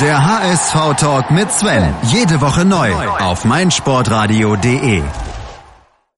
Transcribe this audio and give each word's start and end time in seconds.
Der 0.00 0.24
HSV-Talk 0.24 1.30
mit 1.30 1.52
Sven. 1.52 1.94
Jede 2.04 2.40
Woche 2.40 2.64
neu 2.64 2.90
auf 3.20 3.44
meinsportradio.de. 3.44 5.02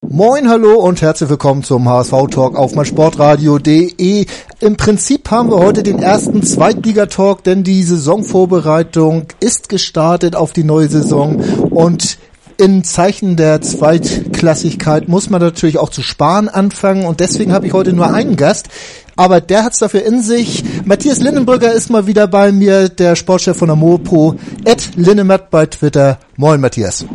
Moin, 0.01 0.49
hallo 0.49 0.75
und 0.75 1.03
herzlich 1.03 1.29
willkommen 1.29 1.65
zum 1.65 1.89
HSV-Talk 1.89 2.57
auf 2.57 2.77
meinsportradio.de. 2.77 4.27
Im 4.61 4.77
Prinzip 4.77 5.29
haben 5.33 5.51
wir 5.51 5.59
heute 5.59 5.83
den 5.83 5.99
ersten 5.99 6.45
Zweitligatalk, 6.45 7.43
denn 7.43 7.65
die 7.65 7.83
Saisonvorbereitung 7.83 9.27
ist 9.41 9.69
gestartet 9.69 10.37
auf 10.37 10.53
die 10.53 10.65
neue 10.65 10.89
Saison 10.89 11.41
und 11.71 12.19
in 12.57 12.85
Zeichen 12.85 13.37
der 13.37 13.61
Zweitklassigkeit 13.61 15.09
muss 15.09 15.29
man 15.29 15.41
natürlich 15.41 15.79
auch 15.79 15.91
zu 15.91 16.03
sparen 16.03 16.49
anfangen 16.49 17.05
und 17.05 17.19
deswegen 17.19 17.53
habe 17.53 17.67
ich 17.67 17.73
heute 17.73 17.93
nur 17.93 18.15
einen 18.15 18.37
Gast, 18.37 18.69
aber 19.17 19.41
der 19.41 19.65
hat 19.65 19.73
es 19.73 19.79
dafür 19.79 20.05
in 20.05 20.23
sich. 20.23 20.65
Matthias 20.85 21.21
Lindenbrücker 21.21 21.73
ist 21.73 21.91
mal 21.91 22.07
wieder 22.07 22.27
bei 22.27 22.53
mir, 22.53 22.89
der 22.89 23.17
Sportchef 23.17 23.57
von 23.57 23.69
der 23.69 23.77
Mopo, 23.77 24.35
Ed 24.65 24.91
Linnemat 24.97 25.51
bei 25.51 25.67
Twitter. 25.67 26.19
Moin 26.37 26.61
Matthias. 26.61 27.07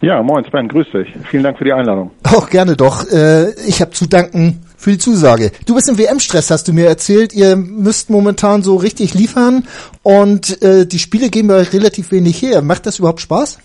Ja, 0.00 0.20
moin 0.20 0.44
Sven, 0.50 0.66
grüß 0.66 0.86
dich. 0.92 1.14
Vielen 1.30 1.44
Dank 1.44 1.58
für 1.58 1.64
die 1.64 1.72
Einladung. 1.72 2.10
Auch 2.24 2.50
gerne 2.50 2.76
doch. 2.76 3.08
Äh, 3.08 3.52
ich 3.68 3.80
habe 3.80 3.92
zu 3.92 4.06
danken 4.06 4.60
für 4.76 4.90
die 4.90 4.98
Zusage. 4.98 5.52
Du 5.64 5.76
bist 5.76 5.88
im 5.88 5.96
WM-Stress, 5.96 6.50
hast 6.50 6.66
du 6.66 6.72
mir 6.72 6.86
erzählt. 6.88 7.32
Ihr 7.32 7.54
müsst 7.54 8.10
momentan 8.10 8.62
so 8.62 8.74
richtig 8.74 9.14
liefern 9.14 9.64
und 10.02 10.60
äh, 10.60 10.86
die 10.86 10.98
Spiele 10.98 11.30
geben 11.30 11.50
ja 11.50 11.56
relativ 11.58 12.10
wenig 12.10 12.42
her. 12.42 12.62
Macht 12.62 12.86
das 12.86 12.98
überhaupt 12.98 13.20
Spaß? 13.20 13.58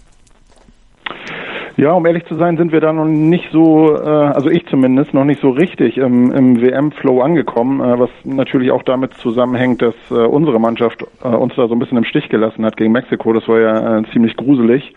Ja, 1.78 1.92
um 1.92 2.08
ehrlich 2.08 2.26
zu 2.26 2.34
sein, 2.34 2.58
sind 2.58 2.72
wir 2.72 2.82
da 2.82 2.92
noch 2.92 3.06
nicht 3.06 3.52
so, 3.52 3.96
äh, 3.96 4.10
also 4.10 4.50
ich 4.50 4.66
zumindest, 4.66 5.14
noch 5.14 5.26
nicht 5.26 5.42
so 5.42 5.52
richtig 5.52 5.98
im, 5.98 6.32
im 6.32 6.60
WM-Flow 6.60 7.22
angekommen, 7.22 7.82
äh, 7.82 8.00
was 8.00 8.10
natürlich 8.24 8.72
auch 8.72 8.82
damit 8.82 9.14
zusammenhängt, 9.14 9.84
dass 9.84 9.94
äh, 10.10 10.16
unsere 10.16 10.60
Mannschaft 10.60 11.06
äh, 11.24 11.28
uns 11.28 11.54
da 11.56 11.68
so 11.68 11.76
ein 11.76 11.80
bisschen 11.80 12.00
im 12.00 12.04
Stich 12.04 12.30
gelassen 12.30 12.66
hat 12.66 12.78
gegen 12.78 12.92
Mexiko. 12.94 13.32
Das 13.32 13.48
war 13.48 13.60
ja 13.60 14.00
äh, 14.00 14.04
ziemlich 14.12 14.36
gruselig 14.36 14.96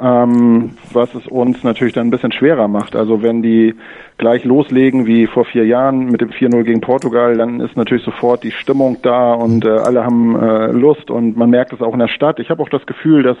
ähm, 0.00 0.70
was 0.92 1.14
es 1.14 1.26
uns 1.26 1.62
natürlich 1.64 1.94
dann 1.94 2.08
ein 2.08 2.10
bisschen 2.10 2.32
schwerer 2.32 2.68
macht. 2.68 2.94
Also 2.94 3.22
wenn 3.22 3.42
die 3.42 3.74
gleich 4.16 4.44
loslegen 4.44 5.06
wie 5.06 5.26
vor 5.26 5.44
vier 5.44 5.66
Jahren 5.66 6.06
mit 6.06 6.20
dem 6.20 6.30
4-0 6.30 6.62
gegen 6.64 6.80
Portugal, 6.80 7.36
dann 7.36 7.60
ist 7.60 7.76
natürlich 7.76 8.04
sofort 8.04 8.44
die 8.44 8.50
Stimmung 8.52 8.98
da 9.02 9.32
und 9.32 9.64
äh, 9.64 9.70
alle 9.70 10.04
haben 10.04 10.40
äh, 10.40 10.66
Lust 10.72 11.10
und 11.10 11.36
man 11.36 11.50
merkt 11.50 11.72
es 11.72 11.80
auch 11.80 11.92
in 11.92 12.00
der 12.00 12.08
Stadt. 12.08 12.38
Ich 12.38 12.50
habe 12.50 12.62
auch 12.62 12.68
das 12.68 12.86
Gefühl, 12.86 13.22
dass 13.22 13.36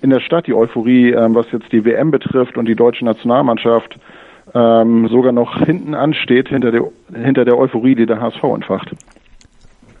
in 0.00 0.10
der 0.10 0.20
Stadt 0.20 0.46
die 0.46 0.54
Euphorie, 0.54 1.12
äh, 1.12 1.34
was 1.34 1.46
jetzt 1.52 1.72
die 1.72 1.84
WM 1.84 2.10
betrifft 2.10 2.56
und 2.56 2.66
die 2.66 2.76
deutsche 2.76 3.04
Nationalmannschaft, 3.04 3.98
ähm, 4.54 5.08
sogar 5.08 5.32
noch 5.32 5.58
hinten 5.64 5.94
ansteht 5.94 6.48
hinter 6.48 6.72
der, 6.72 6.84
hinter 7.14 7.44
der 7.44 7.56
Euphorie, 7.56 7.94
die 7.94 8.06
der 8.06 8.20
HSV 8.20 8.42
entfacht. 8.42 8.90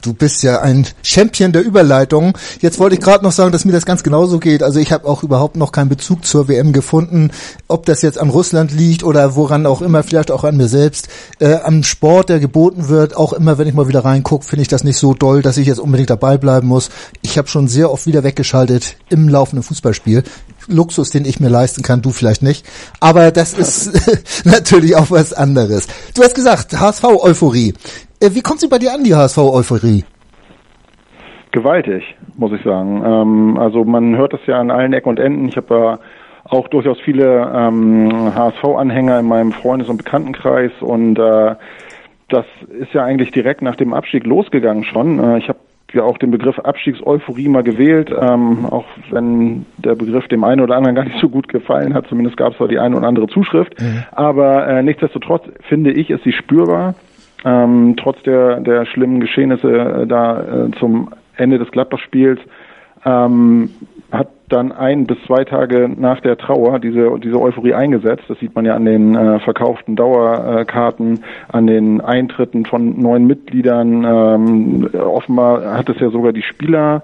Du 0.02 0.14
bist 0.14 0.42
ja 0.42 0.60
ein 0.60 0.84
Champion 1.04 1.52
der 1.52 1.62
Überleitung. 1.62 2.36
Jetzt 2.60 2.80
wollte 2.80 2.96
ich 2.96 3.00
gerade 3.00 3.22
noch 3.22 3.30
sagen, 3.30 3.52
dass 3.52 3.64
mir 3.64 3.70
das 3.70 3.86
ganz 3.86 4.02
genauso 4.02 4.40
geht. 4.40 4.64
Also 4.64 4.80
ich 4.80 4.90
habe 4.90 5.06
auch 5.06 5.22
überhaupt 5.22 5.54
noch 5.54 5.70
keinen 5.70 5.88
Bezug 5.88 6.26
zur 6.26 6.48
WM 6.48 6.72
gefunden, 6.72 7.30
ob 7.68 7.86
das 7.86 8.02
jetzt 8.02 8.18
an 8.18 8.28
Russland 8.28 8.72
liegt 8.72 9.04
oder 9.04 9.36
woran 9.36 9.64
auch 9.64 9.80
immer, 9.80 10.02
vielleicht 10.02 10.32
auch 10.32 10.42
an 10.42 10.56
mir 10.56 10.66
selbst. 10.66 11.06
Äh, 11.38 11.54
am 11.62 11.84
Sport, 11.84 12.30
der 12.30 12.40
geboten 12.40 12.88
wird, 12.88 13.16
auch 13.16 13.32
immer, 13.32 13.58
wenn 13.58 13.68
ich 13.68 13.74
mal 13.74 13.86
wieder 13.86 14.04
reingucke, 14.04 14.44
finde 14.44 14.62
ich 14.62 14.68
das 14.68 14.82
nicht 14.82 14.96
so 14.96 15.14
doll, 15.14 15.40
dass 15.40 15.56
ich 15.56 15.68
jetzt 15.68 15.78
unbedingt 15.78 16.10
dabei 16.10 16.36
bleiben 16.36 16.66
muss. 16.66 16.90
Ich 17.22 17.38
habe 17.38 17.46
schon 17.46 17.68
sehr 17.68 17.92
oft 17.92 18.06
wieder 18.06 18.24
weggeschaltet 18.24 18.96
im 19.08 19.28
laufenden 19.28 19.62
Fußballspiel. 19.62 20.24
Luxus, 20.66 21.10
den 21.10 21.24
ich 21.24 21.38
mir 21.38 21.48
leisten 21.48 21.82
kann, 21.82 22.02
du 22.02 22.10
vielleicht 22.10 22.42
nicht. 22.42 22.66
Aber 22.98 23.30
das 23.30 23.52
ist 23.52 23.92
natürlich 24.44 24.96
auch 24.96 25.12
was 25.12 25.32
anderes. 25.32 25.86
Du 26.14 26.22
hast 26.24 26.34
gesagt, 26.34 26.78
HSV-Euphorie. 26.78 27.74
Äh, 28.22 28.34
wie 28.34 28.40
kommt 28.40 28.60
sie 28.60 28.68
bei 28.68 28.78
dir 28.78 28.92
an, 28.92 29.02
die 29.02 29.14
HSV-Euphorie? 29.14 30.04
Gewaltig, 31.50 32.04
muss 32.36 32.52
ich 32.52 32.62
sagen. 32.62 33.02
Ähm, 33.04 33.58
also 33.58 33.84
man 33.84 34.16
hört 34.16 34.32
das 34.32 34.40
ja 34.46 34.60
an 34.60 34.70
allen 34.70 34.92
Ecken 34.92 35.08
und 35.08 35.18
Enden. 35.18 35.48
Ich 35.48 35.56
habe 35.56 35.66
da 35.68 35.98
auch 36.44 36.68
durchaus 36.68 36.98
viele 37.00 37.52
ähm, 37.54 38.32
HSV-Anhänger 38.34 39.18
in 39.18 39.26
meinem 39.26 39.52
Freundes- 39.52 39.88
und 39.88 39.96
Bekanntenkreis 39.96 40.70
und 40.80 41.18
äh, 41.18 41.54
das 42.28 42.46
ist 42.80 42.94
ja 42.94 43.04
eigentlich 43.04 43.32
direkt 43.32 43.60
nach 43.60 43.76
dem 43.76 43.92
Abstieg 43.92 44.24
losgegangen 44.24 44.84
schon. 44.84 45.18
Äh, 45.18 45.38
ich 45.38 45.48
habe 45.48 45.58
ja 45.92 46.04
auch 46.04 46.16
den 46.16 46.30
Begriff 46.30 46.58
Abstiegseuphorie 46.58 47.48
mal 47.48 47.62
gewählt, 47.62 48.10
ähm, 48.18 48.66
auch 48.66 48.86
wenn 49.10 49.66
der 49.76 49.94
Begriff 49.94 50.26
dem 50.28 50.44
einen 50.44 50.60
oder 50.60 50.76
anderen 50.76 50.94
gar 50.96 51.04
nicht 51.04 51.20
so 51.20 51.28
gut 51.28 51.48
gefallen 51.48 51.92
hat. 51.92 52.06
Zumindest 52.06 52.36
gab 52.36 52.52
es 52.52 52.58
da 52.58 52.66
die 52.66 52.78
eine 52.78 52.96
oder 52.96 53.08
andere 53.08 53.26
Zuschrift. 53.26 53.80
Mhm. 53.80 54.04
Aber 54.12 54.66
äh, 54.68 54.82
nichtsdestotrotz 54.82 55.44
finde 55.68 55.92
ich, 55.92 56.10
ist 56.10 56.24
sie 56.24 56.32
spürbar 56.32 56.94
ähm, 57.44 57.94
trotz 57.96 58.22
der, 58.22 58.60
der 58.60 58.86
schlimmen 58.86 59.20
Geschehnisse 59.20 59.70
äh, 59.70 60.06
da 60.06 60.40
äh, 60.40 60.70
zum 60.78 61.10
Ende 61.36 61.58
des 61.58 61.70
Gladbach-Spiels, 61.70 62.40
ähm, 63.04 63.70
hat 64.10 64.28
dann 64.48 64.70
ein 64.70 65.06
bis 65.06 65.16
zwei 65.26 65.44
Tage 65.44 65.90
nach 65.96 66.20
der 66.20 66.36
Trauer 66.36 66.78
diese, 66.78 67.18
diese 67.18 67.40
Euphorie 67.40 67.72
eingesetzt. 67.74 68.24
Das 68.28 68.38
sieht 68.38 68.54
man 68.54 68.66
ja 68.66 68.76
an 68.76 68.84
den 68.84 69.14
äh, 69.14 69.40
verkauften 69.40 69.96
Dauerkarten, 69.96 71.24
an 71.48 71.66
den 71.66 72.00
Eintritten 72.02 72.66
von 72.66 73.00
neuen 73.00 73.26
Mitgliedern. 73.26 74.04
Ähm, 74.04 74.90
offenbar 74.94 75.76
hat 75.76 75.88
es 75.88 75.98
ja 76.00 76.10
sogar 76.10 76.32
die 76.32 76.42
Spieler 76.42 77.02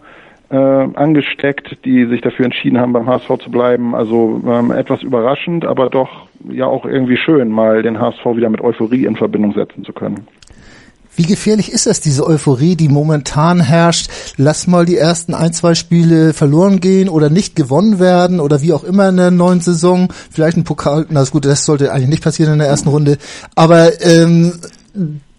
äh, 0.50 0.56
angesteckt, 0.56 1.78
die 1.84 2.06
sich 2.06 2.20
dafür 2.20 2.46
entschieden 2.46 2.78
haben, 2.78 2.92
beim 2.92 3.06
HSV 3.06 3.38
zu 3.42 3.50
bleiben. 3.50 3.94
Also 3.94 4.40
ähm, 4.46 4.70
etwas 4.70 5.02
überraschend, 5.02 5.64
aber 5.64 5.90
doch 5.90 6.26
ja 6.48 6.66
auch 6.66 6.84
irgendwie 6.84 7.16
schön, 7.16 7.50
mal 7.50 7.82
den 7.82 8.00
HSV 8.00 8.24
wieder 8.34 8.48
mit 8.48 8.60
Euphorie 8.60 9.04
in 9.04 9.16
Verbindung 9.16 9.52
setzen 9.54 9.84
zu 9.84 9.92
können. 9.92 10.26
Wie 11.18 11.26
gefährlich 11.26 11.72
ist 11.72 11.86
das, 11.86 12.00
diese 12.00 12.24
Euphorie, 12.24 12.76
die 12.76 12.88
momentan 12.88 13.58
herrscht? 13.58 14.08
Lass 14.36 14.68
mal 14.68 14.86
die 14.86 14.96
ersten 14.96 15.34
ein, 15.34 15.52
zwei 15.52 15.74
Spiele 15.74 16.32
verloren 16.32 16.78
gehen 16.78 17.08
oder 17.08 17.28
nicht 17.28 17.56
gewonnen 17.56 17.98
werden 17.98 18.38
oder 18.38 18.62
wie 18.62 18.72
auch 18.72 18.84
immer 18.84 19.08
in 19.08 19.16
der 19.16 19.32
neuen 19.32 19.60
Saison. 19.60 20.12
Vielleicht 20.30 20.56
ein 20.56 20.62
Pokal, 20.62 21.06
na 21.10 21.24
gut, 21.24 21.44
das 21.44 21.64
sollte 21.64 21.92
eigentlich 21.92 22.08
nicht 22.08 22.22
passieren 22.22 22.52
in 22.52 22.58
der 22.60 22.68
ersten 22.68 22.88
Runde. 22.88 23.18
Aber 23.56 24.00
ähm, 24.00 24.52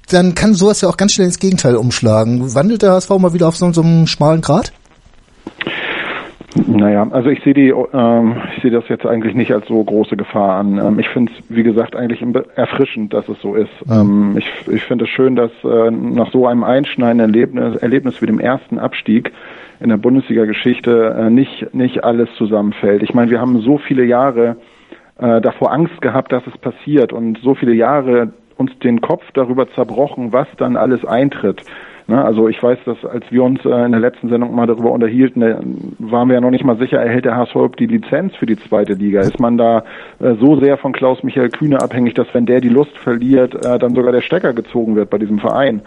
dann 0.09 0.35
kann 0.35 0.53
sowas 0.53 0.81
ja 0.81 0.89
auch 0.89 0.97
ganz 0.97 1.13
schnell 1.13 1.27
ins 1.27 1.39
Gegenteil 1.39 1.77
umschlagen. 1.77 2.53
Wandelt 2.53 2.81
der 2.81 2.91
HSV 2.91 3.11
mal 3.11 3.33
wieder 3.33 3.47
auf 3.47 3.55
so, 3.55 3.71
so 3.71 3.81
einem 3.81 4.05
schmalen 4.05 4.41
Grat? 4.41 4.73
Naja, 6.65 7.07
also 7.11 7.29
ich 7.29 7.43
sehe 7.43 7.53
die, 7.53 7.69
ähm, 7.69 8.37
ich 8.55 8.63
sehe 8.63 8.71
das 8.71 8.87
jetzt 8.89 9.05
eigentlich 9.05 9.35
nicht 9.35 9.51
als 9.53 9.67
so 9.67 9.83
große 9.83 10.17
Gefahr 10.17 10.57
an. 10.57 10.79
Ähm, 10.79 10.99
ich 10.99 11.07
finde 11.09 11.31
es, 11.31 11.55
wie 11.55 11.61
gesagt, 11.61 11.95
eigentlich 11.95 12.23
erfrischend, 12.55 13.13
dass 13.13 13.27
es 13.29 13.39
so 13.41 13.53
ist. 13.53 13.69
Ähm, 13.89 14.35
ich 14.37 14.47
ich 14.67 14.83
finde 14.83 15.05
es 15.05 15.11
schön, 15.11 15.35
dass 15.35 15.51
äh, 15.63 15.91
nach 15.91 16.31
so 16.31 16.47
einem 16.47 16.63
einschneidenden 16.63 17.29
Erlebnis, 17.29 17.75
Erlebnis 17.77 18.21
wie 18.21 18.25
dem 18.25 18.39
ersten 18.39 18.79
Abstieg 18.79 19.31
in 19.79 19.89
der 19.89 19.97
Bundesliga-Geschichte 19.97 21.15
äh, 21.17 21.29
nicht 21.29 21.73
nicht 21.73 22.03
alles 22.03 22.29
zusammenfällt. 22.37 23.03
Ich 23.03 23.13
meine, 23.13 23.29
wir 23.29 23.39
haben 23.39 23.61
so 23.61 23.77
viele 23.77 24.03
Jahre 24.03 24.57
äh, 25.19 25.41
davor 25.41 25.71
Angst 25.71 26.01
gehabt, 26.01 26.31
dass 26.31 26.45
es 26.47 26.57
passiert 26.57 27.13
und 27.13 27.37
so 27.43 27.53
viele 27.53 27.73
Jahre 27.73 28.33
uns 28.57 28.77
den 28.79 29.01
Kopf 29.01 29.23
darüber 29.33 29.69
zerbrochen, 29.73 30.33
was 30.33 30.47
dann 30.57 30.75
alles 30.75 31.05
eintritt. 31.05 31.63
Ne? 32.09 32.25
Also 32.25 32.47
ich 32.49 32.61
weiß, 32.61 32.79
dass 32.85 33.05
als 33.05 33.23
wir 33.31 33.43
uns 33.43 33.63
äh, 33.63 33.85
in 33.85 33.91
der 33.91 34.01
letzten 34.01 34.29
Sendung 34.29 34.55
mal 34.55 34.65
darüber 34.65 34.91
unterhielten, 34.91 35.41
äh, 35.43 35.57
waren 35.99 36.27
wir 36.27 36.33
ja 36.33 36.41
noch 36.41 36.49
nicht 36.49 36.65
mal 36.65 36.77
sicher, 36.77 36.97
erhält 36.97 37.25
der 37.25 37.37
HSV 37.37 37.75
die 37.77 37.85
Lizenz 37.85 38.35
für 38.35 38.47
die 38.47 38.57
zweite 38.57 38.93
Liga. 38.93 39.21
Ist 39.21 39.39
man 39.39 39.57
da 39.57 39.83
äh, 40.19 40.33
so 40.39 40.59
sehr 40.59 40.77
von 40.77 40.91
Klaus-Michael 40.91 41.49
Kühne 41.49 41.79
abhängig, 41.81 42.15
dass 42.15 42.27
wenn 42.33 42.47
der 42.47 42.61
die 42.61 42.69
Lust 42.69 42.97
verliert, 42.97 43.63
äh, 43.63 43.77
dann 43.77 43.93
sogar 43.93 44.11
der 44.11 44.21
Stecker 44.21 44.53
gezogen 44.53 44.95
wird 44.95 45.11
bei 45.11 45.19
diesem 45.19 45.37
Verein? 45.37 45.81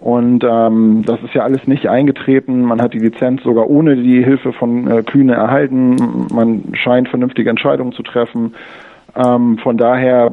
Und 0.00 0.44
ähm, 0.44 1.02
das 1.06 1.22
ist 1.22 1.34
ja 1.34 1.42
alles 1.42 1.66
nicht 1.66 1.88
eingetreten. 1.88 2.62
Man 2.62 2.80
hat 2.80 2.94
die 2.94 3.00
Lizenz 3.00 3.42
sogar 3.42 3.68
ohne 3.68 3.96
die 3.96 4.22
Hilfe 4.24 4.52
von 4.52 4.88
äh, 4.88 5.02
Kühne 5.02 5.34
erhalten. 5.34 6.26
Man 6.32 6.72
scheint 6.74 7.08
vernünftige 7.08 7.50
Entscheidungen 7.50 7.92
zu 7.92 8.02
treffen. 8.02 8.54
Ähm, 9.16 9.58
von 9.62 9.76
daher, 9.76 10.30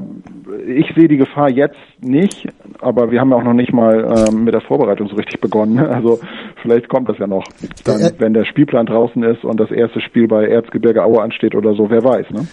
ich 0.68 0.94
sehe 0.96 1.08
die 1.08 1.18
Gefahr 1.18 1.50
jetzt 1.50 1.78
nicht, 2.02 2.48
aber 2.82 3.10
wir 3.10 3.20
haben 3.20 3.32
ja 3.32 3.38
auch 3.38 3.44
noch 3.44 3.54
nicht 3.54 3.74
mal 3.74 4.28
ähm, 4.30 4.44
mit 4.44 4.54
der 4.54 4.62
Vorbereitung 4.62 5.08
so 5.08 5.16
richtig 5.16 5.40
begonnen. 5.42 5.80
Also 5.96 6.20
vielleicht 6.62 6.90
kommt 6.90 7.08
das 7.08 7.18
ja 7.20 7.28
noch, 7.28 7.44
dann, 7.86 8.02
äh, 8.02 8.12
wenn 8.18 8.34
der 8.34 8.44
Spielplan 8.44 8.86
draußen 8.86 9.24
ist 9.24 9.46
und 9.46 9.60
das 9.60 9.72
erste 9.72 10.02
Spiel 10.02 10.28
bei 10.28 10.46
Erzgebirge 10.46 11.04
Aue 11.04 11.22
ansteht 11.22 11.56
oder 11.56 11.74
so, 11.74 11.90
wer 11.90 12.04
weiß. 12.04 12.26
Ne? 12.32 12.48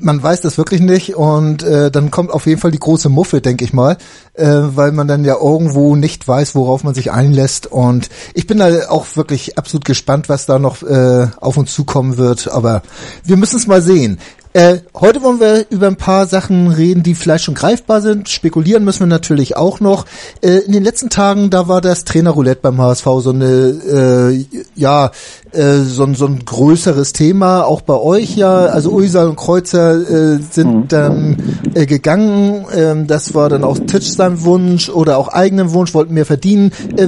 Man 0.00 0.22
weiß 0.22 0.40
das 0.40 0.56
wirklich 0.56 0.80
nicht 0.80 1.14
und 1.14 1.62
äh, 1.62 1.90
dann 1.90 2.10
kommt 2.10 2.30
auf 2.30 2.46
jeden 2.46 2.58
Fall 2.58 2.70
die 2.70 2.78
große 2.78 3.10
Muffe, 3.10 3.42
denke 3.42 3.64
ich 3.64 3.74
mal, 3.74 3.98
äh, 4.34 4.46
weil 4.46 4.92
man 4.92 5.08
dann 5.08 5.24
ja 5.24 5.34
irgendwo 5.40 5.94
nicht 5.94 6.26
weiß, 6.26 6.54
worauf 6.54 6.84
man 6.84 6.94
sich 6.94 7.12
einlässt 7.12 7.70
und 7.70 8.08
ich 8.34 8.46
bin 8.46 8.58
da 8.58 8.68
auch 8.88 9.16
wirklich 9.16 9.58
absolut 9.58 9.84
gespannt, 9.84 10.30
was 10.30 10.46
da 10.46 10.58
noch 10.58 10.82
äh, 10.82 11.26
auf 11.40 11.58
uns 11.58 11.74
zukommen 11.74 12.16
wird, 12.16 12.48
aber 12.50 12.82
wir 13.24 13.36
müssen 13.36 13.56
es 13.56 13.66
mal 13.66 13.82
sehen. 13.82 14.18
Äh, 14.52 14.78
heute 14.94 15.22
wollen 15.22 15.38
wir 15.38 15.66
über 15.70 15.86
ein 15.86 15.94
paar 15.94 16.26
Sachen 16.26 16.68
reden, 16.68 17.04
die 17.04 17.14
vielleicht 17.14 17.44
schon 17.44 17.54
greifbar 17.54 18.00
sind. 18.00 18.28
Spekulieren 18.28 18.84
müssen 18.84 19.00
wir 19.00 19.06
natürlich 19.06 19.56
auch 19.56 19.78
noch. 19.78 20.06
Äh, 20.42 20.58
in 20.58 20.72
den 20.72 20.82
letzten 20.82 21.08
Tagen, 21.08 21.50
da 21.50 21.68
war 21.68 21.80
das 21.80 22.04
Trainerroulette 22.04 22.60
beim 22.60 22.80
HSV 22.80 23.04
so 23.20 23.30
eine, 23.30 23.46
äh, 23.46 24.44
ja, 24.74 25.12
äh, 25.52 25.78
so, 25.82 26.12
so 26.14 26.26
ein 26.26 26.44
größeres 26.44 27.12
Thema, 27.12 27.64
auch 27.64 27.82
bei 27.82 27.94
euch 27.94 28.36
ja. 28.36 28.66
Also 28.66 28.90
Uysal 28.90 29.28
und 29.28 29.36
Kreuzer 29.36 29.94
äh, 29.94 30.38
sind 30.38 30.74
mhm. 30.74 30.88
dann 30.88 31.36
äh, 31.74 31.86
gegangen. 31.86 32.66
Ähm, 32.74 33.06
das 33.06 33.34
war 33.34 33.50
dann 33.50 33.62
auch 33.62 33.78
Titsch 33.78 34.10
sein 34.10 34.42
Wunsch 34.42 34.88
oder 34.88 35.18
auch 35.18 35.28
eigenen 35.28 35.72
Wunsch, 35.72 35.94
wollten 35.94 36.14
mehr 36.14 36.26
verdienen. 36.26 36.72
Äh, 36.96 37.06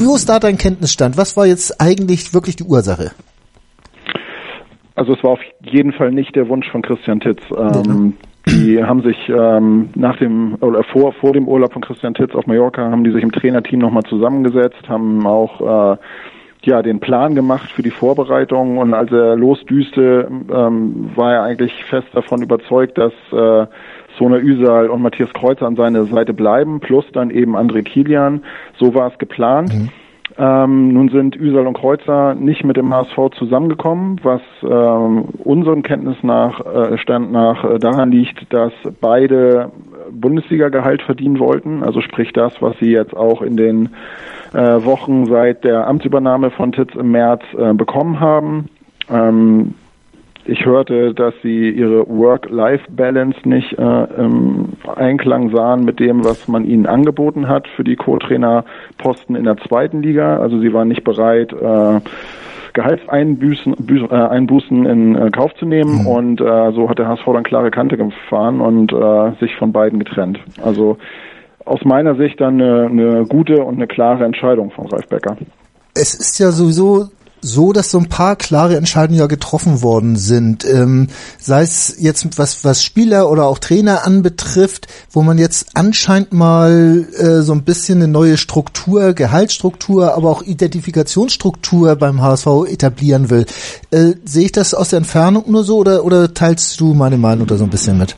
wo 0.00 0.16
ist 0.16 0.28
da 0.28 0.40
dein 0.40 0.58
Kenntnisstand? 0.58 1.16
Was 1.16 1.36
war 1.36 1.46
jetzt 1.46 1.80
eigentlich 1.80 2.34
wirklich 2.34 2.56
die 2.56 2.64
Ursache? 2.64 3.12
Also 4.94 5.14
es 5.14 5.24
war 5.24 5.32
auf 5.32 5.40
jeden 5.60 5.92
Fall 5.92 6.12
nicht 6.12 6.36
der 6.36 6.48
Wunsch 6.48 6.70
von 6.70 6.82
Christian 6.82 7.20
Titz. 7.20 7.42
Ähm, 7.56 8.14
die 8.46 8.82
haben 8.82 9.02
sich 9.02 9.16
ähm, 9.28 9.90
nach 9.94 10.16
dem 10.16 10.56
oder 10.60 10.82
vor 10.82 11.12
vor 11.12 11.32
dem 11.32 11.46
Urlaub 11.48 11.72
von 11.72 11.82
Christian 11.82 12.14
Titz 12.14 12.34
auf 12.34 12.46
Mallorca 12.46 12.82
haben 12.82 13.04
die 13.04 13.12
sich 13.12 13.22
im 13.22 13.32
Trainerteam 13.32 13.78
nochmal 13.78 14.02
zusammengesetzt, 14.02 14.88
haben 14.88 15.26
auch 15.26 15.94
äh, 15.94 15.96
ja 16.64 16.82
den 16.82 17.00
Plan 17.00 17.34
gemacht 17.34 17.70
für 17.70 17.82
die 17.82 17.90
Vorbereitung 17.90 18.78
und 18.78 18.94
als 18.94 19.12
er 19.12 19.36
losdüste, 19.36 20.28
ähm, 20.52 21.10
war 21.14 21.34
er 21.34 21.42
eigentlich 21.42 21.84
fest 21.84 22.08
davon 22.12 22.42
überzeugt, 22.42 22.98
dass 22.98 23.12
äh, 23.32 23.66
Sona 24.18 24.38
Üsal 24.38 24.88
und 24.88 25.02
Matthias 25.02 25.32
Kreuzer 25.32 25.66
an 25.66 25.76
seiner 25.76 26.04
Seite 26.04 26.34
bleiben, 26.34 26.80
plus 26.80 27.04
dann 27.12 27.30
eben 27.30 27.56
André 27.56 27.82
Kilian. 27.82 28.42
So 28.78 28.94
war 28.94 29.10
es 29.10 29.18
geplant. 29.18 29.72
Mhm. 29.72 29.88
Ähm, 30.38 30.92
nun 30.92 31.10
sind 31.10 31.36
Üsal 31.36 31.66
und 31.66 31.76
Kreuzer 31.76 32.34
nicht 32.34 32.64
mit 32.64 32.76
dem 32.76 32.92
HSV 32.92 33.36
zusammengekommen, 33.38 34.20
was 34.22 34.40
ähm, 34.62 35.24
unseren 35.44 35.82
Kenntnis 35.82 36.16
nach, 36.22 36.64
äh, 36.64 36.96
Stand 36.98 37.32
nach 37.32 37.64
äh, 37.64 37.78
daran 37.78 38.10
liegt, 38.10 38.52
dass 38.52 38.72
beide 39.00 39.70
Bundesliga-Gehalt 40.10 41.02
verdienen 41.02 41.38
wollten. 41.38 41.82
Also 41.82 42.00
sprich 42.00 42.32
das, 42.32 42.60
was 42.60 42.78
sie 42.78 42.90
jetzt 42.90 43.14
auch 43.14 43.42
in 43.42 43.56
den 43.56 43.90
äh, 44.52 44.84
Wochen 44.84 45.26
seit 45.26 45.64
der 45.64 45.86
Amtsübernahme 45.86 46.50
von 46.50 46.72
Titz 46.72 46.94
im 46.94 47.10
März 47.10 47.42
äh, 47.56 47.74
bekommen 47.74 48.20
haben. 48.20 48.68
Ähm, 49.10 49.74
ich 50.44 50.64
hörte, 50.64 51.14
dass 51.14 51.34
sie 51.42 51.70
ihre 51.70 52.06
Work-Life-Balance 52.08 53.48
nicht 53.48 53.78
äh, 53.78 54.04
im 54.18 54.70
Einklang 54.94 55.54
sahen 55.54 55.84
mit 55.84 56.00
dem, 56.00 56.24
was 56.24 56.48
man 56.48 56.64
ihnen 56.64 56.86
angeboten 56.86 57.48
hat 57.48 57.68
für 57.68 57.84
die 57.84 57.96
Co-Trainer-Posten 57.96 59.36
in 59.36 59.44
der 59.44 59.56
zweiten 59.58 60.02
Liga. 60.02 60.38
Also 60.38 60.58
sie 60.60 60.72
waren 60.72 60.88
nicht 60.88 61.04
bereit, 61.04 61.52
äh, 61.52 62.00
Gehaltseinbußen 62.72 63.74
äh, 63.88 64.14
Einbußen 64.14 64.86
in 64.86 65.14
äh, 65.14 65.30
Kauf 65.30 65.54
zu 65.54 65.66
nehmen 65.66 66.02
mhm. 66.02 66.06
und 66.06 66.40
äh, 66.40 66.72
so 66.72 66.88
hat 66.88 66.98
der 66.98 67.06
HSV 67.06 67.24
dann 67.26 67.42
klare 67.42 67.70
Kante 67.70 67.96
gefahren 67.96 68.60
und 68.60 68.92
äh, 68.92 69.32
sich 69.40 69.54
von 69.56 69.72
beiden 69.72 69.98
getrennt. 69.98 70.40
Also 70.62 70.96
aus 71.64 71.84
meiner 71.84 72.16
Sicht 72.16 72.40
dann 72.40 72.60
eine, 72.60 72.86
eine 72.86 73.26
gute 73.26 73.62
und 73.62 73.76
eine 73.76 73.86
klare 73.86 74.24
Entscheidung 74.24 74.70
von 74.70 74.86
Ralf 74.86 75.06
Becker. 75.08 75.36
Es 75.94 76.14
ist 76.14 76.38
ja 76.38 76.50
sowieso 76.50 77.08
so, 77.42 77.72
dass 77.72 77.90
so 77.90 77.98
ein 77.98 78.08
paar 78.08 78.36
klare 78.36 78.76
Entscheidungen 78.76 79.18
ja 79.18 79.26
getroffen 79.26 79.82
worden 79.82 80.16
sind. 80.16 80.64
Ähm, 80.64 81.08
sei 81.38 81.62
es 81.62 81.96
jetzt 81.98 82.38
was, 82.38 82.64
was 82.64 82.82
Spieler 82.82 83.28
oder 83.30 83.46
auch 83.46 83.58
Trainer 83.58 84.06
anbetrifft, 84.06 84.86
wo 85.10 85.22
man 85.22 85.38
jetzt 85.38 85.66
anscheinend 85.74 86.32
mal 86.32 87.06
äh, 87.18 87.42
so 87.42 87.52
ein 87.52 87.64
bisschen 87.64 87.98
eine 87.98 88.08
neue 88.08 88.36
Struktur, 88.36 89.12
Gehaltsstruktur, 89.12 90.14
aber 90.14 90.30
auch 90.30 90.42
Identifikationsstruktur 90.42 91.96
beim 91.96 92.22
HSV 92.22 92.46
etablieren 92.68 93.28
will. 93.28 93.46
Äh, 93.90 94.14
sehe 94.24 94.46
ich 94.46 94.52
das 94.52 94.72
aus 94.72 94.90
der 94.90 94.98
Entfernung 94.98 95.50
nur 95.50 95.64
so 95.64 95.78
oder, 95.78 96.04
oder 96.04 96.32
teilst 96.32 96.80
du 96.80 96.94
meine 96.94 97.18
Meinung 97.18 97.46
da 97.46 97.56
so 97.56 97.64
ein 97.64 97.70
bisschen 97.70 97.98
mit? 97.98 98.16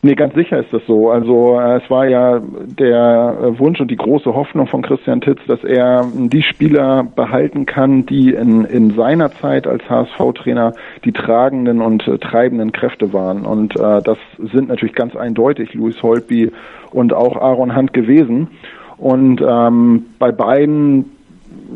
Nee, 0.00 0.14
ganz 0.14 0.34
sicher 0.34 0.60
ist 0.60 0.72
das 0.72 0.82
so. 0.86 1.10
Also 1.10 1.58
äh, 1.58 1.78
es 1.82 1.90
war 1.90 2.06
ja 2.06 2.40
der 2.40 3.36
äh, 3.42 3.58
Wunsch 3.58 3.80
und 3.80 3.90
die 3.90 3.96
große 3.96 4.32
Hoffnung 4.32 4.68
von 4.68 4.82
Christian 4.82 5.20
Titz, 5.20 5.40
dass 5.48 5.64
er 5.64 6.06
die 6.14 6.42
Spieler 6.42 7.02
behalten 7.02 7.66
kann, 7.66 8.06
die 8.06 8.30
in, 8.30 8.64
in 8.64 8.94
seiner 8.94 9.32
Zeit 9.32 9.66
als 9.66 9.82
HSV-Trainer 9.90 10.72
die 11.04 11.10
tragenden 11.10 11.80
und 11.80 12.06
äh, 12.06 12.16
treibenden 12.18 12.70
Kräfte 12.70 13.12
waren. 13.12 13.44
Und 13.44 13.74
äh, 13.74 14.00
das 14.02 14.18
sind 14.38 14.68
natürlich 14.68 14.94
ganz 14.94 15.16
eindeutig 15.16 15.74
Louis 15.74 16.00
Holtby 16.00 16.52
und 16.92 17.12
auch 17.12 17.36
Aaron 17.36 17.74
Hunt 17.74 17.92
gewesen. 17.92 18.48
Und 18.98 19.40
ähm, 19.40 20.06
bei 20.20 20.30
beiden 20.30 21.17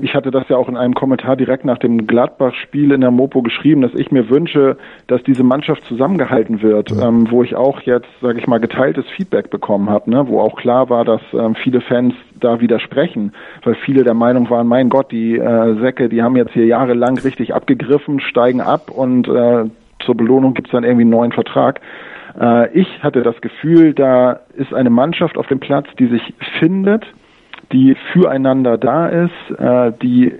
ich 0.00 0.14
hatte 0.14 0.30
das 0.30 0.48
ja 0.48 0.56
auch 0.56 0.68
in 0.68 0.76
einem 0.76 0.94
Kommentar 0.94 1.36
direkt 1.36 1.64
nach 1.64 1.78
dem 1.78 2.06
Gladbach-Spiel 2.06 2.92
in 2.92 3.00
der 3.00 3.10
Mopo 3.10 3.42
geschrieben, 3.42 3.82
dass 3.82 3.94
ich 3.94 4.10
mir 4.10 4.30
wünsche, 4.30 4.76
dass 5.06 5.22
diese 5.22 5.42
Mannschaft 5.42 5.84
zusammengehalten 5.84 6.62
wird, 6.62 6.90
ja. 6.90 7.08
ähm, 7.08 7.30
wo 7.30 7.42
ich 7.42 7.54
auch 7.54 7.80
jetzt, 7.80 8.08
sage 8.20 8.38
ich 8.38 8.46
mal, 8.46 8.58
geteiltes 8.58 9.04
Feedback 9.16 9.50
bekommen 9.50 9.90
habe, 9.90 10.10
ne, 10.10 10.26
wo 10.28 10.40
auch 10.40 10.56
klar 10.56 10.88
war, 10.88 11.04
dass 11.04 11.20
ähm, 11.32 11.54
viele 11.54 11.80
Fans 11.80 12.14
da 12.40 12.60
widersprechen, 12.60 13.32
weil 13.64 13.74
viele 13.74 14.04
der 14.04 14.14
Meinung 14.14 14.48
waren, 14.50 14.66
mein 14.66 14.88
Gott, 14.88 15.12
die 15.12 15.36
äh, 15.36 15.74
Säcke, 15.80 16.08
die 16.08 16.22
haben 16.22 16.36
jetzt 16.36 16.52
hier 16.52 16.66
jahrelang 16.66 17.18
richtig 17.18 17.54
abgegriffen, 17.54 18.20
steigen 18.20 18.60
ab 18.60 18.90
und 18.90 19.28
äh, 19.28 19.64
zur 20.04 20.16
Belohnung 20.16 20.54
gibt's 20.54 20.72
dann 20.72 20.84
irgendwie 20.84 21.02
einen 21.02 21.10
neuen 21.10 21.32
Vertrag. 21.32 21.80
Äh, 22.40 22.72
ich 22.72 23.02
hatte 23.02 23.22
das 23.22 23.40
Gefühl, 23.40 23.94
da 23.94 24.40
ist 24.54 24.74
eine 24.74 24.90
Mannschaft 24.90 25.36
auf 25.36 25.46
dem 25.46 25.60
Platz, 25.60 25.86
die 25.98 26.06
sich 26.06 26.34
findet, 26.58 27.06
die 27.72 27.96
füreinander 28.12 28.78
da 28.78 29.08
ist, 29.08 29.58
äh, 29.58 29.92
die 30.02 30.32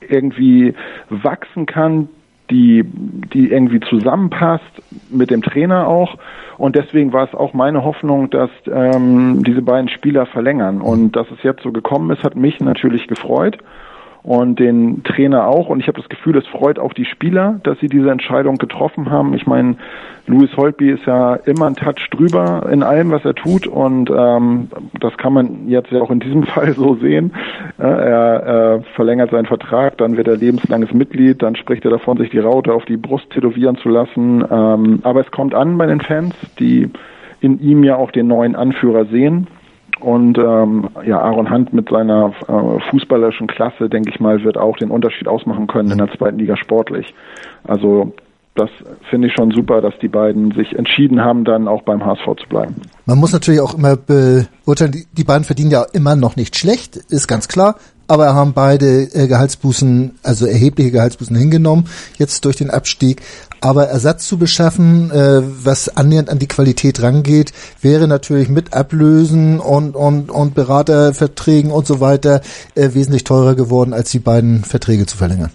irgendwie 0.00 0.74
wachsen 1.08 1.66
kann, 1.66 2.08
die, 2.50 2.84
die 2.84 3.50
irgendwie 3.50 3.80
zusammenpasst 3.80 4.82
mit 5.10 5.30
dem 5.30 5.42
Trainer 5.42 5.88
auch. 5.88 6.16
Und 6.58 6.76
deswegen 6.76 7.12
war 7.12 7.24
es 7.24 7.34
auch 7.34 7.54
meine 7.54 7.84
Hoffnung, 7.84 8.30
dass 8.30 8.50
ähm, 8.66 9.42
diese 9.44 9.62
beiden 9.62 9.88
Spieler 9.88 10.26
verlängern. 10.26 10.80
Und 10.80 11.16
dass 11.16 11.26
es 11.30 11.42
jetzt 11.42 11.62
so 11.62 11.72
gekommen 11.72 12.10
ist, 12.10 12.22
hat 12.22 12.36
mich 12.36 12.60
natürlich 12.60 13.08
gefreut 13.08 13.58
und 14.26 14.58
den 14.58 15.04
Trainer 15.04 15.46
auch. 15.46 15.68
Und 15.68 15.78
ich 15.78 15.86
habe 15.86 16.00
das 16.00 16.08
Gefühl, 16.08 16.36
es 16.36 16.46
freut 16.48 16.80
auch 16.80 16.92
die 16.92 17.04
Spieler, 17.04 17.60
dass 17.62 17.78
sie 17.78 17.86
diese 17.86 18.10
Entscheidung 18.10 18.56
getroffen 18.56 19.08
haben. 19.08 19.34
Ich 19.34 19.46
meine, 19.46 19.76
Louis 20.26 20.50
Holtby 20.56 20.90
ist 20.90 21.06
ja 21.06 21.36
immer 21.36 21.66
ein 21.66 21.76
Touch 21.76 22.10
drüber 22.10 22.68
in 22.70 22.82
allem, 22.82 23.12
was 23.12 23.24
er 23.24 23.36
tut. 23.36 23.68
Und 23.68 24.10
ähm, 24.10 24.68
das 25.00 25.16
kann 25.16 25.32
man 25.32 25.68
jetzt 25.68 25.92
ja 25.92 26.00
auch 26.00 26.10
in 26.10 26.18
diesem 26.18 26.42
Fall 26.46 26.72
so 26.72 26.96
sehen. 26.96 27.32
Ja, 27.78 27.84
er, 27.84 28.42
er 28.42 28.82
verlängert 28.96 29.30
seinen 29.30 29.46
Vertrag, 29.46 29.96
dann 29.98 30.16
wird 30.16 30.26
er 30.26 30.36
lebenslanges 30.36 30.92
Mitglied, 30.92 31.40
dann 31.40 31.54
spricht 31.54 31.84
er 31.84 31.92
davon, 31.92 32.16
sich 32.18 32.30
die 32.30 32.40
Raute 32.40 32.74
auf 32.74 32.84
die 32.84 32.96
Brust 32.96 33.30
tätowieren 33.30 33.76
zu 33.76 33.88
lassen. 33.88 34.44
Ähm, 34.50 34.98
aber 35.04 35.20
es 35.20 35.30
kommt 35.30 35.54
an 35.54 35.78
bei 35.78 35.86
den 35.86 36.00
Fans, 36.00 36.34
die 36.58 36.90
in 37.40 37.60
ihm 37.60 37.84
ja 37.84 37.94
auch 37.94 38.10
den 38.10 38.26
neuen 38.26 38.56
Anführer 38.56 39.04
sehen. 39.04 39.46
Und 40.00 40.36
ähm, 40.36 40.88
ja, 41.06 41.20
Aaron 41.20 41.50
Hunt 41.50 41.72
mit 41.72 41.88
seiner 41.88 42.32
äh, 42.48 42.90
fußballerischen 42.90 43.46
Klasse, 43.46 43.88
denke 43.88 44.10
ich 44.10 44.20
mal, 44.20 44.44
wird 44.44 44.58
auch 44.58 44.76
den 44.76 44.90
Unterschied 44.90 45.26
ausmachen 45.26 45.66
können 45.66 45.90
in 45.90 45.98
der 45.98 46.12
zweiten 46.16 46.38
Liga 46.38 46.56
sportlich. 46.56 47.14
Also 47.64 48.12
das 48.54 48.70
finde 49.10 49.28
ich 49.28 49.34
schon 49.34 49.50
super, 49.50 49.80
dass 49.80 49.94
die 50.00 50.08
beiden 50.08 50.52
sich 50.52 50.74
entschieden 50.76 51.20
haben, 51.20 51.44
dann 51.44 51.68
auch 51.68 51.82
beim 51.82 52.04
HSV 52.04 52.24
zu 52.40 52.48
bleiben. 52.48 52.74
Man 53.04 53.18
muss 53.18 53.32
natürlich 53.32 53.60
auch 53.60 53.74
immer 53.74 53.96
beurteilen, 53.96 55.06
die, 55.12 55.24
beiden 55.24 55.44
verdienen 55.44 55.70
ja 55.70 55.84
immer 55.92 56.16
noch 56.16 56.36
nicht 56.36 56.56
schlecht, 56.56 56.96
ist 56.96 57.28
ganz 57.28 57.48
klar 57.48 57.76
aber 58.08 58.34
haben 58.34 58.52
beide 58.52 59.02
äh, 59.14 59.26
Gehaltsbußen, 59.26 60.18
also 60.22 60.46
erhebliche 60.46 60.90
Gehaltsbußen 60.90 61.36
hingenommen, 61.36 61.88
jetzt 62.18 62.44
durch 62.44 62.56
den 62.56 62.70
Abstieg. 62.70 63.22
Aber 63.60 63.84
Ersatz 63.84 64.26
zu 64.28 64.38
beschaffen, 64.38 65.10
äh, 65.10 65.42
was 65.64 65.96
annähernd 65.96 66.30
an 66.30 66.38
die 66.38 66.48
Qualität 66.48 67.02
rangeht, 67.02 67.52
wäre 67.80 68.08
natürlich 68.08 68.48
mit 68.48 68.74
Ablösen 68.74 69.60
und, 69.60 69.96
und, 69.96 70.30
und 70.30 70.54
Beraterverträgen 70.54 71.70
und 71.70 71.86
so 71.86 72.00
weiter 72.00 72.40
äh, 72.74 72.94
wesentlich 72.94 73.24
teurer 73.24 73.54
geworden, 73.54 73.92
als 73.92 74.10
die 74.10 74.18
beiden 74.18 74.64
Verträge 74.64 75.06
zu 75.06 75.16
verlängern. 75.16 75.50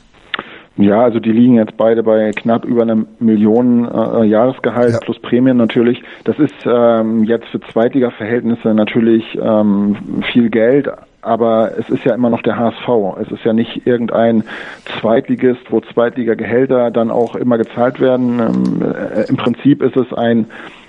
Ja, 0.77 1.03
also 1.03 1.19
die 1.19 1.31
liegen 1.31 1.55
jetzt 1.55 1.75
beide 1.77 2.01
bei 2.01 2.31
knapp 2.31 2.65
über 2.65 2.83
einer 2.83 3.05
Million 3.19 3.85
äh, 3.85 4.23
Jahresgehalt 4.23 4.93
ja. 4.93 4.99
plus 4.99 5.19
Prämien 5.19 5.57
natürlich. 5.57 6.01
Das 6.23 6.39
ist 6.39 6.55
ähm, 6.65 7.25
jetzt 7.25 7.47
für 7.49 7.59
Zweitliga-Verhältnisse 7.59 8.73
natürlich 8.73 9.23
ähm, 9.39 10.23
viel 10.31 10.49
Geld, 10.49 10.89
aber 11.21 11.77
es 11.77 11.89
ist 11.89 12.03
ja 12.03 12.13
immer 12.13 12.29
noch 12.29 12.41
der 12.41 12.57
HSV. 12.57 12.87
Es 13.21 13.31
ist 13.31 13.43
ja 13.43 13.53
nicht 13.53 13.85
irgendein 13.85 14.43
Zweitligist, 14.99 15.61
wo 15.69 15.81
Zweitliga-Gehälter 15.81 16.91
dann 16.91 17.11
auch 17.11 17.35
immer 17.35 17.57
gezahlt 17.57 17.99
werden. 17.99 18.39
Ähm, 18.39 18.93
äh, 18.93 19.29
Im 19.29 19.37
Prinzip 19.37 19.81
ist 19.81 19.95
es 19.95 20.13
ein 20.13 20.47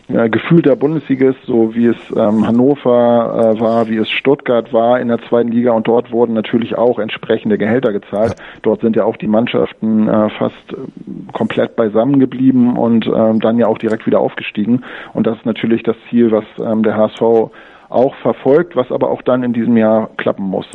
äh, 0.08 0.28
gefühlter 0.28 0.76
Bundesligist, 0.76 1.38
so 1.46 1.74
wie 1.74 1.86
es 1.86 1.96
ähm, 2.16 2.46
Hannover 2.46 3.54
äh, 3.56 3.60
war, 3.60 3.88
wie 3.88 3.96
es 3.96 4.10
Stuttgart 4.10 4.72
war 4.72 5.00
in 5.00 5.08
der 5.08 5.20
zweiten 5.28 5.50
Liga 5.50 5.72
und 5.72 5.86
dort 5.86 6.10
wurden 6.10 6.34
natürlich 6.34 6.76
auch 6.76 6.98
entsprechende 6.98 7.56
Gehälter 7.56 7.92
gezahlt. 7.92 8.34
Dort 8.62 8.80
sind 8.80 8.96
ja 8.96 9.04
auch 9.04 9.16
die 9.16 9.28
Mannschaften 9.28 10.08
äh, 10.08 10.28
fast 10.30 10.72
äh, 10.72 11.32
komplett 11.32 11.76
beisammen 11.76 12.18
geblieben 12.18 12.76
und 12.76 13.06
ähm, 13.06 13.40
dann 13.40 13.58
ja 13.58 13.68
auch 13.68 13.78
direkt 13.78 14.06
wieder 14.06 14.20
aufgestiegen. 14.20 14.84
Und 15.14 15.26
das 15.26 15.38
ist 15.38 15.46
natürlich 15.46 15.82
das 15.82 15.96
Ziel, 16.10 16.30
was 16.32 16.44
ähm, 16.58 16.82
der 16.82 16.96
HSV 16.96 17.52
auch 17.92 18.14
verfolgt, 18.16 18.76
was 18.76 18.90
aber 18.90 19.10
auch 19.10 19.22
dann 19.22 19.42
in 19.42 19.52
diesem 19.52 19.76
Jahr 19.76 20.10
klappen 20.16 20.44
muss. 20.44 20.66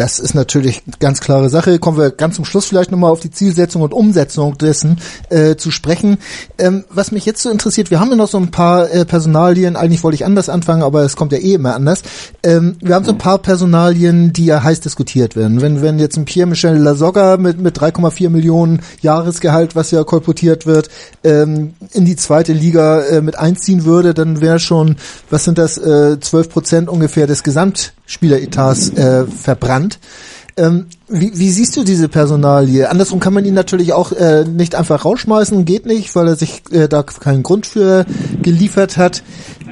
Das 0.00 0.18
ist 0.18 0.32
natürlich 0.32 0.82
ganz 0.98 1.20
klare 1.20 1.50
Sache. 1.50 1.78
Kommen 1.78 1.98
wir 1.98 2.10
ganz 2.10 2.36
zum 2.36 2.46
Schluss 2.46 2.64
vielleicht 2.64 2.90
nochmal 2.90 3.10
auf 3.10 3.20
die 3.20 3.30
Zielsetzung 3.30 3.82
und 3.82 3.92
Umsetzung 3.92 4.56
dessen 4.56 4.96
äh, 5.28 5.56
zu 5.56 5.70
sprechen. 5.70 6.16
Ähm, 6.56 6.84
was 6.88 7.12
mich 7.12 7.26
jetzt 7.26 7.42
so 7.42 7.50
interessiert, 7.50 7.90
wir 7.90 8.00
haben 8.00 8.08
ja 8.08 8.16
noch 8.16 8.28
so 8.28 8.38
ein 8.38 8.50
paar 8.50 8.90
äh, 8.90 9.04
Personalien, 9.04 9.76
eigentlich 9.76 10.02
wollte 10.02 10.14
ich 10.14 10.24
anders 10.24 10.48
anfangen, 10.48 10.82
aber 10.82 11.02
es 11.02 11.16
kommt 11.16 11.32
ja 11.32 11.38
eh 11.38 11.52
immer 11.52 11.74
anders. 11.74 12.02
Ähm, 12.42 12.78
wir 12.80 12.94
haben 12.94 13.04
so 13.04 13.12
ein 13.12 13.18
paar 13.18 13.36
Personalien, 13.36 14.32
die 14.32 14.46
ja 14.46 14.62
heiß 14.62 14.80
diskutiert 14.80 15.36
werden. 15.36 15.60
Wenn, 15.60 15.82
wenn 15.82 15.98
jetzt 15.98 16.16
ein 16.16 16.24
Pierre-Michel 16.24 16.78
Lasogga 16.78 17.36
mit, 17.36 17.60
mit 17.60 17.78
3,4 17.78 18.30
Millionen 18.30 18.80
Jahresgehalt, 19.02 19.76
was 19.76 19.90
ja 19.90 20.02
kolportiert 20.02 20.64
wird, 20.64 20.88
ähm, 21.24 21.74
in 21.92 22.06
die 22.06 22.16
zweite 22.16 22.54
Liga 22.54 23.02
äh, 23.02 23.20
mit 23.20 23.38
einziehen 23.38 23.84
würde, 23.84 24.14
dann 24.14 24.40
wäre 24.40 24.60
schon, 24.60 24.96
was 25.28 25.44
sind 25.44 25.58
das, 25.58 25.76
äh, 25.76 26.18
12 26.18 26.48
Prozent 26.48 26.88
ungefähr 26.88 27.26
des 27.26 27.42
Gesamtspieleretats 28.10 28.96
äh, 28.98 29.26
verbrannt. 29.26 30.00
Ähm, 30.56 30.86
wie, 31.08 31.30
wie 31.32 31.50
siehst 31.50 31.76
du 31.76 31.84
diese 31.84 32.08
Personalie? 32.08 32.90
Andersrum 32.90 33.20
kann 33.20 33.32
man 33.32 33.44
ihn 33.44 33.54
natürlich 33.54 33.92
auch 33.92 34.12
äh, 34.12 34.44
nicht 34.44 34.74
einfach 34.74 35.04
rausschmeißen, 35.04 35.64
geht 35.64 35.86
nicht, 35.86 36.14
weil 36.16 36.26
er 36.26 36.34
sich 36.34 36.62
äh, 36.72 36.88
da 36.88 37.02
keinen 37.02 37.42
Grund 37.42 37.66
für 37.66 38.04
geliefert 38.42 38.96
hat. 38.96 39.22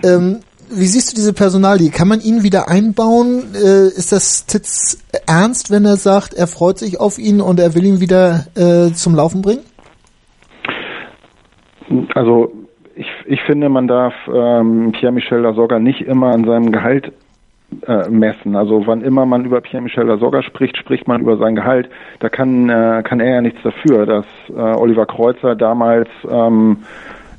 Ähm, 0.04 0.38
wie 0.71 0.87
siehst 0.87 1.11
du 1.11 1.16
diese 1.16 1.33
Personalie? 1.33 1.90
Kann 1.90 2.09
man 2.09 2.21
ihn 2.21 2.42
wieder 2.42 2.68
einbauen? 2.68 3.42
Äh, 3.54 3.88
ist 3.88 4.12
das 4.12 4.47
Titz 4.47 4.99
ernst, 5.26 5.71
wenn 5.71 5.85
er 5.85 5.97
sagt, 5.97 6.35
er 6.35 6.47
freut 6.47 6.78
sich 6.78 7.00
auf 7.00 7.18
ihn 7.18 7.40
und 7.40 7.59
er 7.59 7.75
will 7.75 7.85
ihn 7.85 8.00
wieder 8.00 8.47
äh, 8.54 8.92
zum 8.92 9.14
Laufen 9.14 9.42
bringen? 9.42 9.62
Also 12.14 12.52
ich, 12.95 13.07
ich 13.26 13.40
finde, 13.47 13.68
man 13.68 13.88
darf 13.88 14.14
ähm, 14.33 14.92
Pierre-Michel 14.92 15.40
Lasogga 15.40 15.78
nicht 15.78 16.02
immer 16.02 16.28
an 16.28 16.45
seinem 16.45 16.71
Gehalt 16.71 17.12
äh, 17.87 18.08
messen. 18.08 18.56
Also 18.56 18.87
wann 18.87 19.02
immer 19.02 19.26
man 19.26 19.44
über 19.44 19.60
Pierre-Michel 19.60 20.06
Lasogga 20.06 20.42
spricht, 20.42 20.76
spricht 20.76 21.06
man 21.06 21.20
über 21.20 21.37
sein 21.37 21.54
Gehalt. 21.54 21.90
Da 22.20 22.28
kann, 22.28 22.68
äh, 22.70 23.02
kann 23.04 23.20
er 23.20 23.34
ja 23.34 23.40
nichts 23.42 23.62
dafür, 23.62 24.06
dass 24.06 24.26
äh, 24.48 24.52
Oliver 24.54 25.06
Kreuzer 25.06 25.54
damals 25.54 26.08
ähm, 26.30 26.78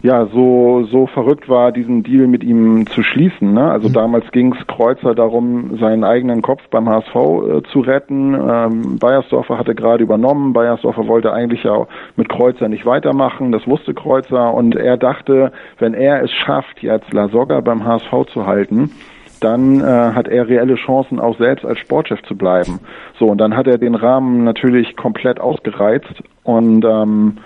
ja 0.01 0.27
so 0.27 0.83
so 0.83 1.07
verrückt 1.07 1.49
war, 1.49 1.71
diesen 1.71 2.03
Deal 2.03 2.27
mit 2.27 2.43
ihm 2.43 2.85
zu 2.87 3.03
schließen. 3.03 3.53
Ne? 3.53 3.71
Also 3.71 3.89
mhm. 3.89 3.93
damals 3.93 4.31
ging 4.31 4.53
es 4.53 4.67
Kreuzer 4.67 5.15
darum, 5.15 5.77
seinen 5.79 6.03
eigenen 6.03 6.41
Kopf 6.41 6.61
beim 6.69 6.87
HSV 6.87 7.15
äh, 7.15 7.63
zu 7.71 7.79
retten. 7.79 8.33
Ähm, 8.35 8.99
Bayersdorfer 8.99 9.57
hatte 9.57 9.73
gerade 9.73 10.03
übernommen. 10.03 10.53
Bayersdorfer 10.53 11.07
wollte 11.07 11.33
eigentlich 11.33 11.63
ja 11.63 11.87
mit 12.15 12.29
Kreuzer 12.29 12.69
nicht 12.69 12.85
weitermachen. 12.85 13.51
Das 13.51 13.65
wusste 13.67 13.93
Kreuzer 13.95 14.53
und 14.53 14.75
er 14.75 14.97
dachte, 14.97 15.51
wenn 15.79 15.95
er 15.95 16.23
es 16.23 16.31
schafft, 16.31 16.81
jetzt 16.81 17.11
Lasogga 17.13 17.61
beim 17.61 17.83
HSV 17.83 18.31
zu 18.31 18.45
halten, 18.45 18.91
dann 19.39 19.81
äh, 19.81 19.83
hat 19.83 20.27
er 20.27 20.47
reelle 20.47 20.75
Chancen, 20.75 21.19
auch 21.19 21.37
selbst 21.37 21.65
als 21.65 21.79
Sportchef 21.79 22.21
zu 22.23 22.35
bleiben. 22.35 22.79
So, 23.17 23.25
und 23.27 23.37
dann 23.39 23.55
hat 23.55 23.67
er 23.67 23.77
den 23.77 23.95
Rahmen 23.95 24.43
natürlich 24.43 24.95
komplett 24.95 25.39
ausgereizt 25.39 26.23
und 26.43 26.85
ähm, 26.85 27.37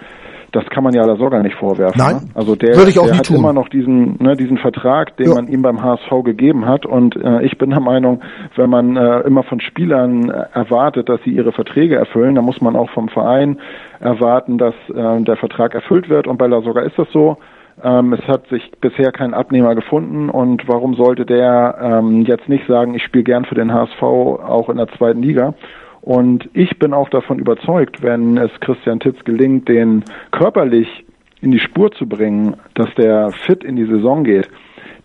das 0.53 0.65
kann 0.69 0.83
man 0.83 0.93
ja 0.93 1.03
da 1.05 1.15
sogar 1.15 1.41
nicht 1.41 1.55
vorwerfen. 1.55 1.97
Nein, 1.99 2.15
ne? 2.15 2.21
also 2.35 2.55
der, 2.55 2.75
würde 2.77 2.91
ich 2.91 2.99
auch 2.99 3.07
der 3.07 3.17
hat 3.17 3.25
tun. 3.25 3.37
immer 3.37 3.53
noch 3.53 3.69
diesen, 3.69 4.17
ne, 4.21 4.35
diesen 4.35 4.59
Vertrag, 4.59 5.17
den 5.17 5.29
Ja. 5.29 5.33
man 5.33 5.47
ihm 5.47 5.63
beim 5.63 5.81
HSV 5.81 6.23
gegeben 6.23 6.67
hat. 6.67 6.85
Und 6.85 7.15
äh, 7.15 7.41
ich 7.43 7.57
bin 7.57 7.71
der 7.71 7.79
Meinung, 7.79 8.21
wenn 8.55 8.69
man 8.69 8.95
äh, 8.95 9.21
immer 9.21 9.41
von 9.43 9.59
Spielern 9.59 10.29
äh, 10.29 10.45
erwartet, 10.53 11.09
dass 11.09 11.19
sie 11.23 11.31
ihre 11.31 11.53
Verträge 11.53 11.95
erfüllen, 11.95 12.35
dann 12.35 12.45
muss 12.45 12.61
man 12.61 12.75
auch 12.75 12.91
vom 12.91 13.09
Verein 13.09 13.57
erwarten, 13.99 14.59
dass 14.59 14.75
äh, 14.93 15.21
der 15.23 15.37
Vertrag 15.37 15.73
erfüllt 15.73 16.07
wird. 16.07 16.27
Und 16.27 16.37
bei 16.37 16.45
La 16.45 16.61
Soga 16.61 16.81
ist 16.81 16.99
das 16.99 17.07
so. 17.11 17.37
Ähm, 17.81 18.13
es 18.13 18.27
hat 18.27 18.47
sich 18.47 18.71
bisher 18.81 19.11
kein 19.11 19.33
Abnehmer 19.33 19.75
gefunden 19.75 20.29
und 20.29 20.67
warum 20.67 20.95
sollte 20.95 21.25
der 21.25 21.77
ähm, 21.81 22.21
jetzt 22.25 22.49
nicht 22.49 22.67
sagen, 22.67 22.93
ich 22.93 23.03
spiele 23.03 23.23
gern 23.23 23.45
für 23.45 23.55
den 23.55 23.73
HSV 23.73 24.01
auch 24.01 24.69
in 24.69 24.77
der 24.77 24.87
zweiten 24.89 25.23
Liga? 25.23 25.53
Und 26.01 26.49
ich 26.53 26.77
bin 26.79 26.93
auch 26.93 27.09
davon 27.09 27.39
überzeugt, 27.39 28.03
wenn 28.03 28.37
es 28.37 28.51
Christian 28.59 28.99
Titz 28.99 29.23
gelingt, 29.23 29.69
den 29.69 30.03
körperlich 30.31 31.05
in 31.41 31.51
die 31.51 31.59
Spur 31.59 31.91
zu 31.93 32.07
bringen, 32.07 32.57
dass 32.73 32.93
der 32.95 33.31
fit 33.31 33.63
in 33.63 33.77
die 33.77 33.85
Saison 33.85 34.23
geht, 34.23 34.49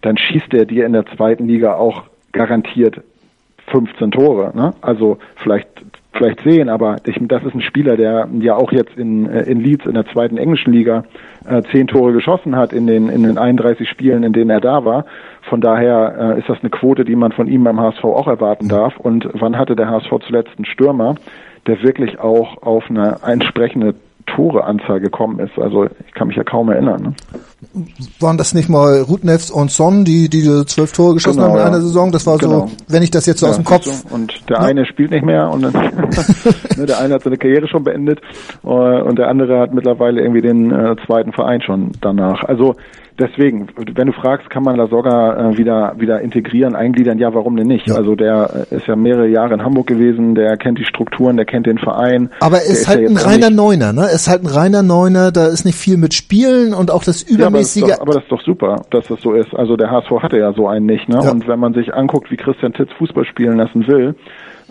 dann 0.03 0.17
schießt 0.17 0.53
er 0.55 0.67
dir 0.67 0.87
in 0.87 0.93
der 0.93 1.07
zweiten 1.07 1.47
Liga 1.47 1.75
auch 1.75 2.05
garantiert 2.33 3.01
15 3.69 4.11
Tore. 4.11 4.53
Ne? 4.57 4.75
Also 4.81 5.19
vielleicht 5.37 5.69
vielleicht 6.19 6.43
sehen, 6.43 6.69
aber 6.69 6.97
ich, 7.07 7.17
das 7.21 7.43
ist 7.45 7.55
ein 7.55 7.63
Spieler, 7.63 7.97
der 7.97 8.29
ja 8.41 8.57
auch 8.57 8.73
jetzt 8.73 8.97
in, 8.97 9.29
äh, 9.31 9.43
in 9.43 9.61
Leeds 9.61 9.87
in 9.87 9.95
der 9.95 10.07
zweiten 10.07 10.37
englischen 10.37 10.73
Liga 10.73 11.05
äh, 11.47 11.63
zehn 11.73 11.87
Tore 11.87 12.13
geschossen 12.13 12.57
hat 12.57 12.73
in 12.73 12.87
den, 12.87 13.09
in 13.09 13.23
den 13.23 13.39
31 13.39 13.89
Spielen, 13.89 14.25
in 14.25 14.33
denen 14.33 14.51
er 14.51 14.61
da 14.61 14.85
war. 14.85 15.07
Von 15.49 15.61
daher 15.61 16.35
äh, 16.37 16.39
ist 16.41 16.49
das 16.49 16.59
eine 16.61 16.71
Quote, 16.71 17.05
die 17.05 17.17
man 17.17 17.33
von 17.33 17.47
ihm 17.47 17.65
beim 17.65 17.81
HSV 17.81 18.05
auch 18.05 18.27
erwarten 18.27 18.69
darf. 18.69 18.99
Und 18.99 19.29
wann 19.33 19.57
hatte 19.57 19.77
der 19.77 19.89
HSV 19.89 20.11
zuletzt 20.27 20.51
einen 20.57 20.67
Stürmer, 20.67 21.15
der 21.67 21.83
wirklich 21.83 22.19
auch 22.19 22.63
auf 22.63 22.85
eine 22.91 23.17
entsprechende 23.25 23.95
Toreanzahl 24.27 25.01
gekommen 25.01 25.39
ist? 25.39 25.59
Also 25.59 25.87
ich 26.07 26.13
kann 26.15 26.29
mich 26.29 26.37
ja 26.37 26.45
kaum 26.45 26.69
erinnern. 26.69 27.03
Ne? 27.03 27.15
Waren 28.21 28.39
das 28.39 28.55
nicht 28.55 28.69
mal 28.69 29.01
Rutnefs 29.03 29.51
und 29.51 29.73
Son, 29.73 30.05
die 30.05 30.29
die 30.29 30.43
zwölf 30.67 30.93
Tore 30.93 31.15
geschossen 31.15 31.39
Genau, 31.39 31.49
haben 31.49 31.57
in 31.57 31.61
ja. 31.63 31.67
einer 31.67 31.81
Saison? 31.81 32.13
Das 32.13 32.25
war 32.27 32.39
Genau. 32.39 32.69
so, 32.69 32.71
wenn 32.87 33.03
ich 33.03 33.11
das 33.11 33.27
jetzt 33.27 33.41
so 33.41 33.47
aus 33.49 33.57
dem 33.57 33.65
Kopf. 33.65 33.85
du? 33.85 34.15
Und 34.15 34.49
der 34.49 34.61
Ne? 34.61 34.65
eine 34.67 34.87
spielt 34.87 35.11
nicht 35.11 35.25
mehr 35.25 35.51
und 35.51 35.63
dann, 35.63 35.73
ne, 36.77 36.87
der 36.87 36.99
eine 37.01 37.15
hat 37.15 37.23
seine 37.25 37.37
Karriere 37.37 37.67
schon 37.67 37.83
beendet 37.83 38.21
äh, 38.65 38.69
und 38.69 39.19
der 39.19 39.29
andere 39.29 39.59
hat 39.59 39.75
mittlerweile 39.75 40.21
irgendwie 40.21 40.43
den 40.43 40.71
äh, 40.71 40.95
zweiten 41.07 41.33
Verein 41.33 41.61
schon 41.61 41.91
danach. 42.01 42.45
Also 42.45 42.77
deswegen, 43.19 43.67
wenn 43.95 44.07
du 44.07 44.13
fragst, 44.13 44.49
kann 44.51 44.63
man 44.63 44.77
La 44.77 44.87
Soga 44.87 45.51
äh, 45.51 45.59
wieder 45.59 45.95
wieder 45.99 46.21
integrieren, 46.21 46.77
eingliedern, 46.77 47.19
ja, 47.19 47.35
warum 47.35 47.57
denn 47.57 47.67
nicht? 47.67 47.89
Ja. 47.89 47.97
Also 47.97 48.15
der 48.15 48.67
äh, 48.71 48.77
ist 48.77 48.87
ja 48.87 48.95
mehrere 48.95 49.27
Jahre 49.27 49.55
in 49.55 49.63
Hamburg 49.65 49.89
gewesen, 49.89 50.37
der 50.37 50.57
kennt 50.57 50.79
die 50.79 50.85
Strukturen, 50.85 51.37
der 51.37 51.45
kennt 51.47 51.67
den 51.67 51.79
Verein. 51.79 52.31
Aber 52.39 52.59
er 52.59 52.67
ist 52.67 52.83
ja 52.83 52.89
halt 52.91 53.01
ein 53.01 53.13
jetzt 53.15 53.25
auch 53.27 53.31
reiner 53.31 53.51
Neuner, 53.51 53.93
ne? 53.93 54.03
Er 54.03 54.13
ist 54.13 54.29
halt 54.29 54.45
ein 54.45 54.47
reiner 54.47 54.83
Neuner, 54.85 55.33
da 55.33 55.47
ist 55.49 55.65
nicht 55.65 55.77
viel 55.77 55.97
mit 55.97 56.15
Spielen 56.15 56.73
und 56.75 56.93
auch 56.93 57.03
das 57.03 57.23
Ja, 57.49 57.57
aber, 57.57 57.59
das 57.59 57.75
doch, 57.75 58.01
aber 58.01 58.13
das 58.15 58.23
ist 58.25 58.33
doch 58.33 58.43
super, 58.43 58.83
dass 58.91 59.07
das 59.09 59.21
so 59.21 59.33
ist. 59.33 59.55
Also 59.55 59.77
der 59.77 59.91
HSV 59.91 60.11
hatte 60.23 60.39
ja 60.39 60.53
so 60.53 60.69
einen 60.69 60.87
nicht. 60.87 61.09
Ne? 61.09 61.21
Ja. 61.23 61.31
Und 61.31 61.49
wenn 61.49 61.59
man 61.59 61.75
sich 61.75 61.95
anguckt, 61.95 62.31
wie 62.31 62.37
Christian 62.37 62.73
Titz 62.73 62.91
Fußball 62.99 63.25
spielen 63.25 63.57
lassen 63.57 63.87
will, 63.87 64.15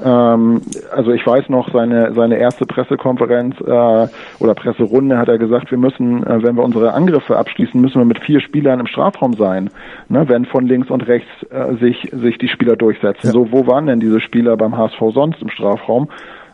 ähm, 0.03 0.61
also 0.95 1.11
ich 1.11 1.25
weiß 1.25 1.49
noch, 1.49 1.71
seine, 1.71 2.13
seine 2.13 2.37
erste 2.37 2.65
Pressekonferenz 2.65 3.59
äh, 3.61 4.07
oder 4.39 4.53
Presserunde 4.53 5.17
hat 5.17 5.27
er 5.27 5.37
gesagt, 5.37 5.71
wir 5.71 5.77
müssen, 5.77 6.23
äh, 6.23 6.43
wenn 6.43 6.55
wir 6.55 6.63
unsere 6.63 6.93
Angriffe 6.93 7.37
abschließen, 7.37 7.79
müssen 7.81 7.99
wir 7.99 8.05
mit 8.05 8.19
vier 8.19 8.39
Spielern 8.39 8.79
im 8.79 8.87
Strafraum 8.87 9.33
sein, 9.33 9.69
ne? 10.09 10.29
wenn 10.29 10.45
von 10.45 10.67
links 10.67 10.89
und 10.91 11.07
rechts 11.07 11.29
äh, 11.49 11.75
sich, 11.77 12.11
sich 12.13 12.37
die 12.37 12.47
Spieler 12.47 12.75
durchsetzen. 12.75 13.27
Ja. 13.27 13.31
So, 13.31 13.51
wo 13.51 13.65
waren 13.65 13.87
denn 13.87 13.99
diese 13.99 14.19
Spieler 14.19 14.55
beim 14.55 14.77
HSV 14.77 14.99
sonst 15.13 15.41
im 15.41 15.49
Strafraum? 15.49 16.09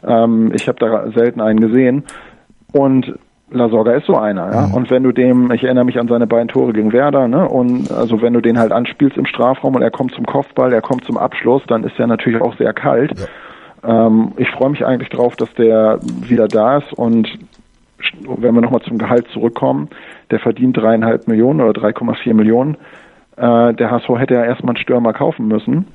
Ähm, 0.05 0.51
ich 0.53 0.67
habe 0.67 0.79
da 0.79 1.11
selten 1.11 1.41
einen 1.41 1.59
gesehen. 1.59 2.03
Und 2.71 3.13
La 3.53 3.69
Soga 3.69 3.93
ist 3.93 4.07
so 4.07 4.17
einer, 4.17 4.51
ja. 4.51 4.65
Und 4.73 4.89
wenn 4.89 5.03
du 5.03 5.11
dem, 5.11 5.51
ich 5.51 5.63
erinnere 5.63 5.85
mich 5.85 5.99
an 5.99 6.07
seine 6.07 6.27
beiden 6.27 6.47
Tore 6.47 6.73
gegen 6.73 6.91
Werder, 6.91 7.27
ne, 7.27 7.47
und 7.47 7.91
also 7.91 8.21
wenn 8.21 8.33
du 8.33 8.41
den 8.41 8.57
halt 8.57 8.71
anspielst 8.71 9.15
im 9.15 9.25
Strafraum 9.25 9.75
und 9.75 9.81
er 9.81 9.91
kommt 9.91 10.13
zum 10.13 10.25
Kopfball, 10.25 10.73
er 10.73 10.81
kommt 10.81 11.05
zum 11.05 11.17
Abschluss, 11.17 11.61
dann 11.67 11.83
ist 11.83 11.99
er 11.99 12.07
natürlich 12.07 12.41
auch 12.41 12.57
sehr 12.57 12.73
kalt. 12.73 13.13
Ähm, 13.83 14.31
ich 14.37 14.49
freue 14.49 14.71
mich 14.71 14.85
eigentlich 14.85 15.09
drauf, 15.09 15.35
dass 15.35 15.53
der 15.53 15.99
wieder 16.01 16.47
da 16.47 16.77
ist 16.77 16.93
und 16.93 17.29
wenn 18.21 18.53
wir 18.53 18.61
nochmal 18.61 18.81
zum 18.81 18.97
Gehalt 18.97 19.27
zurückkommen, 19.29 19.89
der 20.31 20.39
verdient 20.39 20.75
dreieinhalb 20.75 21.27
Millionen 21.27 21.61
oder 21.61 21.79
3,4 21.79 22.33
Millionen. 22.33 22.75
Äh, 23.37 23.73
der 23.73 23.91
HSV 23.91 24.09
hätte 24.17 24.33
ja 24.33 24.43
erstmal 24.43 24.75
einen 24.75 24.83
Stürmer 24.83 25.13
kaufen 25.13 25.47
müssen, 25.47 25.87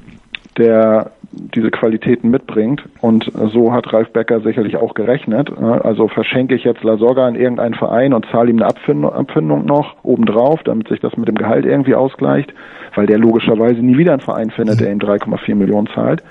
der 0.58 1.12
diese 1.30 1.70
Qualitäten 1.70 2.30
mitbringt. 2.30 2.82
Und 3.00 3.30
so 3.52 3.72
hat 3.72 3.92
Ralf 3.92 4.10
Becker 4.12 4.40
sicherlich 4.40 4.76
auch 4.76 4.94
gerechnet. 4.94 5.50
Also 5.58 6.08
verschenke 6.08 6.54
ich 6.54 6.64
jetzt 6.64 6.82
La 6.82 6.96
Soga 6.96 7.26
an 7.26 7.34
irgendeinen 7.34 7.74
Verein 7.74 8.12
und 8.14 8.26
zahle 8.30 8.50
ihm 8.50 8.56
eine 8.56 8.66
Abfindung, 8.66 9.12
Abfindung 9.12 9.64
noch 9.64 9.96
obendrauf, 10.02 10.62
damit 10.64 10.88
sich 10.88 11.00
das 11.00 11.16
mit 11.16 11.28
dem 11.28 11.36
Gehalt 11.36 11.66
irgendwie 11.66 11.94
ausgleicht, 11.94 12.52
weil 12.94 13.06
der 13.06 13.18
logischerweise 13.18 13.80
nie 13.80 13.98
wieder 13.98 14.12
einen 14.12 14.20
Verein 14.20 14.50
findet, 14.50 14.80
der 14.80 14.90
ihm 14.90 14.98
3,4 14.98 15.54
Millionen 15.54 15.88
zahlt. 15.94 16.22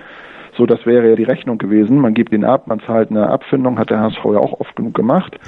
So, 0.57 0.65
das 0.65 0.86
wäre 0.86 1.10
ja 1.10 1.15
die 1.15 1.24
Rechnung 1.24 1.60
gewesen. 1.60 2.00
Man 2.00 2.15
gibt 2.15 2.34
ihn 2.34 2.43
ab, 2.43 2.65
man 2.65 2.79
zahlt 2.79 3.12
eine 3.12 3.29
Abfindung, 3.29 3.77
hat 3.77 3.91
der 3.91 4.01
HSV 4.01 4.25
ja 4.25 4.39
auch 4.39 4.60
oft 4.60 4.75
genug 4.75 4.96
gemacht. 4.96 5.39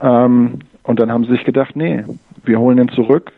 Ähm, 0.00 0.60
und 0.84 1.00
dann 1.00 1.10
haben 1.10 1.24
sie 1.24 1.32
sich 1.32 1.44
gedacht, 1.44 1.74
nee, 1.74 2.04
wir 2.44 2.60
holen 2.60 2.78
ihn 2.78 2.88
zurück. 2.88 3.32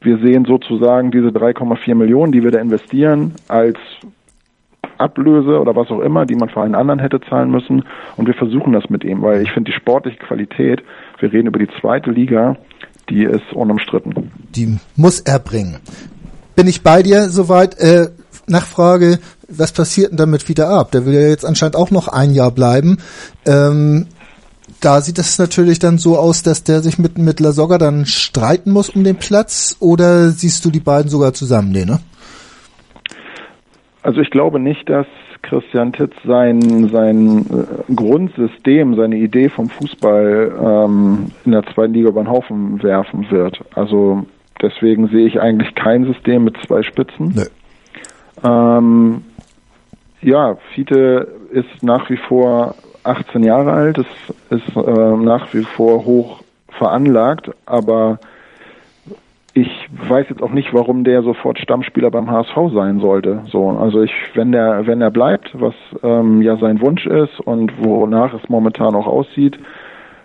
Wir 0.00 0.18
sehen 0.18 0.44
sozusagen 0.46 1.10
diese 1.10 1.28
3,4 1.28 1.94
Millionen, 1.94 2.32
die 2.32 2.42
wir 2.42 2.50
da 2.50 2.58
investieren, 2.58 3.34
als 3.48 3.76
Ablöse 4.96 5.60
oder 5.60 5.74
was 5.76 5.90
auch 5.90 6.00
immer, 6.00 6.26
die 6.26 6.36
man 6.36 6.48
für 6.48 6.62
einen 6.62 6.74
anderen 6.74 7.00
hätte 7.00 7.20
zahlen 7.20 7.50
müssen. 7.50 7.84
Und 8.16 8.26
wir 8.26 8.34
versuchen 8.34 8.72
das 8.72 8.88
mit 8.88 9.04
ihm, 9.04 9.22
weil 9.22 9.42
ich 9.42 9.52
finde 9.52 9.70
die 9.70 9.76
sportliche 9.76 10.18
Qualität, 10.18 10.82
wir 11.18 11.32
reden 11.32 11.48
über 11.48 11.58
die 11.58 11.68
zweite 11.80 12.10
Liga, 12.10 12.56
die 13.08 13.24
ist 13.24 13.52
unumstritten. 13.52 14.30
die 14.54 14.78
muss 14.96 15.20
er 15.20 15.38
bringen. 15.38 15.78
Bin 16.54 16.66
ich 16.66 16.82
bei 16.82 17.02
dir 17.02 17.28
soweit? 17.28 17.78
Äh, 17.78 18.08
Nachfrage, 18.46 19.18
was 19.48 19.72
passiert 19.72 20.10
denn 20.10 20.16
damit 20.16 20.48
wieder 20.48 20.68
ab? 20.70 20.90
Der 20.92 21.06
will 21.06 21.14
ja 21.14 21.28
jetzt 21.28 21.44
anscheinend 21.44 21.76
auch 21.76 21.90
noch 21.90 22.08
ein 22.08 22.32
Jahr 22.32 22.50
bleiben. 22.50 22.98
Ähm, 23.46 24.06
da 24.80 25.00
sieht 25.00 25.18
es 25.18 25.38
natürlich 25.38 25.78
dann 25.78 25.98
so 25.98 26.16
aus, 26.16 26.42
dass 26.42 26.64
der 26.64 26.80
sich 26.80 26.98
mit, 26.98 27.18
mit 27.18 27.40
La 27.40 27.52
Soga 27.52 27.78
dann 27.78 28.06
streiten 28.06 28.72
muss 28.72 28.90
um 28.90 29.04
den 29.04 29.16
Platz 29.16 29.76
oder 29.80 30.28
siehst 30.30 30.64
du 30.64 30.70
die 30.70 30.80
beiden 30.80 31.08
sogar 31.08 31.32
zusammen? 31.32 31.70
Nee, 31.72 31.84
ne? 31.84 32.00
Also 34.02 34.20
ich 34.20 34.30
glaube 34.30 34.58
nicht, 34.58 34.88
dass 34.88 35.06
Christian 35.42 35.92
Titz 35.92 36.14
sein, 36.24 36.88
sein 36.92 37.46
äh, 37.46 37.92
Grundsystem, 37.94 38.94
seine 38.94 39.16
Idee 39.16 39.48
vom 39.48 39.68
Fußball 39.68 40.52
ähm, 40.60 41.30
in 41.44 41.52
der 41.52 41.64
zweiten 41.74 41.94
Liga 41.94 42.08
über 42.10 42.22
den 42.22 42.30
Haufen 42.30 42.82
werfen 42.82 43.30
wird. 43.30 43.60
Also 43.74 44.24
deswegen 44.60 45.08
sehe 45.08 45.26
ich 45.26 45.40
eigentlich 45.40 45.74
kein 45.74 46.04
System 46.04 46.44
mit 46.44 46.56
zwei 46.66 46.82
Spitzen. 46.82 47.34
Nee. 47.34 48.48
Ähm, 48.48 49.22
ja, 50.22 50.56
Fiete 50.74 51.28
ist 51.50 51.82
nach 51.82 52.08
wie 52.10 52.18
vor 52.28 52.74
18 53.04 53.42
Jahre 53.42 53.72
alt, 53.72 53.98
ist, 53.98 54.34
ist 54.50 54.76
äh, 54.76 55.16
nach 55.16 55.52
wie 55.54 55.64
vor 55.64 56.04
hoch 56.04 56.42
veranlagt, 56.68 57.50
aber 57.66 58.18
ich 59.52 59.68
weiß 60.08 60.26
jetzt 60.28 60.42
auch 60.42 60.52
nicht, 60.52 60.72
warum 60.72 61.02
der 61.04 61.22
sofort 61.22 61.58
Stammspieler 61.58 62.10
beim 62.10 62.30
HSV 62.30 62.72
sein 62.72 63.00
sollte. 63.00 63.42
So, 63.50 63.70
also 63.70 64.02
ich, 64.02 64.12
wenn 64.34 64.52
der, 64.52 64.86
wenn 64.86 65.00
er 65.00 65.10
bleibt, 65.10 65.50
was 65.60 65.74
ähm, 66.02 66.40
ja 66.40 66.56
sein 66.56 66.80
Wunsch 66.80 67.06
ist 67.06 67.40
und 67.40 67.72
wonach 67.78 68.32
es 68.32 68.48
momentan 68.48 68.94
auch 68.94 69.06
aussieht, 69.06 69.58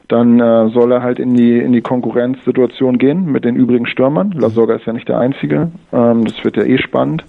dann 0.07 0.39
äh, 0.39 0.69
soll 0.69 0.91
er 0.91 1.01
halt 1.01 1.17
in 1.17 1.33
die 1.33 1.57
in 1.57 1.73
die 1.73 1.81
Konkurrenzsituation 1.81 2.99
gehen 2.99 3.31
mit 3.31 3.43
den 3.43 3.55
übrigen 3.55 3.87
Stürmern. 3.87 4.31
Lasorga 4.31 4.75
ist 4.75 4.85
ja 4.85 4.93
nicht 4.93 5.09
der 5.09 5.19
einzige. 5.19 5.71
Ähm, 5.91 6.25
das 6.25 6.43
wird 6.43 6.57
ja 6.57 6.63
eh 6.63 6.77
spannend. 6.77 7.25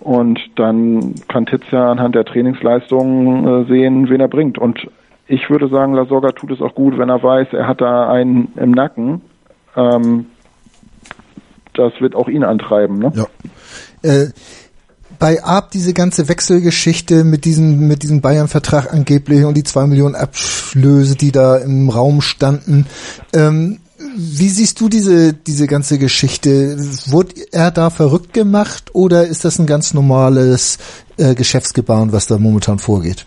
Und 0.00 0.40
dann 0.56 1.14
kann 1.28 1.46
Tizia 1.46 1.90
anhand 1.90 2.14
der 2.14 2.24
Trainingsleistungen 2.24 3.46
äh, 3.46 3.68
sehen, 3.68 4.08
wen 4.08 4.20
er 4.20 4.28
bringt. 4.28 4.58
Und 4.58 4.88
ich 5.26 5.48
würde 5.50 5.68
sagen, 5.68 5.94
Lasorga 5.94 6.32
tut 6.32 6.50
es 6.50 6.60
auch 6.60 6.74
gut, 6.74 6.98
wenn 6.98 7.08
er 7.08 7.22
weiß, 7.22 7.48
er 7.52 7.68
hat 7.68 7.80
da 7.80 8.10
einen 8.10 8.52
im 8.56 8.70
Nacken. 8.72 9.20
Ähm, 9.76 10.26
das 11.74 11.92
wird 12.00 12.14
auch 12.14 12.28
ihn 12.28 12.44
antreiben. 12.44 12.98
Ne? 12.98 13.12
Ja. 13.14 13.26
Äh, 14.02 14.28
bei 15.18 15.42
Ab 15.44 15.70
diese 15.70 15.92
ganze 15.92 16.28
Wechselgeschichte 16.28 17.24
mit 17.24 17.44
diesem 17.44 17.86
mit 17.86 18.02
diesem 18.02 18.22
Bayern-Vertrag 18.22 18.92
angeblich 18.92 19.44
und 19.44 19.56
die 19.56 19.64
zwei 19.64 19.86
Millionen 19.86 20.14
Abschlöse, 20.14 21.14
die 21.14 21.30
da 21.30 21.58
im 21.58 21.90
Raum 21.90 22.22
standen. 22.22 22.86
Ähm, 23.34 23.78
wie 24.16 24.48
siehst 24.48 24.80
du 24.80 24.88
diese, 24.88 25.34
diese 25.34 25.66
ganze 25.66 25.98
Geschichte? 25.98 26.76
Wurde 27.10 27.34
er 27.52 27.70
da 27.70 27.90
verrückt 27.90 28.32
gemacht 28.32 28.90
oder 28.94 29.24
ist 29.24 29.44
das 29.44 29.58
ein 29.58 29.66
ganz 29.66 29.94
normales 29.94 30.78
äh, 31.18 31.34
Geschäftsgebaren, 31.34 32.12
was 32.12 32.26
da 32.26 32.38
momentan 32.38 32.78
vorgeht? 32.78 33.26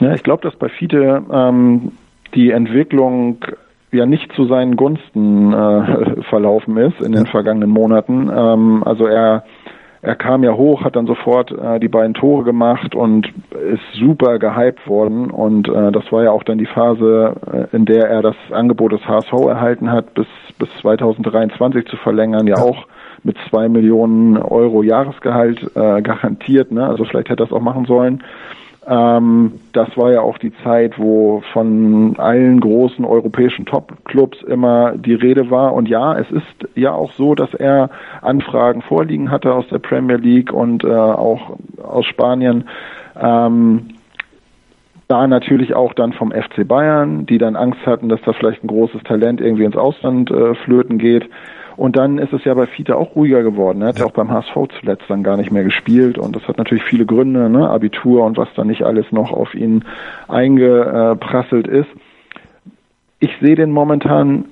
Ja, 0.00 0.14
ich 0.14 0.22
glaube, 0.22 0.42
dass 0.42 0.58
bei 0.58 0.68
Fiete 0.68 1.22
ähm, 1.32 1.92
die 2.34 2.50
Entwicklung 2.50 3.44
ja 3.92 4.06
nicht 4.06 4.32
zu 4.34 4.46
seinen 4.46 4.76
Gunsten 4.76 5.52
äh, 5.52 6.22
verlaufen 6.28 6.76
ist 6.76 7.00
in 7.00 7.12
den 7.12 7.26
vergangenen 7.26 7.70
Monaten. 7.70 8.30
Ähm, 8.34 8.82
also 8.84 9.06
er 9.06 9.44
er 10.04 10.16
kam 10.16 10.44
ja 10.44 10.52
hoch, 10.52 10.84
hat 10.84 10.96
dann 10.96 11.06
sofort 11.06 11.50
äh, 11.50 11.80
die 11.80 11.88
beiden 11.88 12.12
Tore 12.12 12.44
gemacht 12.44 12.94
und 12.94 13.32
ist 13.52 13.82
super 13.94 14.38
gehypt 14.38 14.86
worden. 14.86 15.30
Und 15.30 15.68
äh, 15.68 15.92
das 15.92 16.10
war 16.12 16.22
ja 16.22 16.30
auch 16.30 16.42
dann 16.42 16.58
die 16.58 16.66
Phase, 16.66 17.34
äh, 17.50 17.74
in 17.76 17.86
der 17.86 18.10
er 18.10 18.20
das 18.20 18.36
Angebot 18.50 18.92
des 18.92 19.06
HSV 19.06 19.32
erhalten 19.32 19.90
hat, 19.90 20.12
bis, 20.14 20.26
bis 20.58 20.68
2023 20.82 21.86
zu 21.86 21.96
verlängern, 21.96 22.46
ja, 22.46 22.56
ja. 22.56 22.62
auch 22.62 22.86
mit 23.22 23.38
zwei 23.48 23.70
Millionen 23.70 24.36
Euro 24.36 24.82
Jahresgehalt 24.82 25.62
äh, 25.74 26.02
garantiert. 26.02 26.70
Ne? 26.70 26.86
Also 26.86 27.04
vielleicht 27.04 27.30
hätte 27.30 27.42
er 27.42 27.46
das 27.46 27.52
auch 27.52 27.62
machen 27.62 27.86
sollen. 27.86 28.22
Ähm, 28.86 29.60
das 29.72 29.96
war 29.96 30.12
ja 30.12 30.20
auch 30.20 30.38
die 30.38 30.52
Zeit, 30.62 30.98
wo 30.98 31.42
von 31.52 32.14
allen 32.18 32.60
großen 32.60 33.04
europäischen 33.04 33.64
Top-Clubs 33.64 34.42
immer 34.42 34.92
die 34.96 35.14
Rede 35.14 35.50
war. 35.50 35.72
Und 35.72 35.88
ja, 35.88 36.18
es 36.18 36.30
ist 36.30 36.68
ja 36.74 36.92
auch 36.92 37.12
so, 37.12 37.34
dass 37.34 37.54
er 37.54 37.90
Anfragen 38.20 38.82
vorliegen 38.82 39.30
hatte 39.30 39.54
aus 39.54 39.66
der 39.68 39.78
Premier 39.78 40.16
League 40.16 40.52
und 40.52 40.84
äh, 40.84 40.88
auch 40.88 41.56
aus 41.82 42.04
Spanien. 42.06 42.68
Ähm, 43.20 43.94
da 45.08 45.26
natürlich 45.26 45.74
auch 45.74 45.92
dann 45.94 46.12
vom 46.12 46.32
FC 46.32 46.66
Bayern, 46.66 47.26
die 47.26 47.38
dann 47.38 47.56
Angst 47.56 47.86
hatten, 47.86 48.08
dass 48.08 48.20
da 48.22 48.32
vielleicht 48.32 48.64
ein 48.64 48.68
großes 48.68 49.02
Talent 49.04 49.40
irgendwie 49.40 49.64
ins 49.64 49.76
Ausland 49.76 50.30
äh, 50.30 50.54
flöten 50.54 50.98
geht. 50.98 51.28
Und 51.76 51.96
dann 51.96 52.18
ist 52.18 52.32
es 52.32 52.44
ja 52.44 52.54
bei 52.54 52.66
Fiete 52.66 52.96
auch 52.96 53.16
ruhiger 53.16 53.42
geworden. 53.42 53.82
Er 53.82 53.88
hat 53.88 53.98
ja 53.98 54.06
auch 54.06 54.12
beim 54.12 54.30
HSV 54.30 54.54
zuletzt 54.80 55.04
dann 55.08 55.22
gar 55.22 55.36
nicht 55.36 55.50
mehr 55.50 55.64
gespielt 55.64 56.18
und 56.18 56.36
das 56.36 56.46
hat 56.46 56.58
natürlich 56.58 56.84
viele 56.84 57.06
Gründe, 57.06 57.50
ne? 57.50 57.68
Abitur 57.68 58.24
und 58.24 58.36
was 58.36 58.48
da 58.54 58.64
nicht 58.64 58.82
alles 58.82 59.10
noch 59.10 59.32
auf 59.32 59.54
ihn 59.54 59.84
eingeprasselt 60.28 61.66
ist. 61.66 61.88
Ich 63.18 63.30
sehe 63.40 63.56
den 63.56 63.70
momentan 63.70 64.46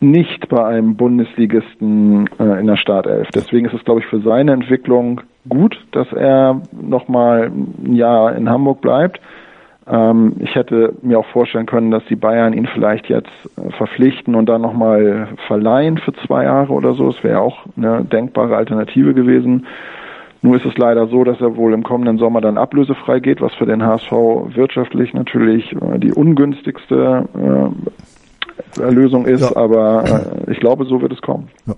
nicht 0.00 0.48
bei 0.48 0.64
einem 0.64 0.96
Bundesligisten 0.96 2.28
äh, 2.38 2.60
in 2.60 2.66
der 2.66 2.76
Startelf. 2.76 3.28
Deswegen 3.34 3.66
ist 3.66 3.74
es, 3.74 3.84
glaube 3.84 4.00
ich, 4.00 4.06
für 4.06 4.20
seine 4.20 4.52
Entwicklung 4.52 5.22
gut, 5.48 5.76
dass 5.92 6.12
er 6.12 6.60
nochmal 6.72 7.50
ein 7.50 7.94
Jahr 7.94 8.34
in 8.36 8.48
Hamburg 8.48 8.80
bleibt. 8.80 9.20
Ähm, 9.90 10.34
ich 10.40 10.54
hätte 10.54 10.94
mir 11.02 11.18
auch 11.18 11.26
vorstellen 11.26 11.66
können, 11.66 11.90
dass 11.90 12.04
die 12.06 12.16
Bayern 12.16 12.52
ihn 12.52 12.68
vielleicht 12.72 13.08
jetzt 13.08 13.30
äh, 13.56 13.70
verpflichten 13.72 14.34
und 14.34 14.46
dann 14.46 14.60
nochmal 14.60 15.28
verleihen 15.46 15.98
für 15.98 16.12
zwei 16.26 16.44
Jahre 16.44 16.72
oder 16.72 16.94
so. 16.94 17.10
Das 17.10 17.24
wäre 17.24 17.40
auch 17.40 17.58
eine 17.76 18.04
denkbare 18.04 18.56
Alternative 18.56 19.14
gewesen. 19.14 19.66
Nur 20.42 20.56
ist 20.56 20.66
es 20.66 20.76
leider 20.76 21.08
so, 21.08 21.24
dass 21.24 21.40
er 21.40 21.56
wohl 21.56 21.72
im 21.72 21.82
kommenden 21.82 22.18
Sommer 22.18 22.40
dann 22.40 22.58
ablösefrei 22.58 23.18
geht, 23.18 23.40
was 23.40 23.52
für 23.54 23.66
den 23.66 23.82
HSV 23.82 24.12
wirtschaftlich 24.54 25.14
natürlich 25.14 25.72
äh, 25.72 25.98
die 25.98 26.12
ungünstigste 26.12 27.28
äh, 28.78 28.90
Lösung 28.90 29.26
ist. 29.26 29.40
Ja. 29.40 29.56
Aber 29.56 30.22
ich 30.48 30.60
glaube, 30.60 30.84
so 30.84 31.00
wird 31.00 31.12
es 31.12 31.22
kommen. 31.22 31.48
Ja. 31.66 31.74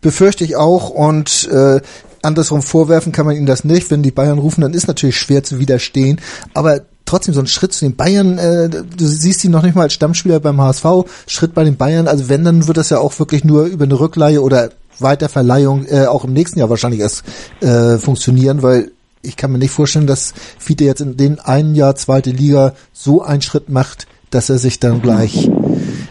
Befürchte 0.00 0.44
ich 0.44 0.56
auch 0.56 0.90
und 0.90 1.48
äh, 1.50 1.80
andersrum 2.22 2.62
vorwerfen 2.62 3.12
kann 3.12 3.24
man 3.26 3.36
ihnen 3.36 3.46
das 3.46 3.64
nicht. 3.64 3.90
Wenn 3.90 4.02
die 4.02 4.10
Bayern 4.10 4.38
rufen, 4.38 4.60
dann 4.60 4.74
ist 4.74 4.88
natürlich 4.88 5.16
schwer 5.16 5.42
zu 5.42 5.58
widerstehen. 5.60 6.20
Aber 6.52 6.80
trotzdem 7.14 7.34
so 7.34 7.40
ein 7.40 7.46
Schritt 7.46 7.72
zu 7.72 7.84
den 7.84 7.94
Bayern, 7.94 8.38
äh, 8.38 8.68
du 8.68 9.06
siehst 9.06 9.44
ihn 9.44 9.52
noch 9.52 9.62
nicht 9.62 9.76
mal 9.76 9.82
als 9.82 9.92
Stammspieler 9.92 10.40
beim 10.40 10.60
HSV, 10.60 10.84
Schritt 11.28 11.54
bei 11.54 11.62
den 11.62 11.76
Bayern, 11.76 12.08
also 12.08 12.28
wenn, 12.28 12.42
dann 12.42 12.66
wird 12.66 12.76
das 12.76 12.90
ja 12.90 12.98
auch 12.98 13.16
wirklich 13.20 13.44
nur 13.44 13.66
über 13.66 13.84
eine 13.84 14.00
Rückleihe 14.00 14.42
oder 14.42 14.70
Weiterverleihung 14.98 15.86
äh, 15.86 16.06
auch 16.06 16.24
im 16.24 16.32
nächsten 16.32 16.58
Jahr 16.58 16.70
wahrscheinlich 16.70 17.00
erst 17.00 17.24
äh, 17.60 17.98
funktionieren, 17.98 18.62
weil 18.62 18.90
ich 19.22 19.36
kann 19.36 19.52
mir 19.52 19.58
nicht 19.58 19.70
vorstellen, 19.70 20.08
dass 20.08 20.34
Fiete 20.58 20.84
jetzt 20.84 21.00
in 21.00 21.16
den 21.16 21.38
einen 21.38 21.76
Jahr 21.76 21.94
zweite 21.94 22.30
Liga 22.30 22.74
so 22.92 23.22
einen 23.22 23.42
Schritt 23.42 23.68
macht, 23.68 24.08
dass 24.30 24.50
er 24.50 24.58
sich 24.58 24.80
dann 24.80 25.00
gleich 25.00 25.48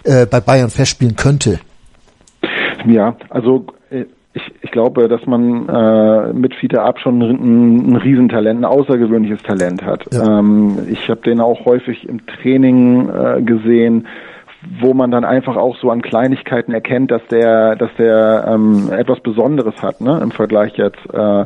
äh, 0.04 0.26
bei 0.26 0.40
Bayern 0.40 0.70
festspielen 0.70 1.18
könnte. 1.18 1.60
Ja, 2.86 3.18
also 3.30 3.68
glaube, 4.74 5.08
dass 5.08 5.26
man 5.26 5.70
äh, 5.70 6.34
mit 6.34 6.54
Fiete 6.56 6.82
Ab 6.82 7.00
schon 7.00 7.22
ein, 7.22 7.94
ein 7.94 7.96
Riesentalent, 7.96 8.60
ein 8.60 8.66
außergewöhnliches 8.66 9.42
Talent 9.44 9.86
hat. 9.86 10.06
Ja. 10.12 10.40
Ähm, 10.40 10.80
ich 10.90 11.10
habe 11.10 11.22
den 11.22 11.40
auch 11.40 11.64
häufig 11.64 12.10
im 12.10 12.26
Training 12.26 13.08
äh, 13.08 13.42
gesehen, 13.42 14.08
wo 14.80 14.94
man 14.94 15.12
dann 15.12 15.26
einfach 15.26 15.56
auch 15.56 15.78
so 15.78 15.90
an 15.92 16.02
Kleinigkeiten 16.02 16.74
erkennt, 16.74 17.12
dass 17.12 17.26
der, 17.28 17.76
dass 17.76 17.90
der 17.98 18.46
ähm, 18.48 18.90
etwas 18.92 19.20
Besonderes 19.20 19.82
hat, 19.82 20.02
ne, 20.02 20.20
im 20.22 20.32
Vergleich 20.32 20.78
jetzt 20.78 21.02
äh, 21.14 21.46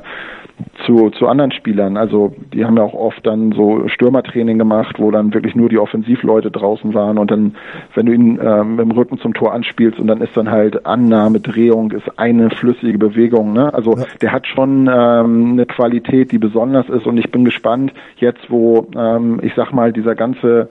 zu, 0.86 1.10
zu 1.12 1.28
anderen 1.28 1.52
Spielern. 1.52 1.98
Also 1.98 2.34
die 2.54 2.66
haben 2.66 2.78
ja 2.78 2.84
auch 2.84 2.94
oft 2.94 3.26
dann 3.26 3.52
so 3.52 3.88
Stürmertraining 3.88 4.58
gemacht, 4.58 4.96
wo 5.00 5.12
dann 5.12 5.34
wirklich 5.34 5.56
nur 5.56 5.70
die 5.70 5.78
Offensivleute 5.78 6.52
draußen 6.52 6.94
waren 6.94 7.18
und 7.18 7.30
dann, 7.30 7.56
wenn 7.94 8.06
du 8.06 8.14
ihn 8.14 8.40
ähm, 8.42 8.76
mit 8.76 8.86
dem 8.86 8.92
Rücken 8.92 9.20
zum 9.20 9.34
Tor 9.34 9.54
anspielst 9.54 10.00
und 10.00 10.08
dann 10.08 10.22
ist 10.22 10.36
dann 10.36 10.50
halt 10.50 10.86
Annahme, 10.86 11.40
Drehung, 11.40 11.92
ist 11.92 12.18
eine 12.18 12.50
flüssige 12.50 12.98
Bewegung. 12.98 13.54
Ne? 13.54 13.74
Also 13.74 13.98
ja. 13.98 14.06
der 14.22 14.32
hat 14.32 14.48
schon 14.48 14.90
ähm, 14.92 15.52
eine 15.54 15.66
Qualität, 15.66 16.32
die 16.32 16.40
besonders 16.40 16.90
ist 16.90 17.06
und 17.06 17.18
ich 17.18 17.32
bin 17.32 17.46
gespannt, 17.46 17.94
jetzt 18.18 18.50
wo 18.50 18.88
ähm, 18.96 19.40
ich 19.44 19.54
sag 19.56 19.74
mal, 19.74 19.94
dieser 19.94 20.16
ganze 20.16 20.70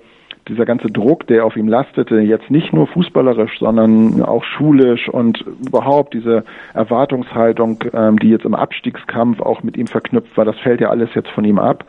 dieser 0.48 0.64
ganze 0.64 0.88
Druck, 0.88 1.26
der 1.26 1.44
auf 1.44 1.56
ihm 1.56 1.68
lastete, 1.68 2.20
jetzt 2.20 2.50
nicht 2.50 2.72
nur 2.72 2.86
fußballerisch, 2.86 3.58
sondern 3.58 4.22
auch 4.22 4.44
schulisch 4.44 5.08
und 5.08 5.44
überhaupt 5.66 6.14
diese 6.14 6.44
Erwartungshaltung, 6.74 7.82
ähm, 7.92 8.18
die 8.18 8.30
jetzt 8.30 8.44
im 8.44 8.54
Abstiegskampf 8.54 9.40
auch 9.40 9.62
mit 9.62 9.76
ihm 9.76 9.86
verknüpft 9.86 10.36
war, 10.36 10.44
das 10.44 10.58
fällt 10.58 10.80
ja 10.80 10.90
alles 10.90 11.10
jetzt 11.14 11.30
von 11.30 11.44
ihm 11.44 11.58
ab. 11.58 11.84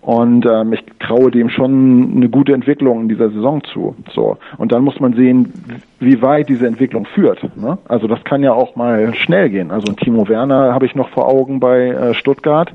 Und 0.00 0.46
ähm, 0.46 0.72
ich 0.72 0.82
traue 1.00 1.30
dem 1.30 1.50
schon 1.50 2.14
eine 2.16 2.30
gute 2.30 2.54
Entwicklung 2.54 3.02
in 3.02 3.08
dieser 3.10 3.28
Saison 3.30 3.62
zu. 3.64 3.94
So. 4.14 4.38
Und 4.56 4.72
dann 4.72 4.82
muss 4.82 4.98
man 5.00 5.12
sehen, 5.12 5.52
wie 5.98 6.22
weit 6.22 6.48
diese 6.48 6.66
Entwicklung 6.66 7.04
führt. 7.04 7.42
Ne? 7.58 7.76
Also 7.88 8.06
das 8.06 8.24
kann 8.24 8.42
ja 8.42 8.52
auch 8.52 8.74
mal 8.74 9.12
schnell 9.14 9.50
gehen. 9.50 9.70
Also 9.70 9.92
Timo 9.92 10.26
Werner 10.26 10.72
habe 10.72 10.86
ich 10.86 10.94
noch 10.94 11.10
vor 11.10 11.28
Augen 11.28 11.60
bei 11.60 11.88
äh, 11.88 12.14
Stuttgart 12.14 12.72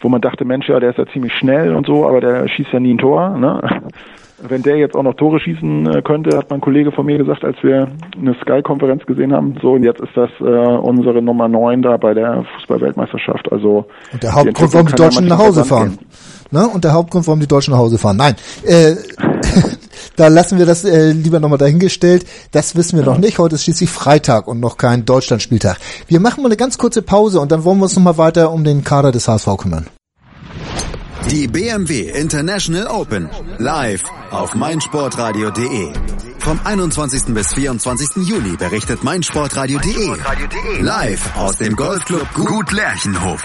wo 0.00 0.08
man 0.08 0.20
dachte, 0.20 0.44
Mensch, 0.44 0.68
ja, 0.68 0.80
der 0.80 0.90
ist 0.90 0.98
ja 0.98 1.06
ziemlich 1.06 1.34
schnell 1.34 1.74
und 1.74 1.86
so, 1.86 2.08
aber 2.08 2.20
der 2.20 2.48
schießt 2.48 2.72
ja 2.72 2.80
nie 2.80 2.94
ein 2.94 2.98
Tor. 2.98 3.36
Ne? 3.36 3.60
Wenn 4.42 4.62
der 4.62 4.76
jetzt 4.76 4.96
auch 4.96 5.02
noch 5.02 5.14
Tore 5.14 5.38
schießen 5.40 5.86
äh, 5.86 6.02
könnte, 6.02 6.36
hat 6.36 6.50
mein 6.50 6.60
Kollege 6.60 6.92
von 6.92 7.06
mir 7.06 7.18
gesagt, 7.18 7.44
als 7.44 7.56
wir 7.62 7.88
eine 8.16 8.34
Sky-Konferenz 8.42 9.04
gesehen 9.04 9.32
haben, 9.32 9.54
so 9.60 9.72
und 9.72 9.82
jetzt 9.82 10.00
ist 10.00 10.16
das 10.16 10.30
äh, 10.40 10.44
unsere 10.44 11.20
Nummer 11.20 11.48
neun 11.48 11.82
da 11.82 11.96
bei 11.96 12.14
der 12.14 12.44
Fußballweltmeisterschaft. 12.56 13.52
Also 13.52 13.86
und 14.12 14.22
der 14.22 14.34
Hauptgrund, 14.34 14.72
warum 14.72 14.86
die 14.86 14.94
Deutschen 14.94 15.26
nach 15.26 15.38
Hause 15.38 15.64
fahren. 15.64 15.98
Ne? 16.50 16.66
Und 16.66 16.84
der 16.84 16.94
Hauptgrund, 16.94 17.26
warum 17.26 17.40
die 17.40 17.46
Deutschen 17.46 17.72
nach 17.72 17.78
Hause 17.78 17.98
fahren. 17.98 18.16
Nein. 18.16 18.34
Äh, 18.64 18.96
da 20.16 20.28
lassen 20.28 20.58
wir 20.58 20.66
das 20.66 20.84
äh, 20.84 21.12
lieber 21.12 21.38
nochmal 21.38 21.58
dahingestellt. 21.58 22.24
Das 22.50 22.76
wissen 22.76 22.98
wir 22.98 23.04
noch 23.04 23.18
nicht. 23.18 23.38
Heute 23.38 23.56
ist 23.56 23.64
schließlich 23.64 23.90
Freitag 23.90 24.48
und 24.48 24.58
noch 24.60 24.76
kein 24.76 25.04
Deutschlandspieltag. 25.04 25.78
Wir 26.08 26.20
machen 26.20 26.42
mal 26.42 26.48
eine 26.48 26.56
ganz 26.56 26.78
kurze 26.78 27.02
Pause 27.02 27.40
und 27.40 27.52
dann 27.52 27.64
wollen 27.64 27.78
wir 27.78 27.84
uns 27.84 27.96
nochmal 27.96 28.18
weiter 28.18 28.52
um 28.52 28.64
den 28.64 28.84
Kader 28.84 29.12
des 29.12 29.28
HSV 29.28 29.56
kümmern. 29.58 29.86
Die 31.28 31.46
BMW 31.46 32.10
International 32.10 32.86
Open. 32.88 33.28
Live 33.58 34.02
auf 34.30 34.54
meinsportradio.de. 34.54 35.92
Vom 36.38 36.60
21. 36.64 37.34
bis 37.34 37.52
24. 37.52 38.26
Juli 38.26 38.56
berichtet 38.56 39.04
meinsportradio.de. 39.04 40.16
Live 40.80 41.36
aus 41.36 41.56
dem 41.58 41.76
Golfclub 41.76 42.32
Gut 42.34 42.72
Lerchenhof. 42.72 43.44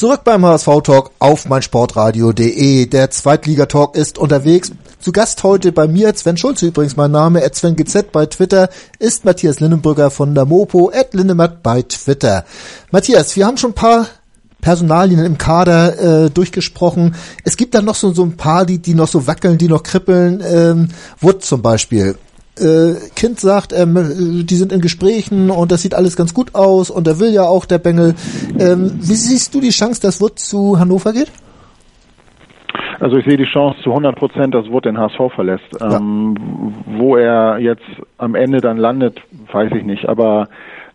Zurück 0.00 0.22
beim 0.24 0.46
HSV-Talk 0.46 1.10
auf 1.18 1.46
meinsportradio.de. 1.46 2.86
Der 2.86 3.10
Zweitligatalk 3.10 3.94
ist 3.94 4.16
unterwegs. 4.16 4.72
Zu 4.98 5.12
Gast 5.12 5.42
heute 5.42 5.72
bei 5.72 5.88
mir, 5.88 6.14
Sven 6.14 6.38
Schulze 6.38 6.68
übrigens 6.68 6.96
mein 6.96 7.10
Name, 7.10 7.44
at 7.44 7.54
Sven 7.54 7.76
GZ 7.76 8.10
bei 8.10 8.24
Twitter, 8.24 8.70
ist 8.98 9.26
Matthias 9.26 9.60
Lindenbrücker 9.60 10.10
von 10.10 10.34
der 10.34 10.46
Mopo, 10.46 10.90
at 10.90 11.12
Lindemat 11.12 11.62
bei 11.62 11.82
Twitter. 11.82 12.46
Matthias, 12.90 13.36
wir 13.36 13.44
haben 13.44 13.58
schon 13.58 13.72
ein 13.72 13.74
paar 13.74 14.06
Personalien 14.62 15.22
im 15.22 15.36
Kader 15.36 16.24
äh, 16.24 16.30
durchgesprochen. 16.30 17.14
Es 17.44 17.58
gibt 17.58 17.74
da 17.74 17.82
noch 17.82 17.94
so, 17.94 18.14
so 18.14 18.22
ein 18.22 18.38
paar, 18.38 18.64
die, 18.64 18.78
die 18.78 18.94
noch 18.94 19.08
so 19.08 19.26
wackeln, 19.26 19.58
die 19.58 19.68
noch 19.68 19.82
kribbeln. 19.82 20.42
Ähm, 20.42 20.88
Wood 21.20 21.44
zum 21.44 21.60
Beispiel. 21.60 22.16
Äh, 22.58 22.94
kind 23.14 23.38
sagt, 23.40 23.72
ähm, 23.72 24.44
die 24.46 24.56
sind 24.56 24.72
in 24.72 24.80
Gesprächen 24.80 25.50
und 25.50 25.72
das 25.72 25.82
sieht 25.82 25.94
alles 25.94 26.16
ganz 26.16 26.34
gut 26.34 26.54
aus 26.54 26.90
und 26.90 27.06
er 27.06 27.20
will 27.20 27.32
ja 27.32 27.44
auch, 27.44 27.64
der 27.64 27.78
Bengel. 27.78 28.14
Ähm, 28.58 28.98
wie 29.00 29.14
siehst 29.14 29.54
du 29.54 29.60
die 29.60 29.70
Chance, 29.70 30.02
dass 30.02 30.20
Wood 30.20 30.38
zu 30.38 30.78
Hannover 30.78 31.12
geht? 31.12 31.30
Also 33.00 33.16
ich 33.16 33.24
sehe 33.24 33.38
die 33.38 33.44
Chance 33.44 33.80
zu 33.82 33.90
100 33.90 34.14
Prozent, 34.14 34.54
dass 34.54 34.70
Wood 34.70 34.84
den 34.84 34.98
HSV 34.98 35.32
verlässt. 35.34 35.64
Ja. 35.80 35.96
Ähm, 35.96 36.74
wo 36.98 37.16
er 37.16 37.58
jetzt 37.58 37.82
am 38.18 38.34
Ende 38.34 38.60
dann 38.60 38.76
landet, 38.76 39.18
weiß 39.52 39.72
ich 39.74 39.84
nicht. 39.84 40.06
Aber 40.06 40.48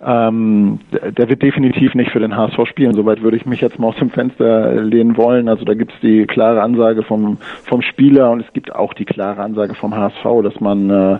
ähm, 0.04 0.80
der 0.92 1.30
wird 1.30 1.42
definitiv 1.42 1.96
nicht 1.96 2.12
für 2.12 2.20
den 2.20 2.36
HSV 2.36 2.68
spielen. 2.68 2.94
Soweit 2.94 3.22
würde 3.22 3.38
ich 3.38 3.46
mich 3.46 3.62
jetzt 3.62 3.80
mal 3.80 3.88
aus 3.88 3.98
dem 3.98 4.10
Fenster 4.10 4.82
lehnen 4.82 5.18
wollen. 5.18 5.48
Also 5.48 5.66
da 5.66 5.74
gibt 5.74 5.94
es 5.94 6.00
die 6.02 6.26
klare 6.26 6.62
Ansage 6.62 7.04
vom, 7.04 7.38
vom 7.64 7.82
Spieler 7.82 8.32
und 8.32 8.42
es 8.42 8.54
gibt 8.54 8.74
auch 8.74 8.94
die 8.94 9.06
klare 9.06 9.42
Ansage 9.42 9.76
vom 9.76 9.96
HSV, 9.96 10.24
dass 10.44 10.60
man 10.60 10.90
äh, 10.90 11.18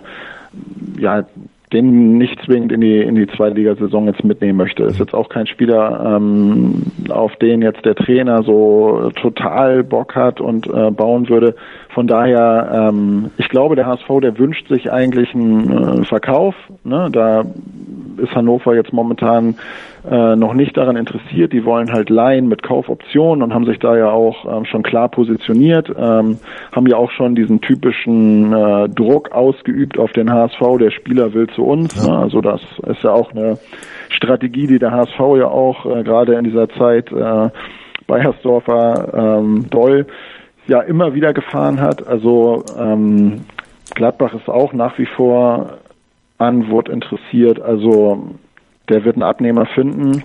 ja 0.98 1.24
den 1.72 2.16
nicht 2.16 2.40
zwingend 2.44 2.70
in 2.70 2.80
die 2.80 3.00
in 3.00 3.16
die 3.16 3.26
Zweitligasaison 3.26 4.06
jetzt 4.06 4.22
mitnehmen 4.22 4.56
möchte. 4.56 4.84
Ist 4.84 5.00
jetzt 5.00 5.14
auch 5.14 5.28
kein 5.28 5.46
Spieler, 5.46 6.16
ähm, 6.16 6.82
auf 7.08 7.34
den 7.36 7.62
jetzt 7.62 7.84
der 7.84 7.96
Trainer 7.96 8.42
so 8.44 9.10
total 9.20 9.82
Bock 9.82 10.14
hat 10.14 10.40
und 10.40 10.66
äh, 10.68 10.90
bauen 10.90 11.28
würde. 11.28 11.56
Von 11.88 12.06
daher, 12.06 12.90
ähm, 12.90 13.30
ich 13.38 13.48
glaube, 13.48 13.74
der 13.74 13.86
HSV, 13.86 14.06
der 14.22 14.38
wünscht 14.38 14.68
sich 14.68 14.92
eigentlich 14.92 15.34
einen 15.34 16.02
äh, 16.02 16.04
Verkauf. 16.04 16.54
Ne? 16.84 17.08
Da 17.10 17.44
ist 18.18 18.34
Hannover 18.34 18.74
jetzt 18.74 18.92
momentan 18.92 19.56
äh, 20.08 20.36
noch 20.36 20.54
nicht 20.54 20.76
daran 20.76 20.96
interessiert. 20.96 21.52
Die 21.52 21.64
wollen 21.64 21.92
halt 21.92 22.10
leihen 22.10 22.48
mit 22.48 22.62
Kaufoptionen 22.62 23.42
und 23.42 23.52
haben 23.52 23.66
sich 23.66 23.78
da 23.78 23.96
ja 23.96 24.10
auch 24.10 24.58
ähm, 24.58 24.64
schon 24.64 24.82
klar 24.82 25.08
positioniert, 25.08 25.88
ähm, 25.88 26.38
haben 26.72 26.86
ja 26.86 26.96
auch 26.96 27.10
schon 27.10 27.34
diesen 27.34 27.60
typischen 27.60 28.52
äh, 28.52 28.88
Druck 28.88 29.32
ausgeübt 29.32 29.98
auf 29.98 30.12
den 30.12 30.32
HSV, 30.32 30.60
der 30.78 30.90
Spieler 30.90 31.34
will 31.34 31.48
zu 31.48 31.64
uns. 31.64 31.94
Ja. 32.06 32.12
Ne? 32.12 32.18
Also 32.18 32.40
das 32.40 32.60
ist 32.86 33.02
ja 33.02 33.12
auch 33.12 33.32
eine 33.32 33.58
Strategie, 34.10 34.66
die 34.66 34.78
der 34.78 34.92
HSV 34.92 35.18
ja 35.38 35.48
auch 35.48 35.86
äh, 35.86 36.02
gerade 36.02 36.34
in 36.34 36.44
dieser 36.44 36.68
Zeit 36.68 37.10
äh, 37.10 37.48
bei 38.06 38.22
Hersdorfer 38.22 39.38
ähm, 39.40 39.66
Doll 39.70 40.06
ja 40.68 40.80
immer 40.80 41.14
wieder 41.14 41.32
gefahren 41.32 41.80
hat. 41.80 42.06
Also 42.06 42.64
ähm, 42.78 43.44
Gladbach 43.94 44.34
ist 44.34 44.48
auch 44.48 44.72
nach 44.72 44.98
wie 44.98 45.06
vor 45.06 45.78
an 46.38 46.70
Wood 46.70 46.88
interessiert. 46.88 47.60
Also 47.60 48.36
der 48.88 49.04
wird 49.04 49.16
einen 49.16 49.22
Abnehmer 49.22 49.66
finden 49.66 50.22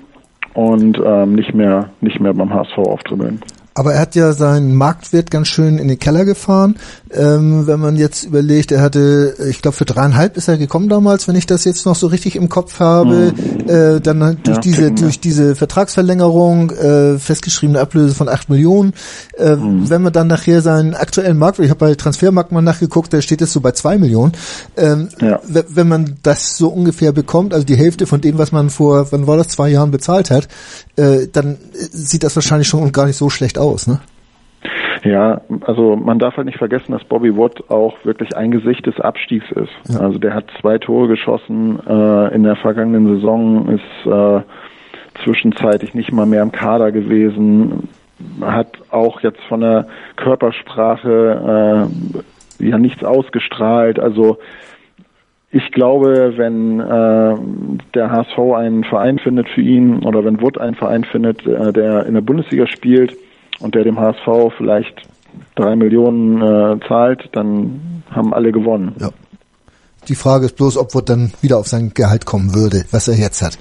und 0.54 1.02
ähm, 1.04 1.36
nicht 1.36 1.54
mehr 1.54 1.90
nicht 2.02 2.20
mehr 2.20 2.34
beim 2.34 2.54
HSV 2.54 2.78
auftribbeln. 2.78 3.42
Aber 3.74 3.94
er 3.94 4.02
hat 4.02 4.16
ja 4.16 4.34
seinen 4.34 4.76
Marktwert 4.76 5.32
ganz 5.32 5.48
schön 5.48 5.78
in 5.78 5.88
den 5.88 5.98
Keller 5.98 6.26
gefahren. 6.26 6.76
Ähm, 7.14 7.68
wenn 7.68 7.80
man 7.80 7.96
jetzt 7.96 8.24
überlegt, 8.24 8.72
er 8.72 8.82
hatte, 8.82 9.36
ich 9.50 9.62
glaube 9.62 9.78
für 9.78 9.86
dreieinhalb 9.86 10.36
ist 10.36 10.48
er 10.48 10.58
gekommen 10.58 10.90
damals, 10.90 11.28
wenn 11.28 11.36
ich 11.36 11.46
das 11.46 11.64
jetzt 11.64 11.86
noch 11.86 11.96
so 11.96 12.08
richtig 12.08 12.36
im 12.36 12.50
Kopf 12.50 12.80
habe. 12.80 13.34
Mhm. 13.34 13.70
Äh, 13.70 14.00
dann 14.02 14.20
durch 14.44 14.58
ja, 14.58 14.62
diese 14.62 14.92
durch 14.92 15.20
diese 15.20 15.56
Vertragsverlängerung 15.56 16.72
äh, 16.72 17.18
festgeschriebene 17.18 17.80
Ablöse 17.80 18.14
von 18.16 18.28
acht 18.28 18.50
Millionen. 18.50 18.94
Äh, 19.38 19.56
mhm. 19.56 19.90
Wenn 19.90 20.02
man 20.02 20.14
dann 20.14 20.28
nachher 20.28 20.62
seinen 20.62 20.94
aktuellen 20.94 21.38
Marktwert, 21.38 21.66
ich 21.66 21.72
habe 21.72 21.86
bei 21.86 21.96
Transfermarkt 21.96 22.52
mal 22.52 22.62
nachgeguckt, 22.62 23.14
da 23.14 23.22
steht 23.22 23.42
es 23.42 23.54
so 23.54 23.62
bei 23.62 23.72
zwei 23.72 23.98
Millionen. 23.98 24.34
Ähm, 24.76 25.10
ja. 25.22 25.40
Wenn 25.48 25.88
man 25.88 26.18
das 26.24 26.58
so 26.58 26.70
ungefähr 26.70 27.12
bekommt, 27.12 27.54
also 27.54 27.66
die 27.66 27.76
Hälfte 27.76 28.06
von 28.06 28.20
dem, 28.22 28.38
was 28.38 28.52
man 28.52 28.70
vor, 28.70 29.12
wann 29.12 29.28
war 29.28 29.38
das, 29.38 29.48
zwei 29.48 29.70
Jahren 29.70 29.92
bezahlt 29.92 30.30
hat, 30.32 30.48
äh, 30.96 31.28
dann 31.32 31.58
sieht 31.74 32.24
das 32.24 32.36
wahrscheinlich 32.36 32.68
schon 32.68 32.92
gar 32.92 33.06
nicht 33.06 33.18
so 33.18 33.30
schlecht 33.30 33.58
aus, 33.58 33.61
ne? 33.88 34.00
Ja, 35.04 35.42
also 35.62 35.96
man 35.96 36.20
darf 36.20 36.38
halt 36.38 36.46
nicht 36.46 36.60
vergessen, 36.60 36.92
dass 36.92 37.04
Bobby 37.04 37.36
Watt 37.36 37.70
auch 37.70 37.96
wirklich 38.04 38.36
ein 38.38 38.52
Gesicht 38.52 38.86
des 38.86 39.00
Abstiegs 39.00 39.46
ist. 39.52 39.72
Ja. 39.90 40.02
Also 40.02 40.20
der 40.20 40.36
hat 40.36 40.46
zwei 40.60 40.78
Tore 40.78 41.08
geschossen 41.08 41.80
äh, 41.88 42.36
in 42.36 42.44
der 42.44 42.56
vergangenen 42.56 43.16
Saison, 43.16 43.68
ist 43.70 44.12
äh, 44.12 44.42
zwischenzeitlich 45.24 45.96
nicht 45.96 46.12
mal 46.12 46.28
mehr 46.28 46.44
im 46.44 46.52
Kader 46.52 46.92
gewesen, 46.92 47.90
hat 48.42 48.78
auch 48.92 49.22
jetzt 49.22 49.42
von 49.50 49.62
der 49.62 49.88
Körpersprache 50.18 51.90
äh, 52.60 52.68
ja 52.68 52.78
nichts 52.78 53.04
ausgestrahlt. 53.04 54.00
Also 54.00 54.38
ich 55.50 55.72
glaube, 55.72 56.34
wenn 56.38 56.80
äh, 56.80 57.36
der 57.96 58.12
HSV 58.12 58.38
einen 58.56 58.84
Verein 58.84 59.20
findet 59.20 59.50
für 59.50 59.62
ihn 59.62 60.04
oder 60.04 60.24
wenn 60.24 60.42
Wood 60.42 60.60
einen 60.60 60.76
Verein 60.76 61.04
findet, 61.04 61.46
äh, 61.46 61.74
der 61.74 62.06
in 62.06 62.14
der 62.14 62.22
Bundesliga 62.22 62.68
spielt, 62.68 63.18
und 63.62 63.76
der 63.76 63.84
dem 63.84 64.00
HSV 64.00 64.54
vielleicht 64.58 64.96
drei 65.56 65.76
Millionen 65.76 66.42
äh, 66.42 66.80
zahlt, 66.88 67.30
dann 67.34 68.04
haben 68.10 68.34
alle 68.34 68.52
gewonnen. 68.52 68.96
Ja. 69.00 69.10
Die 70.08 70.16
Frage 70.16 70.46
ist 70.46 70.56
bloß, 70.56 70.78
ob 70.78 70.96
Wood 70.96 71.10
dann 71.10 71.32
wieder 71.42 71.58
auf 71.58 71.68
sein 71.68 71.92
Gehalt 71.94 72.26
kommen 72.26 72.56
würde, 72.56 72.86
was 72.92 73.08
er 73.08 73.16
jetzt 73.16 73.42
hat. 73.42 73.58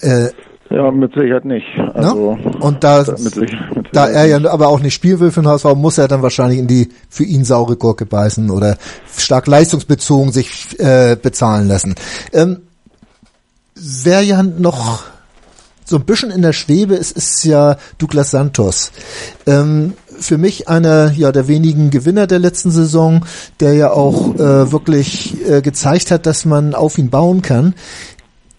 Äh, 0.00 0.28
ja, 0.70 0.88
mit 0.92 1.12
Sicherheit 1.14 1.44
nicht. 1.44 1.66
Also, 1.94 2.36
ne? 2.36 2.52
Und 2.60 2.84
da, 2.84 2.98
mit 3.00 3.18
sich, 3.18 3.52
mit 3.74 3.88
da 3.92 4.06
er 4.06 4.26
ja 4.26 4.48
aber 4.48 4.68
auch 4.68 4.78
nicht 4.78 4.94
spielen 4.94 5.18
will 5.18 5.32
für 5.32 5.40
den 5.40 5.48
HSV, 5.48 5.74
muss 5.74 5.98
er 5.98 6.06
dann 6.06 6.22
wahrscheinlich 6.22 6.60
in 6.60 6.68
die 6.68 6.90
für 7.08 7.24
ihn 7.24 7.44
saure 7.44 7.76
Gurke 7.76 8.06
beißen 8.06 8.50
oder 8.50 8.76
stark 9.16 9.48
leistungsbezogen 9.48 10.30
sich 10.30 10.78
äh, 10.78 11.16
bezahlen 11.20 11.66
lassen. 11.66 11.96
Ähm, 12.32 12.58
wer 13.74 14.22
ja 14.22 14.44
noch 14.44 15.02
so 15.90 15.96
ein 15.96 16.04
bisschen 16.04 16.30
in 16.30 16.40
der 16.40 16.52
Schwebe 16.52 16.94
ist, 16.94 17.16
ist 17.16 17.44
ja 17.44 17.76
Douglas 17.98 18.30
Santos. 18.30 18.92
Ähm, 19.44 19.94
für 20.06 20.38
mich 20.38 20.68
einer 20.68 21.10
ja 21.10 21.32
der 21.32 21.48
wenigen 21.48 21.90
Gewinner 21.90 22.28
der 22.28 22.38
letzten 22.38 22.70
Saison, 22.70 23.24
der 23.58 23.74
ja 23.74 23.90
auch 23.90 24.36
äh, 24.36 24.70
wirklich 24.70 25.36
äh, 25.50 25.62
gezeigt 25.62 26.12
hat, 26.12 26.26
dass 26.26 26.44
man 26.44 26.74
auf 26.74 26.96
ihn 26.96 27.10
bauen 27.10 27.42
kann. 27.42 27.74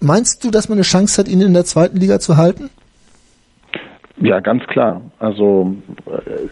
Meinst 0.02 0.44
du, 0.44 0.52
dass 0.52 0.68
man 0.68 0.78
eine 0.78 0.84
Chance 0.84 1.22
hat, 1.22 1.30
ihn 1.30 1.40
in 1.40 1.54
der 1.54 1.64
zweiten 1.64 1.96
Liga 1.96 2.20
zu 2.20 2.36
halten? 2.36 2.70
Ja, 4.20 4.42
ganz 4.42 4.64
klar. 4.68 5.02
Also 5.20 5.74
äh, 6.08 6.50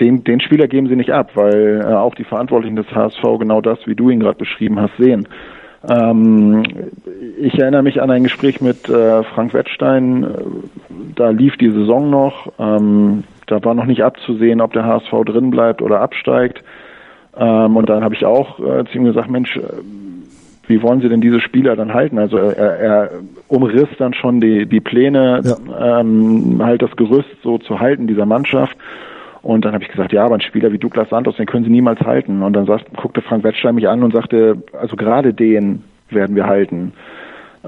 den, 0.00 0.22
den 0.22 0.40
Spieler 0.40 0.68
geben 0.68 0.86
sie 0.88 0.96
nicht 0.96 1.12
ab, 1.12 1.30
weil 1.34 1.80
äh, 1.82 1.94
auch 1.94 2.14
die 2.14 2.24
Verantwortlichen 2.24 2.76
des 2.76 2.86
HSV 2.88 3.22
genau 3.38 3.62
das, 3.62 3.78
wie 3.86 3.94
du 3.94 4.10
ihn 4.10 4.20
gerade 4.20 4.38
beschrieben 4.38 4.78
hast, 4.78 4.96
sehen. 4.98 5.26
Ähm, 5.88 6.62
ich 7.38 7.58
erinnere 7.58 7.82
mich 7.82 8.00
an 8.00 8.10
ein 8.10 8.24
Gespräch 8.24 8.60
mit 8.60 8.88
äh, 8.88 9.22
Frank 9.22 9.54
Wettstein. 9.54 10.26
Da 11.14 11.30
lief 11.30 11.56
die 11.56 11.70
Saison 11.70 12.10
noch. 12.10 12.52
Ähm, 12.58 13.24
da 13.46 13.62
war 13.64 13.74
noch 13.74 13.86
nicht 13.86 14.02
abzusehen, 14.02 14.60
ob 14.60 14.72
der 14.72 14.84
HSV 14.84 15.10
drin 15.26 15.50
bleibt 15.50 15.82
oder 15.82 16.00
absteigt. 16.00 16.62
Ähm, 17.36 17.76
und 17.76 17.88
dann 17.88 18.04
habe 18.04 18.14
ich 18.14 18.24
auch 18.24 18.58
äh, 18.60 18.84
zu 18.86 18.98
ihm 18.98 19.04
gesagt, 19.04 19.30
Mensch, 19.30 19.56
äh, 19.56 19.62
wie 20.66 20.80
wollen 20.82 21.02
Sie 21.02 21.10
denn 21.10 21.20
diese 21.20 21.40
Spieler 21.40 21.76
dann 21.76 21.92
halten? 21.92 22.18
Also 22.18 22.38
er, 22.38 22.78
er 22.78 23.10
umriss 23.48 23.88
dann 23.98 24.14
schon 24.14 24.40
die, 24.40 24.64
die 24.64 24.80
Pläne, 24.80 25.42
ja. 25.44 26.02
halt 26.64 26.80
das 26.80 26.96
Gerüst 26.96 27.28
so 27.42 27.58
zu 27.58 27.80
halten 27.80 28.06
dieser 28.06 28.24
Mannschaft. 28.24 28.74
Und 29.44 29.64
dann 29.64 29.74
habe 29.74 29.84
ich 29.84 29.90
gesagt, 29.90 30.12
ja, 30.14 30.24
aber 30.24 30.36
ein 30.36 30.40
Spieler 30.40 30.72
wie 30.72 30.78
Douglas 30.78 31.10
Santos, 31.10 31.36
den 31.36 31.44
können 31.44 31.64
Sie 31.64 31.70
niemals 31.70 32.00
halten. 32.00 32.42
Und 32.42 32.54
dann 32.54 32.64
sagt, 32.64 32.86
guckte 32.96 33.20
Frank 33.20 33.44
Wettstein 33.44 33.74
mich 33.74 33.86
an 33.86 34.02
und 34.02 34.14
sagte, 34.14 34.56
also 34.72 34.96
gerade 34.96 35.34
den 35.34 35.84
werden 36.08 36.34
wir 36.34 36.46
halten. 36.46 36.94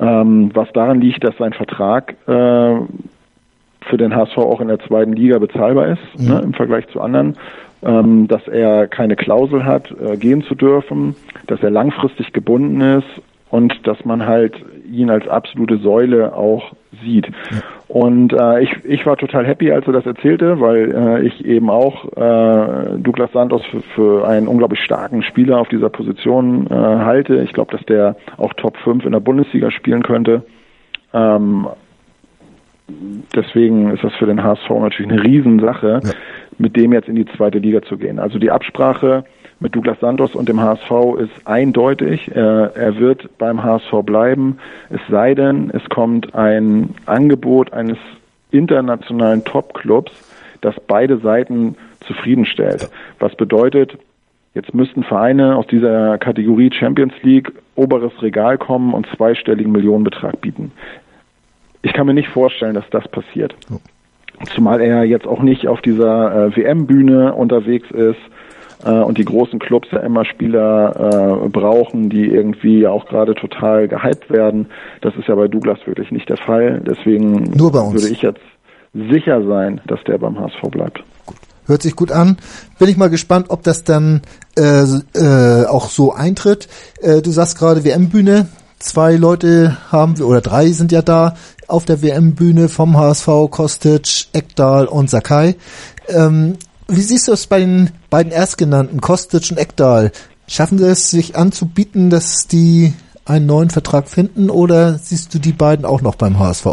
Ähm, 0.01 0.51
was 0.55 0.73
daran 0.73 1.03
liegt, 1.03 1.23
dass 1.23 1.37
sein 1.37 1.53
Vertrag 1.53 2.17
äh, 2.27 2.77
für 3.83 3.97
den 3.99 4.17
HSV 4.17 4.39
auch 4.39 4.62
in 4.62 4.69
der 4.69 4.79
zweiten 4.81 5.12
Liga 5.12 5.39
bezahlbar 5.39 5.89
ist, 5.89 6.19
mhm. 6.19 6.29
ne, 6.29 6.41
im 6.45 6.55
Vergleich 6.55 6.89
zu 6.89 7.01
anderen, 7.01 7.37
ähm, 7.83 8.27
dass 8.27 8.49
er 8.49 8.89
keine 8.89 9.15
Klausel 9.15 9.67
hat, 9.67 9.95
äh, 10.01 10.17
gehen 10.17 10.43
zu 10.45 10.55
dürfen, 10.55 11.15
dass 11.47 11.62
er 11.62 11.71
langfristig 11.71 12.33
gebunden 12.33 12.81
ist 12.81 13.23
und 13.51 13.87
dass 13.87 14.03
man 14.07 14.25
halt 14.25 14.55
ihn 14.90 15.11
als 15.11 15.27
absolute 15.29 15.79
Säule 15.79 16.35
auch 16.35 16.72
sieht. 17.03 17.29
Und 17.88 18.33
äh, 18.33 18.62
ich, 18.62 18.85
ich 18.85 19.07
war 19.07 19.16
total 19.16 19.46
happy, 19.46 19.70
als 19.70 19.87
er 19.87 19.92
das 19.92 20.07
erzählte, 20.07 20.61
weil 20.61 20.94
äh, 20.94 21.27
ich 21.27 21.44
eben 21.44 21.70
auch 21.70 22.05
äh, 22.16 22.99
Douglas 22.99 23.33
Santos 23.33 23.64
für, 23.66 23.81
für 23.94 24.29
einen 24.29 24.49
unglaublich 24.49 24.81
starken 24.81 25.22
Spieler 25.22 25.59
auf 25.59 25.68
dieser 25.68 25.88
Position 25.88 26.66
äh, 26.68 26.75
halte. 26.75 27.37
Ich 27.42 27.53
glaube, 27.53 27.72
dass 27.77 27.85
der 27.87 28.16
auch 28.38 28.53
Top 28.55 28.77
5 28.79 29.05
in 29.05 29.12
der 29.12 29.20
Bundesliga 29.20 29.70
spielen 29.70 30.03
könnte. 30.03 30.44
Ähm, 31.12 31.68
deswegen 33.35 33.90
ist 33.90 34.05
das 34.05 34.14
für 34.14 34.27
den 34.27 34.42
HSV 34.42 34.68
natürlich 34.68 35.11
eine 35.11 35.22
Riesensache, 35.22 36.01
ja. 36.03 36.11
mit 36.59 36.77
dem 36.77 36.92
jetzt 36.92 37.09
in 37.09 37.16
die 37.16 37.27
zweite 37.37 37.59
Liga 37.59 37.83
zu 37.83 37.99
gehen. 37.99 38.18
Also 38.18 38.38
die 38.38 38.51
Absprache 38.51 39.25
mit 39.61 39.75
Douglas 39.75 39.99
Santos 40.01 40.35
und 40.35 40.49
dem 40.49 40.61
HSV 40.61 40.90
ist 41.19 41.47
eindeutig. 41.47 42.31
Er, 42.35 42.99
wird 42.99 43.38
beim 43.38 43.62
HSV 43.62 44.03
bleiben, 44.05 44.59
es 44.90 45.01
sei 45.09 45.35
denn, 45.35 45.71
es 45.73 45.88
kommt 45.88 46.35
ein 46.35 46.95
Angebot 47.07 47.73
eines 47.73 47.99
internationalen 48.51 49.45
Top-Clubs, 49.45 50.12
das 50.61 50.75
beide 50.87 51.19
Seiten 51.19 51.77
zufriedenstellt. 52.01 52.88
Was 53.19 53.35
bedeutet, 53.35 53.99
jetzt 54.55 54.75
müssten 54.75 55.03
Vereine 55.03 55.57
aus 55.57 55.66
dieser 55.66 56.19
Kategorie 56.19 56.71
Champions 56.73 57.14
League 57.23 57.53
oberes 57.75 58.12
Regal 58.23 58.59
kommen 58.59 58.95
und 58.95 59.07
zweistelligen 59.16 59.73
Millionenbetrag 59.73 60.40
bieten. 60.40 60.73
Ich 61.83 61.92
kann 61.92 62.07
mir 62.07 62.14
nicht 62.14 62.29
vorstellen, 62.29 62.75
dass 62.75 62.88
das 62.90 63.07
passiert. 63.09 63.55
Zumal 64.55 64.81
er 64.81 65.05
jetzt 65.05 65.27
auch 65.27 65.40
nicht 65.40 65.66
auf 65.66 65.81
dieser 65.81 66.49
äh, 66.49 66.57
WM-Bühne 66.57 67.33
unterwegs 67.35 67.90
ist 67.90 68.21
äh, 68.85 68.91
und 68.91 69.19
die 69.19 69.25
großen 69.25 69.59
Clubs 69.59 69.89
ja 69.93 70.01
immer 70.01 70.25
Spieler 70.25 71.43
äh, 71.45 71.49
brauchen, 71.49 72.11
die 72.11 72.27
irgendwie 72.27 72.87
auch 72.87 73.07
gerade 73.07 73.35
total 73.35 73.89
gehypt 73.89 74.31
werden. 74.31 74.67
Das 75.01 75.15
ist 75.17 75.29
ja 75.29 75.35
bei 75.35 75.49
Douglas 75.49 75.79
wirklich 75.87 76.11
nicht 76.11 76.29
der 76.29 76.39
Fall. 76.39 76.83
Deswegen 76.87 77.59
würde 77.59 78.09
ich 78.09 78.23
jetzt 78.23 78.41
sicher 78.95 79.45
sein, 79.47 79.81
dass 79.87 80.03
der 80.05 80.19
beim 80.19 80.39
HSV 80.39 80.71
bleibt. 80.71 81.03
Hört 81.67 81.83
sich 81.83 81.97
gut 81.97 82.12
an. 82.12 82.37
Bin 82.79 82.89
ich 82.89 82.97
mal 82.97 83.11
gespannt, 83.11 83.47
ob 83.49 83.62
das 83.62 83.83
dann 83.83 84.23
äh, 84.57 84.85
äh, 85.15 85.67
auch 85.67 85.89
so 85.89 86.12
eintritt. 86.12 86.69
Äh, 87.01 87.23
du 87.23 87.31
sagst 87.31 87.59
gerade 87.59 87.85
WM-Bühne. 87.85 88.47
Zwei 88.79 89.17
Leute 89.17 89.77
haben 89.91 90.19
wir, 90.19 90.29
oder 90.29 90.41
drei 90.41 90.69
sind 90.69 90.93
ja 90.93 91.03
da 91.03 91.35
auf 91.67 91.85
der 91.85 92.03
WM-Bühne 92.03 92.69
vom 92.69 92.97
HSV, 92.97 93.27
Kostic, 93.51 94.27
Ekdal 94.33 94.87
und 94.87 95.11
Sakai. 95.11 95.57
Ähm, 96.09 96.57
wie 96.88 97.01
siehst 97.01 97.29
du 97.29 97.33
es 97.33 97.46
bei 97.46 97.61
den 97.61 97.90
beiden 98.11 98.33
Erstgenannten, 98.33 99.01
Kostic 99.01 99.51
und 99.51 99.59
Ekdal? 99.59 100.12
Schaffen 100.49 100.79
sie 100.79 100.88
es, 100.88 101.11
sich 101.11 101.37
anzubieten, 101.37 102.11
dass 102.11 102.46
die 102.46 102.92
einen 103.25 103.46
neuen 103.46 103.70
Vertrag 103.70 104.09
finden 104.09 104.51
oder 104.51 104.94
siehst 104.94 105.35
du 105.35 105.38
die 105.38 105.53
beiden 105.53 105.85
auch 105.85 106.03
noch 106.03 106.14
beim 106.14 106.38
HSV? 106.38 106.66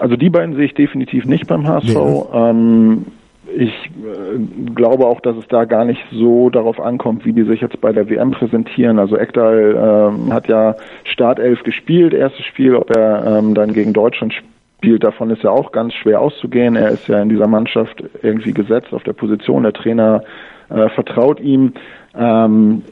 Also 0.00 0.16
die 0.16 0.30
beiden 0.30 0.56
sehe 0.56 0.64
ich 0.64 0.74
definitiv 0.74 1.26
nicht 1.26 1.46
beim 1.46 1.68
HSV. 1.68 1.94
Nee. 1.94 2.24
Ähm, 2.32 3.06
ich 3.54 3.70
äh, 3.70 4.72
glaube 4.74 5.06
auch, 5.06 5.20
dass 5.20 5.36
es 5.36 5.46
da 5.48 5.64
gar 5.66 5.84
nicht 5.84 6.00
so 6.10 6.48
darauf 6.48 6.80
ankommt, 6.80 7.24
wie 7.26 7.32
die 7.32 7.44
sich 7.44 7.60
jetzt 7.60 7.80
bei 7.80 7.92
der 7.92 8.08
WM 8.08 8.30
präsentieren. 8.30 8.98
Also 8.98 9.18
Ekdal 9.18 10.12
ähm, 10.16 10.32
hat 10.32 10.48
ja 10.48 10.74
Startelf 11.04 11.62
gespielt, 11.62 12.14
erstes 12.14 12.46
Spiel, 12.46 12.74
ob 12.74 12.96
er 12.96 13.38
ähm, 13.38 13.54
dann 13.54 13.74
gegen 13.74 13.92
Deutschland 13.92 14.32
spielt 14.32 14.53
spielt. 14.84 15.04
Davon 15.04 15.30
ist 15.30 15.42
ja 15.42 15.50
auch 15.50 15.72
ganz 15.72 15.94
schwer 15.94 16.20
auszugehen. 16.20 16.76
Er 16.76 16.90
ist 16.90 17.08
ja 17.08 17.20
in 17.20 17.28
dieser 17.28 17.46
Mannschaft 17.46 18.04
irgendwie 18.22 18.52
gesetzt 18.52 18.92
auf 18.92 19.02
der 19.02 19.14
Position. 19.14 19.62
Der 19.62 19.72
Trainer 19.72 20.22
äh, 20.68 20.88
vertraut 20.90 21.40
ihm. 21.40 21.72
Ähm, 22.14 22.82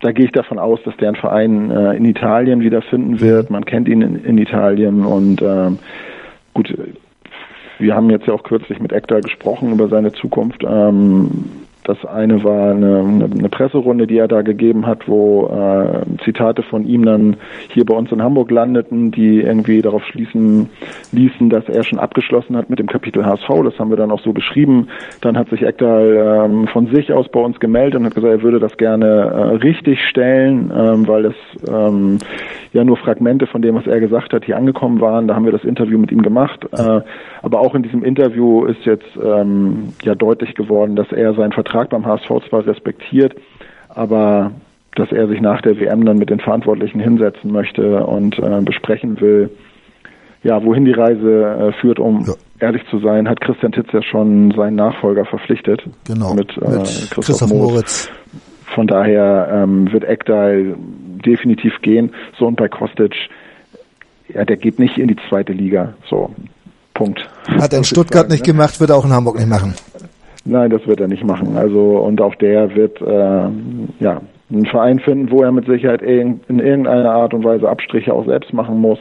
da 0.00 0.12
gehe 0.12 0.26
ich 0.26 0.32
davon 0.32 0.58
aus, 0.58 0.80
dass 0.84 0.96
der 0.96 1.08
einen 1.08 1.16
Verein 1.16 1.70
äh, 1.70 1.96
in 1.96 2.04
Italien 2.04 2.60
wiederfinden 2.60 3.20
wird. 3.20 3.50
Man 3.50 3.64
kennt 3.64 3.88
ihn 3.88 4.00
in, 4.00 4.24
in 4.24 4.38
Italien 4.38 5.04
und 5.04 5.42
ähm, 5.42 5.78
gut, 6.54 6.74
wir 7.78 7.94
haben 7.94 8.10
jetzt 8.10 8.26
ja 8.26 8.34
auch 8.34 8.42
kürzlich 8.42 8.80
mit 8.80 8.92
Ekdal 8.92 9.20
gesprochen 9.20 9.72
über 9.72 9.88
seine 9.88 10.12
Zukunft. 10.12 10.62
Ähm, 10.66 11.44
das 11.84 12.02
eine 12.06 12.42
war 12.42 12.70
eine, 12.70 13.00
eine, 13.00 13.48
Presserunde, 13.50 14.06
die 14.06 14.16
er 14.16 14.26
da 14.26 14.40
gegeben 14.40 14.86
hat, 14.86 15.06
wo 15.06 15.46
äh, 15.48 16.24
Zitate 16.24 16.62
von 16.62 16.86
ihm 16.86 17.04
dann 17.04 17.36
hier 17.68 17.84
bei 17.84 17.94
uns 17.94 18.10
in 18.10 18.22
Hamburg 18.22 18.50
landeten, 18.50 19.10
die 19.10 19.42
irgendwie 19.42 19.82
darauf 19.82 20.02
schließen 20.06 20.70
ließen, 21.12 21.50
dass 21.50 21.68
er 21.68 21.84
schon 21.84 21.98
abgeschlossen 21.98 22.56
hat 22.56 22.70
mit 22.70 22.78
dem 22.78 22.86
Kapitel 22.86 23.26
HSV. 23.26 23.48
Das 23.64 23.78
haben 23.78 23.90
wir 23.90 23.98
dann 23.98 24.10
auch 24.10 24.20
so 24.20 24.32
beschrieben. 24.32 24.88
Dann 25.20 25.36
hat 25.36 25.50
sich 25.50 25.62
Ekdal 25.62 26.46
ähm, 26.46 26.68
von 26.68 26.86
sich 26.86 27.12
aus 27.12 27.28
bei 27.28 27.40
uns 27.40 27.60
gemeldet 27.60 28.00
und 28.00 28.06
hat 28.06 28.14
gesagt, 28.14 28.32
er 28.32 28.42
würde 28.42 28.60
das 28.60 28.78
gerne 28.78 29.06
äh, 29.06 29.56
richtig 29.56 30.02
stellen, 30.08 30.72
ähm, 30.74 31.06
weil 31.06 31.26
es 31.26 31.36
ähm, 31.68 32.18
ja 32.72 32.82
nur 32.82 32.96
Fragmente 32.96 33.46
von 33.46 33.60
dem, 33.60 33.74
was 33.74 33.86
er 33.86 34.00
gesagt 34.00 34.32
hat, 34.32 34.46
hier 34.46 34.56
angekommen 34.56 35.02
waren. 35.02 35.28
Da 35.28 35.34
haben 35.34 35.44
wir 35.44 35.52
das 35.52 35.64
Interview 35.64 35.98
mit 35.98 36.10
ihm 36.12 36.22
gemacht. 36.22 36.64
Äh, 36.72 37.02
aber 37.42 37.60
auch 37.60 37.74
in 37.74 37.82
diesem 37.82 38.02
Interview 38.02 38.64
ist 38.64 38.86
jetzt 38.86 39.18
ähm, 39.22 39.92
ja 40.02 40.14
deutlich 40.14 40.54
geworden, 40.54 40.96
dass 40.96 41.12
er 41.12 41.34
seinen 41.34 41.52
Vertrag 41.52 41.73
beim 41.74 42.06
HSV 42.06 42.48
zwar 42.48 42.66
respektiert, 42.66 43.34
aber 43.88 44.52
dass 44.94 45.10
er 45.10 45.28
sich 45.28 45.40
nach 45.40 45.60
der 45.60 45.78
WM 45.78 46.04
dann 46.04 46.18
mit 46.18 46.30
den 46.30 46.40
Verantwortlichen 46.40 47.00
hinsetzen 47.00 47.50
möchte 47.50 48.06
und 48.06 48.38
äh, 48.38 48.60
besprechen 48.60 49.20
will, 49.20 49.50
ja, 50.42 50.62
wohin 50.62 50.84
die 50.84 50.92
Reise 50.92 51.42
äh, 51.42 51.80
führt, 51.80 51.98
um 51.98 52.26
ja. 52.26 52.34
ehrlich 52.60 52.82
zu 52.90 52.98
sein, 53.00 53.28
hat 53.28 53.40
Christian 53.40 53.72
Titz 53.72 53.88
ja 53.92 54.02
schon 54.02 54.52
seinen 54.54 54.76
Nachfolger 54.76 55.24
verpflichtet. 55.24 55.82
Genau. 56.06 56.34
Mit, 56.34 56.50
äh, 56.58 56.68
mit 56.68 56.84
Christoph, 56.84 57.24
Christoph 57.24 57.50
Moritz. 57.50 58.10
Von 58.74 58.86
daher 58.86 59.48
ähm, 59.52 59.90
wird 59.92 60.04
Ekdal 60.04 60.74
definitiv 61.24 61.80
gehen. 61.80 62.12
So 62.38 62.46
und 62.46 62.56
bei 62.56 62.68
Kostic, 62.68 63.14
ja, 64.28 64.44
der 64.44 64.56
geht 64.56 64.78
nicht 64.78 64.98
in 64.98 65.08
die 65.08 65.16
zweite 65.28 65.52
Liga. 65.52 65.94
So, 66.08 66.30
Punkt. 66.92 67.28
Hat 67.46 67.72
er 67.72 67.78
in 67.78 67.84
Stuttgart 67.84 68.28
nicht 68.28 68.46
ne? 68.46 68.52
gemacht, 68.52 68.78
wird 68.80 68.90
er 68.90 68.96
auch 68.96 69.04
in 69.04 69.12
Hamburg 69.12 69.36
nicht 69.36 69.48
machen. 69.48 69.74
Nein, 70.44 70.70
das 70.70 70.86
wird 70.86 71.00
er 71.00 71.08
nicht 71.08 71.24
machen. 71.24 71.56
Also 71.56 71.98
und 71.98 72.20
auch 72.20 72.34
der 72.34 72.74
wird 72.74 73.00
äh, 73.00 73.48
ja 74.00 74.20
einen 74.50 74.66
Verein 74.66 74.98
finden, 74.98 75.30
wo 75.30 75.42
er 75.42 75.52
mit 75.52 75.66
Sicherheit 75.66 76.02
in 76.02 76.40
irgendeiner 76.48 77.12
Art 77.12 77.34
und 77.34 77.44
Weise 77.44 77.68
Abstriche 77.68 78.12
auch 78.12 78.26
selbst 78.26 78.52
machen 78.52 78.78
muss. 78.78 78.98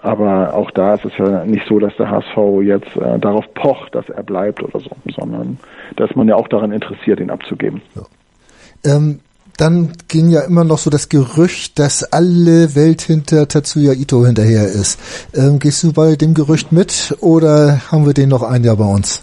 Aber 0.00 0.54
auch 0.54 0.70
da 0.72 0.94
ist 0.94 1.04
es 1.04 1.12
ja 1.16 1.44
nicht 1.44 1.66
so, 1.68 1.78
dass 1.78 1.96
der 1.96 2.10
HSV 2.10 2.36
jetzt 2.62 2.96
äh, 2.96 3.18
darauf 3.20 3.44
pocht, 3.54 3.94
dass 3.94 4.08
er 4.08 4.24
bleibt 4.24 4.62
oder 4.62 4.80
so, 4.80 4.90
sondern 5.16 5.58
da 5.96 6.04
ist 6.04 6.16
man 6.16 6.28
ja 6.28 6.34
auch 6.34 6.48
daran 6.48 6.72
interessiert, 6.72 7.20
ihn 7.20 7.30
abzugeben. 7.30 7.80
Ja. 7.94 8.96
Ähm, 8.96 9.20
dann 9.58 9.92
ging 10.08 10.30
ja 10.30 10.40
immer 10.40 10.64
noch 10.64 10.78
so 10.78 10.90
das 10.90 11.08
Gerücht, 11.08 11.78
dass 11.78 12.02
alle 12.02 12.74
Welt 12.74 13.02
hinter 13.02 13.46
Tatsuya 13.46 13.92
Ito 13.92 14.26
hinterher 14.26 14.64
ist. 14.64 14.98
Ähm, 15.34 15.60
gehst 15.60 15.84
du 15.84 15.92
bei 15.92 16.16
dem 16.16 16.34
Gerücht 16.34 16.72
mit 16.72 17.16
oder 17.20 17.80
haben 17.92 18.06
wir 18.06 18.14
den 18.14 18.30
noch 18.30 18.42
ein 18.42 18.64
Jahr 18.64 18.76
bei 18.76 18.86
uns? 18.86 19.22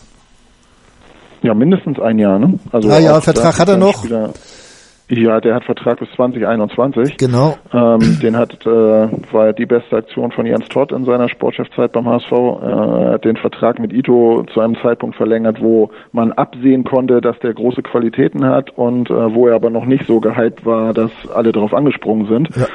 Ja, 1.42 1.54
mindestens 1.54 2.00
ein 2.00 2.20
Jahr, 2.20 2.40
ne? 2.40 2.60
Also 2.72 2.90
ah 2.90 3.00
ja, 3.00 3.22
Vertrag 3.22 3.60
hat 3.60 3.70
er 3.70 3.78
noch. 3.78 4.00
Spieler, 4.04 4.32
ja, 5.12 5.42
der 5.42 5.56
hat 5.56 5.64
Vertrag 5.64 6.00
bis 6.00 6.10
2021. 6.16 7.18
Genau. 7.18 7.58
Ähm, 7.74 8.20
den 8.22 8.38
hat, 8.38 8.54
äh, 8.66 8.70
war 8.70 9.54
die 9.54 9.66
beste 9.66 9.96
Aktion 9.96 10.32
von 10.32 10.46
Jens 10.46 10.70
Todd 10.70 10.92
in 10.92 11.04
seiner 11.06 11.30
Sportchefzeit 11.30 11.92
beim 11.94 12.08
HSV. 12.08 12.32
Er 12.32 13.12
hat 13.14 13.26
den 13.26 13.36
Vertrag 13.36 13.80
mit 13.80 13.92
Ito 13.92 14.46
zu 14.54 14.60
einem 14.60 14.76
Zeitpunkt 14.84 15.16
verlängert, 15.16 15.62
wo 15.62 15.90
man 16.12 16.32
absehen 16.34 16.84
konnte, 16.84 17.22
dass 17.22 17.40
der 17.40 17.56
große 17.56 17.82
Qualitäten 17.82 18.46
hat 18.46 18.78
und 18.78 19.10
äh, 19.10 19.34
wo 19.34 19.48
er 19.48 19.56
aber 19.56 19.72
noch 19.72 19.86
nicht 19.86 20.06
so 20.06 20.20
gehypt 20.20 20.64
war, 20.64 20.94
dass 20.94 21.12
alle 21.34 21.52
darauf 21.52 21.74
angesprungen 21.74 22.28
sind. 22.28 22.56
Ja. 22.56 22.68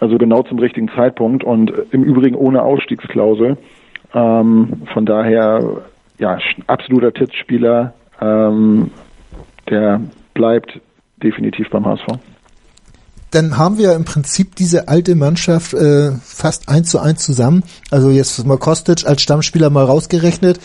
Also 0.00 0.18
genau 0.18 0.42
zum 0.42 0.58
richtigen 0.58 0.90
Zeitpunkt 0.94 1.42
und 1.42 1.72
im 1.90 2.04
Übrigen 2.04 2.36
ohne 2.36 2.62
Ausstiegsklausel. 2.62 3.56
Ähm, 4.14 4.82
von 4.92 5.06
daher, 5.06 5.62
ja, 6.18 6.38
absoluter 6.66 7.14
Tippspieler. 7.14 7.94
Ähm, 8.20 8.90
der 9.68 10.00
bleibt 10.34 10.80
definitiv 11.22 11.68
beim 11.70 11.86
HSV. 11.86 12.18
Dann 13.30 13.58
haben 13.58 13.76
wir 13.76 13.92
im 13.92 14.06
Prinzip 14.06 14.56
diese 14.56 14.88
alte 14.88 15.14
Mannschaft 15.14 15.74
äh, 15.74 16.12
fast 16.22 16.68
eins 16.70 16.88
zu 16.88 16.98
eins 16.98 17.22
zusammen. 17.22 17.62
Also 17.90 18.08
jetzt 18.08 18.46
mal 18.46 18.56
Kostic 18.56 19.06
als 19.06 19.20
Stammspieler 19.20 19.68
mal 19.68 19.84
rausgerechnet. 19.84 20.58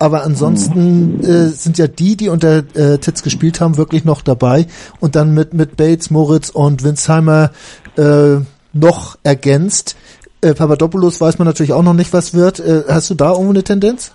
Aber 0.00 0.24
ansonsten 0.24 1.22
äh, 1.22 1.46
sind 1.48 1.78
ja 1.78 1.86
die, 1.86 2.16
die 2.16 2.28
unter 2.28 2.64
äh, 2.74 2.98
Titz 2.98 3.22
gespielt 3.22 3.60
haben, 3.60 3.76
wirklich 3.76 4.04
noch 4.04 4.22
dabei. 4.22 4.66
Und 4.98 5.14
dann 5.14 5.32
mit, 5.32 5.54
mit 5.54 5.76
Bates, 5.76 6.10
Moritz 6.10 6.50
und 6.50 6.82
Winsheimer 6.82 7.52
äh, 7.96 8.38
noch 8.72 9.16
ergänzt. 9.22 9.96
Äh, 10.40 10.54
Papadopoulos 10.54 11.20
weiß 11.20 11.38
man 11.38 11.46
natürlich 11.46 11.72
auch 11.72 11.84
noch 11.84 11.94
nicht, 11.94 12.12
was 12.12 12.34
wird. 12.34 12.58
Äh, 12.58 12.82
hast 12.88 13.10
du 13.10 13.14
da 13.14 13.30
irgendwo 13.30 13.50
eine 13.50 13.62
Tendenz? 13.62 14.12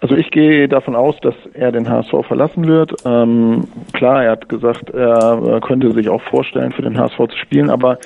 Also 0.00 0.16
ich 0.16 0.30
gehe 0.30 0.66
davon 0.66 0.96
aus, 0.96 1.16
dass 1.20 1.34
er 1.52 1.72
den 1.72 1.88
HSV 1.88 2.26
verlassen 2.26 2.66
wird. 2.66 2.94
Ähm, 3.04 3.64
klar, 3.92 4.24
er 4.24 4.32
hat 4.32 4.48
gesagt, 4.48 4.90
er 4.90 5.60
könnte 5.62 5.92
sich 5.92 6.08
auch 6.08 6.22
vorstellen, 6.22 6.72
für 6.72 6.82
den 6.82 6.98
HSV 6.98 7.18
zu 7.18 7.36
spielen, 7.36 7.68
aber 7.68 7.98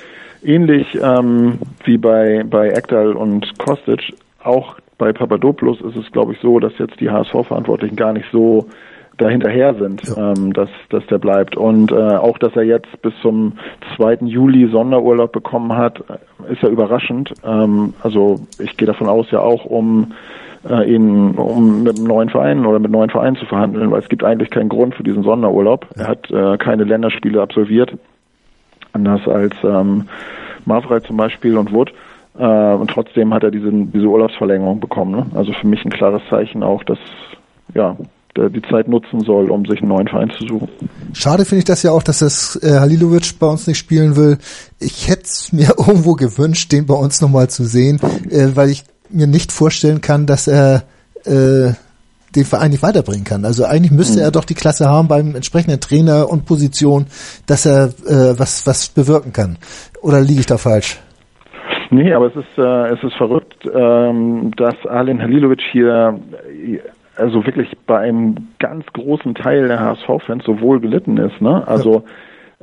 ähnlich 0.43 0.97
ähm, 1.01 1.59
wie 1.85 1.97
bei, 1.97 2.43
bei 2.45 2.69
Ekdal 2.69 3.13
und 3.13 3.57
Kostic, 3.59 4.13
auch 4.43 4.75
bei 4.97 5.11
Papadopoulos 5.11 5.81
ist 5.81 5.95
es, 5.95 6.11
glaube 6.11 6.33
ich, 6.33 6.39
so, 6.39 6.59
dass 6.59 6.77
jetzt 6.77 6.99
die 6.99 7.09
HSV-Verantwortlichen 7.09 7.95
gar 7.95 8.13
nicht 8.13 8.27
so 8.31 8.67
dahinterher 9.17 9.73
sind, 9.75 10.03
ja. 10.03 10.33
ähm, 10.33 10.53
dass, 10.53 10.69
dass 10.89 11.05
der 11.07 11.17
bleibt. 11.17 11.55
Und 11.55 11.91
äh, 11.91 11.95
auch, 11.95 12.37
dass 12.37 12.55
er 12.55 12.63
jetzt 12.63 13.01
bis 13.01 13.13
zum 13.21 13.53
2. 13.95 14.19
Juli 14.25 14.67
Sonderurlaub 14.69 15.31
bekommen 15.31 15.75
hat, 15.75 16.03
ist 16.49 16.61
ja 16.61 16.69
überraschend. 16.69 17.33
Ähm, 17.45 17.93
also 18.03 18.41
ich 18.59 18.75
gehe 18.77 18.87
davon 18.87 19.07
aus, 19.07 19.31
ja 19.31 19.39
auch 19.39 19.65
um 19.65 20.13
äh, 20.67 20.93
ihn 20.93 21.31
um 21.35 21.83
mit 21.83 21.97
einem 21.97 22.07
neuen 22.07 22.29
Verein 22.29 22.65
oder 22.65 22.79
mit 22.79 22.91
neuen 22.91 23.09
Vereinen 23.09 23.35
zu 23.35 23.45
verhandeln, 23.45 23.91
weil 23.91 24.01
es 24.01 24.09
gibt 24.09 24.23
eigentlich 24.23 24.49
keinen 24.49 24.69
Grund 24.69 24.95
für 24.95 25.03
diesen 25.03 25.23
Sonderurlaub. 25.23 25.87
Er 25.95 26.07
hat 26.07 26.29
äh, 26.31 26.57
keine 26.57 26.83
Länderspiele 26.83 27.41
absolviert, 27.41 27.93
anders 28.93 29.27
als 29.27 29.53
ähm, 29.63 30.07
Mavrei 30.65 30.99
zum 31.01 31.17
Beispiel 31.17 31.57
und 31.57 31.71
Wood. 31.71 31.93
Äh, 32.37 32.43
und 32.43 32.89
trotzdem 32.89 33.33
hat 33.33 33.43
er 33.43 33.51
diese, 33.51 33.71
diese 33.71 34.07
Urlaubsverlängerung 34.07 34.79
bekommen. 34.79 35.11
Ne? 35.11 35.25
Also 35.35 35.53
für 35.53 35.67
mich 35.67 35.83
ein 35.85 35.91
klares 35.91 36.21
Zeichen 36.29 36.63
auch, 36.63 36.83
dass 36.83 36.99
ja, 37.73 37.95
die 38.37 38.61
Zeit 38.69 38.87
nutzen 38.87 39.21
soll, 39.21 39.49
um 39.49 39.65
sich 39.65 39.79
einen 39.79 39.89
neuen 39.89 40.07
Verein 40.07 40.29
zu 40.29 40.45
suchen. 40.45 40.67
Schade 41.13 41.45
finde 41.45 41.59
ich 41.59 41.65
das 41.65 41.83
ja 41.83 41.91
auch, 41.91 42.03
dass 42.03 42.19
das 42.19 42.59
äh, 42.61 42.79
Halilovic 42.79 43.39
bei 43.39 43.47
uns 43.47 43.65
nicht 43.67 43.77
spielen 43.77 44.15
will. 44.17 44.37
Ich 44.79 45.07
hätte 45.09 45.23
es 45.23 45.53
mir 45.53 45.73
irgendwo 45.77 46.13
gewünscht, 46.13 46.71
den 46.71 46.85
bei 46.85 46.95
uns 46.95 47.21
nochmal 47.21 47.49
zu 47.49 47.63
sehen, 47.63 47.99
äh, 48.29 48.55
weil 48.55 48.69
ich 48.69 48.83
mir 49.15 49.27
nicht 49.27 49.51
vorstellen 49.51 50.01
kann, 50.01 50.25
dass 50.25 50.47
er 50.47 50.83
äh, 51.25 51.73
den 52.35 52.45
Verein 52.45 52.71
nicht 52.71 52.83
weiterbringen 52.83 53.23
kann. 53.23 53.45
Also 53.45 53.65
eigentlich 53.65 53.91
müsste 53.91 54.19
mhm. 54.19 54.25
er 54.25 54.31
doch 54.31 54.45
die 54.45 54.53
Klasse 54.53 54.89
haben 54.89 55.07
beim 55.07 55.35
entsprechenden 55.35 55.79
Trainer 55.79 56.29
und 56.29 56.45
Position, 56.45 57.07
dass 57.47 57.65
er 57.65 57.85
äh, 58.07 58.37
was 58.37 58.67
was 58.67 58.89
bewirken 58.89 59.33
kann. 59.33 59.57
Oder 60.01 60.21
liege 60.21 60.41
ich 60.41 60.45
da 60.45 60.57
falsch? 60.57 60.99
Nee, 61.91 62.13
aber 62.13 62.27
es 62.27 62.35
ist 62.35 62.57
äh, 62.57 62.93
es 62.93 63.03
ist 63.03 63.15
verrückt, 63.15 63.65
ähm, 63.73 64.51
dass 64.57 64.75
Alen 64.85 65.21
Halilovic 65.21 65.61
hier 65.71 66.19
also 67.17 67.45
wirklich 67.45 67.71
bei 67.85 67.99
einem 67.99 68.49
ganz 68.59 68.85
großen 68.93 69.35
Teil 69.35 69.67
der 69.67 69.79
HSV-Fans 69.79 70.43
so 70.43 70.59
wohl 70.59 70.79
gelitten 70.79 71.17
ist. 71.17 71.41
Ne? 71.41 71.65
Also 71.65 72.03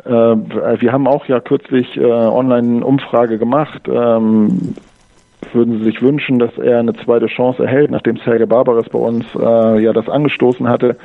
ja. 0.05 0.33
äh, 0.33 0.81
wir 0.81 0.93
haben 0.93 1.07
auch 1.07 1.27
ja 1.27 1.41
kürzlich 1.41 1.97
äh, 1.97 2.05
online 2.05 2.77
eine 2.77 2.85
Umfrage 2.85 3.39
gemacht. 3.39 3.83
Ähm, 3.89 4.75
würden 5.55 5.79
Sie 5.79 5.85
sich 5.85 6.03
wünschen, 6.03 6.39
dass 6.39 6.57
er 6.59 6.79
eine 6.79 6.95
zweite 6.95 7.27
Chance 7.27 7.65
erhält, 7.65 7.91
nachdem 7.91 8.17
Sergei 8.19 8.47
Barbares 8.47 8.89
bei 8.89 8.99
uns 8.99 9.25
äh, 9.35 9.83
ja 9.83 9.93
das 9.93 10.09
angestoßen 10.09 10.69
hatte? 10.69 10.97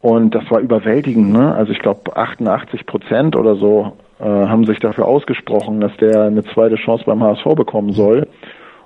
Und 0.00 0.34
das 0.34 0.50
war 0.50 0.60
überwältigend. 0.60 1.32
Ne? 1.32 1.54
Also 1.54 1.72
ich 1.72 1.78
glaube 1.78 2.16
88 2.16 2.84
Prozent 2.86 3.36
oder 3.36 3.56
so 3.56 3.92
äh, 4.20 4.24
haben 4.24 4.66
sich 4.66 4.78
dafür 4.78 5.06
ausgesprochen, 5.06 5.80
dass 5.80 5.96
der 5.96 6.24
eine 6.24 6.44
zweite 6.44 6.76
Chance 6.76 7.04
beim 7.06 7.22
HSV 7.22 7.44
bekommen 7.56 7.92
soll. 7.92 8.26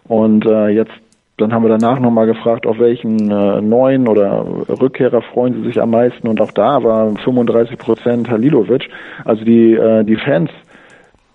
Und 0.07 0.47
äh, 0.47 0.69
jetzt 0.69 0.93
dann 1.39 1.53
haben 1.53 1.63
wir 1.63 1.79
danach 1.79 2.01
nochmal 2.01 2.27
gefragt, 2.27 2.67
auf 2.67 2.81
welchen 2.81 3.31
äh, 3.31 3.61
neuen 3.61 4.09
oder 4.09 4.45
Rückkehrer 4.69 5.23
freuen 5.23 5.55
sie 5.55 5.69
sich 5.69 5.81
am 5.81 5.91
meisten. 5.91 6.27
Und 6.27 6.41
auch 6.41 6.51
da 6.51 6.83
war 6.83 7.15
35 7.15 7.79
Prozent 7.79 8.29
Halilovic. 8.29 8.91
Also 9.25 9.45
die, 9.45 9.75
äh, 9.75 10.03
die 10.05 10.17
Fans 10.17 10.51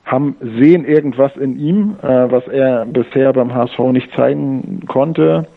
haben, 0.06 0.36
sehen 0.42 0.86
irgendwas 0.86 1.36
in 1.38 1.58
ihm, 1.58 1.96
äh, 2.02 2.08
was 2.08 2.48
er 2.48 2.86
bisher 2.86 3.32
beim 3.34 3.54
HSV 3.54 3.80
nicht 3.92 4.12
zeigen 4.16 4.84
konnte. 4.88 5.48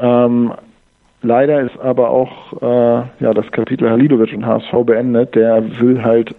Ähm, 0.00 0.52
leider 1.22 1.60
ist 1.60 1.78
aber 1.80 2.10
auch 2.10 2.52
äh, 2.60 3.02
ja, 3.20 3.34
das 3.34 3.50
Kapitel 3.52 3.88
Halilovic 3.88 4.34
und 4.34 4.46
HSV 4.46 4.72
beendet. 4.84 5.34
Der 5.34 5.80
will 5.80 6.02
halt 6.02 6.34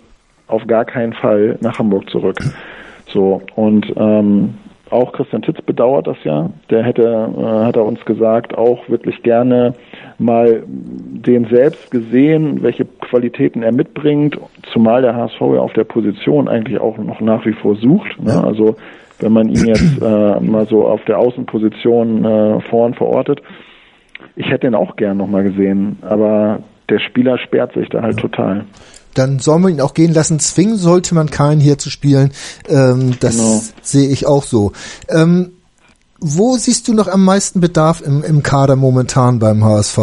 auf 0.47 0.67
gar 0.67 0.85
keinen 0.85 1.13
Fall 1.13 1.57
nach 1.61 1.79
Hamburg 1.79 2.09
zurück. 2.09 2.37
So, 3.07 3.41
und 3.55 3.93
ähm, 3.95 4.55
auch 4.91 5.13
Christian 5.13 5.41
Titz 5.41 5.61
bedauert 5.61 6.07
das 6.07 6.17
ja. 6.23 6.49
Der 6.69 6.83
hätte, 6.83 7.03
äh, 7.03 7.65
hat 7.65 7.75
er 7.75 7.85
uns 7.85 8.03
gesagt, 8.05 8.57
auch 8.57 8.87
wirklich 8.87 9.23
gerne 9.23 9.73
mal 10.19 10.63
den 10.67 11.45
selbst 11.45 11.91
gesehen, 11.91 12.61
welche 12.61 12.85
Qualitäten 12.85 13.63
er 13.63 13.73
mitbringt, 13.73 14.37
zumal 14.71 15.01
der 15.01 15.15
HSV 15.15 15.41
ja 15.41 15.59
auf 15.59 15.73
der 15.73 15.83
Position 15.85 16.47
eigentlich 16.47 16.79
auch 16.79 16.97
noch 16.97 17.19
nach 17.19 17.45
wie 17.45 17.53
vor 17.53 17.75
sucht. 17.75 18.21
Ne? 18.21 18.43
Also 18.43 18.75
wenn 19.19 19.33
man 19.33 19.49
ihn 19.49 19.65
jetzt 19.65 19.97
äh, 20.01 20.39
mal 20.39 20.67
so 20.67 20.87
auf 20.87 21.03
der 21.05 21.19
Außenposition 21.19 22.25
äh, 22.25 22.61
vorn 22.69 22.93
verortet. 22.93 23.41
Ich 24.35 24.49
hätte 24.49 24.67
ihn 24.67 24.75
auch 24.75 24.95
gern 24.95 25.17
nochmal 25.17 25.43
gesehen, 25.43 25.97
aber 26.01 26.59
der 26.89 26.99
Spieler 26.99 27.37
sperrt 27.37 27.73
sich 27.73 27.89
da 27.89 28.01
halt 28.01 28.17
total 28.17 28.65
dann 29.15 29.39
soll 29.39 29.59
man 29.59 29.73
ihn 29.73 29.81
auch 29.81 29.93
gehen 29.93 30.13
lassen. 30.13 30.39
Zwingen 30.39 30.77
sollte 30.77 31.15
man 31.15 31.29
keinen 31.29 31.59
hier 31.59 31.77
zu 31.77 31.89
spielen. 31.89 32.31
Ähm, 32.69 33.15
das 33.19 33.37
genau. 33.37 33.61
sehe 33.81 34.09
ich 34.09 34.25
auch 34.27 34.43
so. 34.43 34.71
Ähm, 35.09 35.51
wo 36.19 36.55
siehst 36.55 36.87
du 36.87 36.93
noch 36.93 37.07
am 37.07 37.25
meisten 37.25 37.59
Bedarf 37.59 38.01
im, 38.01 38.23
im 38.23 38.41
Kader 38.41 38.75
momentan 38.75 39.39
beim 39.39 39.63
HSV? 39.63 39.97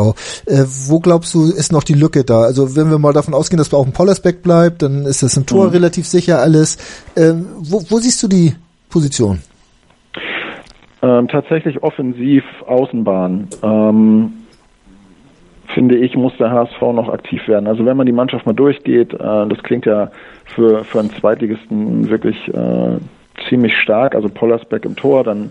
Äh, 0.47 0.65
wo 0.87 1.01
glaubst 1.01 1.35
du, 1.35 1.51
ist 1.51 1.73
noch 1.73 1.85
die 1.85 1.95
Lücke 1.95 2.25
da? 2.25 2.43
Also 2.43 2.77
wenn 2.77 2.91
wir 2.91 2.99
mal 2.99 3.13
davon 3.13 3.35
ausgehen, 3.35 3.59
dass 3.59 3.73
auch 3.73 3.87
ein 3.87 3.93
Pollersbeck 3.93 4.43
bleibt, 4.43 4.83
dann 4.83 5.05
ist 5.05 5.23
das 5.23 5.37
im 5.37 5.47
Tor 5.47 5.67
mhm. 5.67 5.71
relativ 5.73 6.07
sicher 6.07 6.39
alles. 6.39 6.79
Ähm, 7.17 7.47
wo, 7.59 7.83
wo 7.89 7.99
siehst 7.99 8.23
du 8.23 8.29
die 8.29 8.55
Position? 8.91 9.41
Ähm, 11.03 11.29
tatsächlich 11.29 11.83
offensiv 11.83 12.45
Außenbahn. 12.67 13.49
Ähm, 13.63 14.33
finde 15.75 15.97
ich, 15.97 16.17
muss 16.17 16.37
der 16.39 16.51
HSV 16.51 16.81
noch 16.81 17.09
aktiv 17.09 17.47
werden. 17.49 17.67
Also 17.67 17.85
wenn 17.85 17.97
man 17.97 18.07
die 18.07 18.13
Mannschaft 18.13 18.47
mal 18.47 18.53
durchgeht, 18.53 19.13
äh, 19.15 19.19
das 19.19 19.63
klingt 19.63 19.87
ja 19.87 20.11
für, 20.45 20.85
für 20.85 21.01
einen 21.01 21.11
Zweitligisten 21.11 22.09
wirklich 22.09 22.37
äh, 22.49 22.99
ziemlich 23.49 23.77
stark. 23.77 24.15
Also 24.15 24.29
Pollersbeck 24.29 24.85
im 24.85 24.97
Tor, 24.97 25.25
dann 25.25 25.51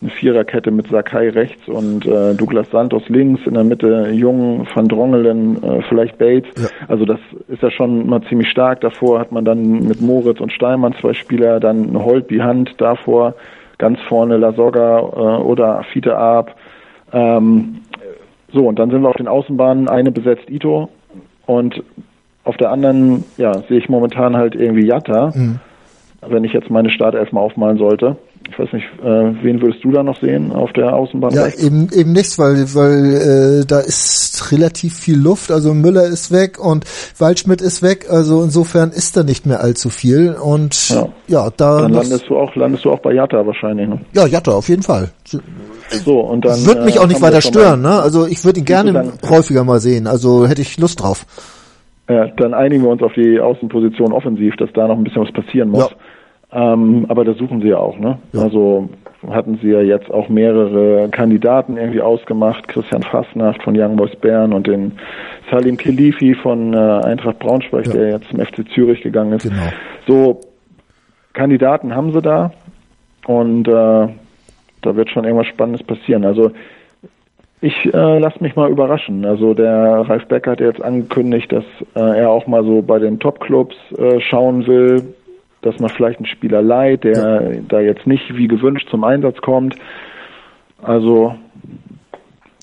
eine 0.00 0.10
Viererkette 0.10 0.70
mit 0.70 0.88
Sakai 0.88 1.30
rechts 1.30 1.66
und 1.68 2.06
äh, 2.06 2.34
Douglas 2.34 2.70
Santos 2.70 3.08
links, 3.08 3.46
in 3.46 3.54
der 3.54 3.64
Mitte 3.64 4.10
Jung, 4.12 4.66
Van 4.72 4.86
Drongelen, 4.86 5.62
äh, 5.62 5.82
vielleicht 5.88 6.18
Bates. 6.18 6.50
Ja. 6.56 6.68
Also 6.86 7.04
das 7.04 7.18
ist 7.48 7.62
ja 7.62 7.70
schon 7.70 8.08
mal 8.08 8.22
ziemlich 8.28 8.48
stark. 8.48 8.80
Davor 8.80 9.18
hat 9.18 9.32
man 9.32 9.44
dann 9.44 9.88
mit 9.88 10.00
Moritz 10.00 10.40
und 10.40 10.52
Steinmann 10.52 10.94
zwei 11.00 11.14
Spieler, 11.14 11.58
dann 11.58 11.96
Holtby 11.98 12.38
Hand 12.38 12.74
davor, 12.78 13.34
ganz 13.78 13.98
vorne 14.08 14.36
Lasogga 14.36 14.98
äh, 14.98 15.42
oder 15.42 15.82
Fiete 15.92 16.16
Arp. 16.16 16.54
Ähm, 17.12 17.80
so, 18.52 18.66
und 18.66 18.78
dann 18.78 18.90
sind 18.90 19.02
wir 19.02 19.08
auf 19.08 19.16
den 19.16 19.28
Außenbahnen, 19.28 19.88
eine 19.88 20.10
besetzt 20.10 20.48
Ito 20.48 20.88
und 21.46 21.82
auf 22.44 22.56
der 22.56 22.70
anderen, 22.70 23.24
ja, 23.36 23.52
sehe 23.68 23.78
ich 23.78 23.88
momentan 23.88 24.36
halt 24.36 24.54
irgendwie 24.54 24.86
Jatta, 24.86 25.32
mhm. 25.34 25.60
wenn 26.26 26.44
ich 26.44 26.52
jetzt 26.52 26.70
meine 26.70 26.90
Startelf 26.90 27.30
mal 27.32 27.40
aufmalen 27.40 27.76
sollte. 27.76 28.16
Ich 28.50 28.58
weiß 28.58 28.72
nicht, 28.72 28.86
äh, 29.02 29.44
wen 29.44 29.60
würdest 29.60 29.84
du 29.84 29.90
da 29.90 30.02
noch 30.02 30.18
sehen 30.20 30.52
auf 30.52 30.72
der 30.72 30.94
Außenbahn? 30.94 31.32
Ja, 31.32 31.44
rechts? 31.44 31.62
eben 31.62 31.88
eben 31.92 32.12
nichts, 32.12 32.38
weil 32.38 32.74
weil 32.74 33.60
äh, 33.62 33.66
da 33.66 33.80
ist 33.80 34.50
relativ 34.52 34.94
viel 34.94 35.18
Luft. 35.18 35.50
Also 35.50 35.74
Müller 35.74 36.04
ist 36.04 36.32
weg 36.32 36.58
und 36.58 36.84
Waldschmidt 37.18 37.60
ist 37.60 37.82
weg. 37.82 38.06
Also 38.10 38.42
insofern 38.42 38.90
ist 38.90 39.16
da 39.16 39.22
nicht 39.22 39.46
mehr 39.46 39.60
allzu 39.60 39.90
viel. 39.90 40.34
Und 40.34 40.90
ja, 40.90 41.08
ja 41.28 41.50
da 41.56 41.82
dann 41.82 41.92
landest 41.92 42.28
du 42.28 42.36
auch 42.36 42.54
landest 42.56 42.84
du 42.84 42.90
auch 42.90 43.00
bei 43.00 43.12
Jatta 43.12 43.46
wahrscheinlich. 43.46 43.88
Ne? 43.88 44.00
Ja, 44.14 44.26
Jatta 44.26 44.52
auf 44.52 44.68
jeden 44.68 44.82
Fall. 44.82 45.10
So, 46.04 46.20
und 46.20 46.44
dann. 46.44 46.66
Würde 46.66 46.84
mich 46.84 46.98
auch 46.98 47.06
nicht 47.06 47.20
äh, 47.20 47.22
weiter 47.22 47.40
stören, 47.40 47.82
ne? 47.82 48.00
Also 48.00 48.26
ich 48.26 48.44
würde 48.44 48.60
ihn 48.60 48.64
gerne 48.64 48.92
dann, 48.92 49.12
häufiger 49.28 49.64
mal 49.64 49.80
sehen. 49.80 50.06
Also 50.06 50.46
hätte 50.46 50.62
ich 50.62 50.78
Lust 50.78 51.02
drauf. 51.02 51.26
Ja, 52.08 52.26
dann 52.28 52.54
einigen 52.54 52.82
wir 52.84 52.90
uns 52.90 53.02
auf 53.02 53.12
die 53.12 53.38
Außenposition 53.38 54.12
offensiv, 54.12 54.56
dass 54.56 54.70
da 54.72 54.88
noch 54.88 54.96
ein 54.96 55.04
bisschen 55.04 55.22
was 55.22 55.32
passieren 55.32 55.68
muss. 55.70 55.90
Ja. 55.90 55.96
Ähm, 56.50 57.04
aber 57.08 57.24
das 57.24 57.36
suchen 57.36 57.60
sie 57.60 57.68
ja 57.68 57.78
auch, 57.78 57.98
ne? 57.98 58.18
Ja. 58.32 58.42
Also 58.42 58.88
hatten 59.28 59.58
sie 59.60 59.70
ja 59.70 59.80
jetzt 59.80 60.10
auch 60.10 60.28
mehrere 60.28 61.08
Kandidaten 61.10 61.76
irgendwie 61.76 62.00
ausgemacht. 62.00 62.68
Christian 62.68 63.02
Fassnacht 63.02 63.62
von 63.62 63.78
Young 63.78 63.96
Boys 63.96 64.14
Bern 64.16 64.52
und 64.52 64.66
den 64.66 64.92
Salim 65.50 65.76
Khelifi 65.76 66.34
von 66.34 66.72
äh, 66.72 66.76
Eintracht 66.76 67.38
Braunschweig, 67.40 67.86
ja. 67.86 67.92
der 67.92 68.10
jetzt 68.10 68.28
zum 68.30 68.40
FC 68.40 68.68
Zürich 68.72 69.02
gegangen 69.02 69.32
ist. 69.32 69.42
Genau. 69.42 69.62
So, 70.06 70.40
Kandidaten 71.32 71.94
haben 71.94 72.12
sie 72.12 72.22
da. 72.22 72.52
Und 73.26 73.68
äh, 73.68 73.70
da 74.82 74.96
wird 74.96 75.10
schon 75.10 75.24
irgendwas 75.24 75.48
Spannendes 75.48 75.86
passieren. 75.86 76.24
Also 76.24 76.52
ich 77.60 77.74
äh, 77.86 78.18
lasse 78.18 78.42
mich 78.42 78.54
mal 78.56 78.70
überraschen. 78.70 79.24
Also 79.24 79.52
der 79.52 80.08
Ralf 80.08 80.26
Becker 80.28 80.52
hat 80.52 80.60
jetzt 80.60 80.80
angekündigt, 80.82 81.50
dass 81.50 81.64
äh, 81.94 82.20
er 82.20 82.30
auch 82.30 82.46
mal 82.46 82.64
so 82.64 82.82
bei 82.82 82.98
den 82.98 83.18
Top-Clubs 83.18 83.76
äh, 83.98 84.20
schauen 84.20 84.66
will, 84.66 85.14
dass 85.62 85.78
man 85.78 85.90
vielleicht 85.90 86.18
einen 86.18 86.26
Spieler 86.26 86.62
leiht, 86.62 87.04
der 87.04 87.52
ja. 87.54 87.60
da 87.68 87.80
jetzt 87.80 88.06
nicht 88.06 88.36
wie 88.36 88.48
gewünscht 88.48 88.88
zum 88.90 89.04
Einsatz 89.04 89.38
kommt. 89.40 89.76
Also 90.80 91.34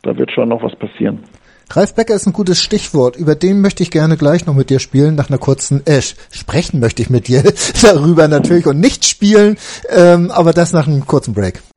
da 0.03 0.17
wird 0.17 0.31
schon 0.31 0.49
noch 0.49 0.63
was 0.63 0.75
passieren. 0.75 1.23
Ralf 1.71 1.95
Becker 1.95 2.13
ist 2.13 2.27
ein 2.27 2.34
gutes 2.34 2.62
Stichwort. 2.62 3.15
Über 3.15 3.36
den 3.36 3.60
möchte 3.60 3.81
ich 3.81 3.89
gerne 3.89 4.17
gleich 4.17 4.45
noch 4.45 4.53
mit 4.53 4.69
dir 4.69 4.79
spielen, 4.79 5.15
nach 5.15 5.29
einer 5.29 5.39
kurzen, 5.39 5.86
äh, 5.86 6.01
sprechen 6.31 6.79
möchte 6.79 7.01
ich 7.01 7.10
mit 7.10 7.27
dir 7.27 7.43
darüber 7.81 8.27
natürlich 8.27 8.67
und 8.67 8.79
nicht 8.79 9.05
spielen, 9.05 9.58
ähm, 9.89 10.31
aber 10.31 10.53
das 10.53 10.73
nach 10.73 10.88
einem 10.88 11.05
kurzen 11.05 11.34
Break. 11.34 11.62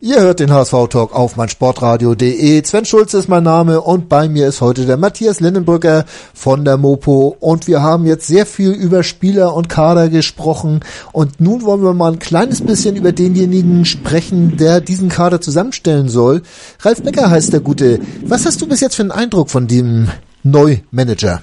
Ihr 0.00 0.20
hört 0.20 0.40
den 0.40 0.52
HSV-Talk 0.52 1.14
auf 1.14 1.36
meinsportradio.de. 1.36 2.62
Sven 2.64 2.84
Schulze 2.84 3.18
ist 3.18 3.28
mein 3.28 3.44
Name 3.44 3.80
und 3.80 4.08
bei 4.08 4.28
mir 4.28 4.48
ist 4.48 4.60
heute 4.60 4.86
der 4.86 4.96
Matthias 4.96 5.40
Lindenbrücker 5.40 6.04
von 6.34 6.64
der 6.64 6.76
Mopo 6.76 7.36
und 7.38 7.68
wir 7.68 7.80
haben 7.80 8.04
jetzt 8.04 8.26
sehr 8.26 8.44
viel 8.44 8.72
über 8.72 9.02
Spieler 9.02 9.54
und 9.54 9.68
Kader 9.68 10.08
gesprochen 10.08 10.80
und 11.12 11.40
nun 11.40 11.62
wollen 11.62 11.82
wir 11.82 11.94
mal 11.94 12.12
ein 12.12 12.18
kleines 12.18 12.60
bisschen 12.60 12.96
über 12.96 13.12
denjenigen 13.12 13.84
sprechen, 13.84 14.56
der 14.56 14.80
diesen 14.80 15.08
Kader 15.08 15.40
zusammenstellen 15.40 16.08
soll. 16.08 16.42
Ralf 16.80 17.02
Becker 17.02 17.30
heißt 17.30 17.52
der 17.52 17.60
Gute. 17.60 18.00
Was 18.26 18.44
hast 18.46 18.60
du 18.60 18.66
bis 18.66 18.80
jetzt 18.80 18.96
für 18.96 19.02
einen 19.02 19.12
Eindruck 19.12 19.48
von 19.48 19.68
dem 19.68 20.08
Neumanager? 20.42 21.42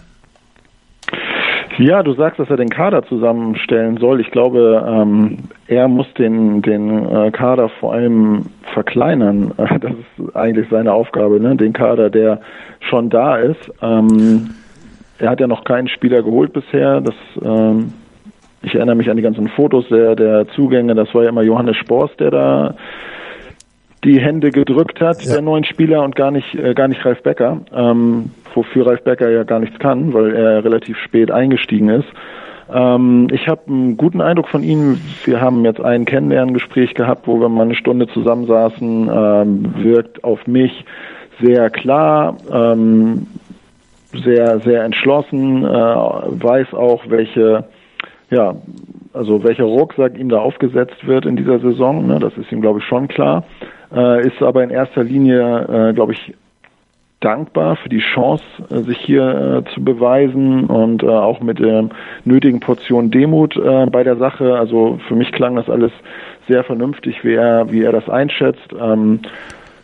Ja, 1.78 2.03
du 2.03 2.13
sagst, 2.13 2.39
dass 2.39 2.49
er 2.49 2.57
den 2.57 2.69
Kader 2.69 3.03
zusammenstellen 3.03 3.97
soll. 3.97 4.19
Ich 4.19 4.32
glaube, 4.32 4.86
ähm, 4.88 5.38
er 5.67 5.88
muss 5.88 6.11
den, 6.15 6.61
den 6.61 7.09
äh, 7.09 7.32
Kader 7.32 7.69
vor 7.69 7.93
allem 7.93 8.45
verkleinern. 8.74 9.53
Das 9.57 9.91
ist 9.91 10.36
eigentlich 10.36 10.67
seine 10.69 10.93
Aufgabe, 10.93 11.39
ne? 11.39 11.55
den 11.55 11.74
Kader, 11.74 12.09
der 12.09 12.41
schon 12.82 13.09
da 13.09 13.38
ist. 13.38 13.72
Ähm, 13.82 14.49
er 15.17 15.30
hat 15.30 15.39
ja 15.39 15.47
noch 15.47 15.63
keinen 15.63 15.88
Spieler 15.88 16.22
geholt 16.24 16.53
bisher. 16.53 16.99
Das, 17.01 17.15
ähm, 17.43 17.93
ich 18.61 18.76
erinnere 18.76 18.95
mich 18.95 19.09
an 19.09 19.17
die 19.17 19.24
ganzen 19.24 19.47
Fotos 19.47 19.88
der, 19.89 20.15
der 20.15 20.47
Zugänge. 20.49 20.93
Das 20.93 21.13
war 21.15 21.24
ja 21.24 21.30
immer 21.30 21.43
Johannes 21.43 21.78
Spors, 21.78 22.11
der 22.17 22.32
da 22.32 22.76
die 24.03 24.19
Hände 24.19 24.49
gedrückt 24.51 24.99
hat, 24.99 25.21
ja. 25.23 25.33
der 25.33 25.41
neuen 25.41 25.63
Spieler 25.63 26.03
und 26.03 26.15
gar 26.15 26.31
nicht, 26.31 26.55
äh, 26.55 26.73
gar 26.73 26.87
nicht 26.87 27.05
Ralf 27.05 27.21
Becker, 27.23 27.61
ähm, 27.73 28.31
wofür 28.53 28.87
Ralf 28.87 29.03
Becker 29.03 29.29
ja 29.29 29.43
gar 29.43 29.59
nichts 29.59 29.77
kann, 29.79 30.13
weil 30.13 30.35
er 30.35 30.63
relativ 30.63 30.97
spät 30.97 31.31
eingestiegen 31.31 31.89
ist. 31.89 32.07
Ähm, 32.73 33.27
ich 33.31 33.47
habe 33.47 33.61
einen 33.67 33.97
guten 33.97 34.21
Eindruck 34.21 34.47
von 34.47 34.63
ihm. 34.63 34.99
Wir 35.25 35.41
haben 35.41 35.63
jetzt 35.65 35.81
ein 35.81 36.05
Kennenlerngespräch 36.05 36.93
gehabt, 36.93 37.27
wo 37.27 37.39
wir 37.39 37.49
mal 37.49 37.63
eine 37.63 37.75
Stunde 37.75 38.07
zusammensaßen. 38.07 39.09
Ähm, 39.13 39.73
wirkt 39.83 40.23
auf 40.23 40.47
mich 40.47 40.85
sehr 41.41 41.69
klar, 41.69 42.37
ähm, 42.51 43.27
sehr, 44.23 44.59
sehr 44.61 44.83
entschlossen, 44.83 45.63
äh, 45.63 45.67
weiß 45.69 46.73
auch, 46.73 47.03
welche, 47.07 47.65
ja, 48.29 48.55
also 49.13 49.43
welcher 49.43 49.63
Rucksack 49.63 50.17
ihm 50.17 50.29
da 50.29 50.39
aufgesetzt 50.39 51.05
wird 51.05 51.25
in 51.25 51.35
dieser 51.35 51.59
Saison. 51.59 52.07
Ne, 52.07 52.19
das 52.19 52.35
ist 52.37 52.51
ihm, 52.51 52.61
glaube 52.61 52.79
ich, 52.79 52.85
schon 52.85 53.07
klar 53.07 53.43
äh, 53.93 54.27
ist 54.27 54.41
aber 54.41 54.63
in 54.63 54.69
erster 54.69 55.03
Linie, 55.03 55.89
äh, 55.89 55.93
glaube 55.93 56.13
ich, 56.13 56.33
dankbar 57.21 57.75
für 57.77 57.89
die 57.89 57.99
Chance, 57.99 58.43
äh, 58.69 58.79
sich 58.79 58.97
hier 58.97 59.63
äh, 59.65 59.73
zu 59.73 59.83
beweisen 59.83 60.65
und 60.65 61.03
äh, 61.03 61.07
auch 61.07 61.39
mit 61.39 61.59
der 61.59 61.89
nötigen 62.25 62.59
Portion 62.59 63.11
Demut 63.11 63.55
äh, 63.55 63.85
bei 63.85 64.03
der 64.03 64.17
Sache. 64.17 64.55
Also 64.57 64.99
für 65.07 65.15
mich 65.15 65.31
klang 65.31 65.55
das 65.55 65.69
alles 65.69 65.91
sehr 66.47 66.63
vernünftig, 66.63 67.23
wie 67.23 67.35
er, 67.35 67.71
wie 67.71 67.83
er 67.83 67.91
das 67.91 68.09
einschätzt. 68.09 68.73
Ähm, 68.79 69.19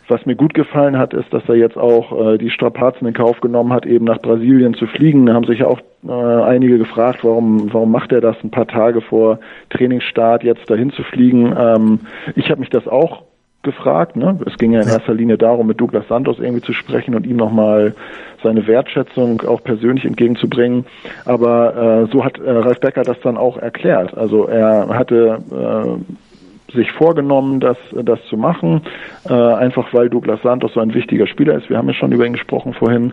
was 0.08 0.24
mir 0.24 0.36
gut 0.36 0.54
gefallen 0.54 0.96
hat, 0.96 1.12
ist, 1.12 1.32
dass 1.34 1.46
er 1.48 1.56
jetzt 1.56 1.76
auch 1.76 2.32
äh, 2.32 2.38
die 2.38 2.50
Strapazen 2.50 3.06
in 3.06 3.14
Kauf 3.14 3.40
genommen 3.40 3.72
hat, 3.72 3.84
eben 3.84 4.06
nach 4.06 4.18
Brasilien 4.18 4.74
zu 4.74 4.86
fliegen. 4.86 5.26
Da 5.26 5.34
haben 5.34 5.44
sich 5.44 5.62
auch 5.64 5.80
äh, 6.06 6.10
einige 6.10 6.78
gefragt, 6.78 7.20
warum, 7.22 7.72
warum 7.72 7.92
macht 7.92 8.12
er 8.12 8.22
das 8.22 8.36
ein 8.42 8.50
paar 8.50 8.66
Tage 8.66 9.02
vor 9.02 9.38
Trainingsstart 9.70 10.44
jetzt 10.44 10.68
dahin 10.70 10.90
zu 10.90 11.02
fliegen. 11.02 11.54
Ähm, 11.56 12.00
ich 12.36 12.50
habe 12.50 12.60
mich 12.60 12.70
das 12.70 12.88
auch 12.88 13.22
gefragt. 13.62 14.16
Ne? 14.16 14.38
Es 14.46 14.56
ging 14.56 14.72
ja 14.72 14.80
in 14.80 14.88
erster 14.88 15.14
Linie 15.14 15.36
darum, 15.36 15.66
mit 15.66 15.80
Douglas 15.80 16.06
Santos 16.08 16.38
irgendwie 16.38 16.62
zu 16.62 16.72
sprechen 16.72 17.14
und 17.14 17.26
ihm 17.26 17.36
nochmal 17.36 17.94
seine 18.42 18.66
Wertschätzung 18.66 19.42
auch 19.42 19.62
persönlich 19.62 20.04
entgegenzubringen. 20.04 20.86
Aber 21.24 22.06
äh, 22.06 22.12
so 22.12 22.24
hat 22.24 22.38
äh, 22.38 22.50
Ralf 22.50 22.80
Becker 22.80 23.02
das 23.02 23.20
dann 23.20 23.36
auch 23.36 23.56
erklärt. 23.56 24.16
Also 24.16 24.46
er 24.46 24.88
hatte 24.90 25.38
äh, 25.50 26.72
sich 26.74 26.92
vorgenommen, 26.92 27.60
das, 27.60 27.78
das 27.92 28.22
zu 28.28 28.36
machen, 28.36 28.82
äh, 29.28 29.32
einfach 29.32 29.92
weil 29.92 30.10
Douglas 30.10 30.42
Santos 30.42 30.74
so 30.74 30.80
ein 30.80 30.94
wichtiger 30.94 31.26
Spieler 31.26 31.54
ist. 31.54 31.70
Wir 31.70 31.78
haben 31.78 31.88
ja 31.88 31.94
schon 31.94 32.12
über 32.12 32.26
ihn 32.26 32.34
gesprochen 32.34 32.74
vorhin. 32.74 33.12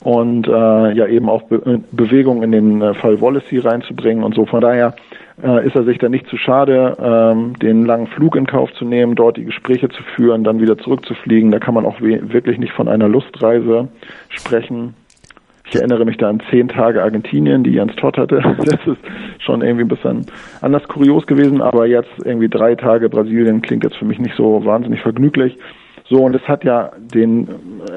Und 0.00 0.48
äh, 0.48 0.92
ja 0.92 1.06
eben 1.06 1.28
auch 1.28 1.42
Be 1.42 1.80
Bewegung 1.92 2.42
in 2.42 2.52
den 2.52 2.80
äh, 2.80 2.94
Fall 2.94 3.20
Wallace 3.20 3.44
hier 3.48 3.64
reinzubringen 3.64 4.24
und 4.24 4.34
so. 4.34 4.46
Von 4.46 4.60
daher 4.60 4.94
äh, 5.42 5.66
ist 5.66 5.74
er 5.74 5.84
sich 5.84 5.98
dann 5.98 6.12
nicht 6.12 6.26
zu 6.28 6.36
schade, 6.36 6.96
ähm, 7.00 7.58
den 7.58 7.84
langen 7.84 8.06
Flug 8.06 8.36
in 8.36 8.46
Kauf 8.46 8.72
zu 8.74 8.84
nehmen, 8.84 9.14
dort 9.14 9.36
die 9.36 9.44
Gespräche 9.44 9.88
zu 9.88 10.02
führen, 10.14 10.44
dann 10.44 10.60
wieder 10.60 10.78
zurückzufliegen. 10.78 11.50
Da 11.50 11.58
kann 11.58 11.74
man 11.74 11.84
auch 11.84 12.00
wirklich 12.00 12.58
nicht 12.58 12.72
von 12.72 12.88
einer 12.88 13.08
Lustreise 13.08 13.88
sprechen. 14.28 14.94
Ich 15.68 15.76
erinnere 15.76 16.04
mich 16.04 16.18
da 16.18 16.28
an 16.28 16.42
zehn 16.50 16.68
Tage 16.68 17.02
Argentinien, 17.02 17.64
die 17.64 17.72
Jens 17.72 17.96
Todd 17.96 18.18
hatte. 18.18 18.42
Das 18.58 18.86
ist 18.86 19.00
schon 19.38 19.62
irgendwie 19.62 19.84
ein 19.84 19.88
bisschen 19.88 20.26
anders 20.60 20.86
kurios 20.86 21.26
gewesen, 21.26 21.60
aber 21.60 21.86
jetzt 21.86 22.10
irgendwie 22.24 22.48
drei 22.48 22.74
Tage 22.74 23.08
Brasilien 23.08 23.62
klingt 23.62 23.84
jetzt 23.84 23.96
für 23.96 24.04
mich 24.04 24.18
nicht 24.18 24.36
so 24.36 24.64
wahnsinnig 24.64 25.00
vergnüglich. 25.00 25.58
So, 26.04 26.24
und 26.24 26.34
es 26.36 26.46
hat 26.46 26.62
ja 26.64 26.90
den 26.98 27.48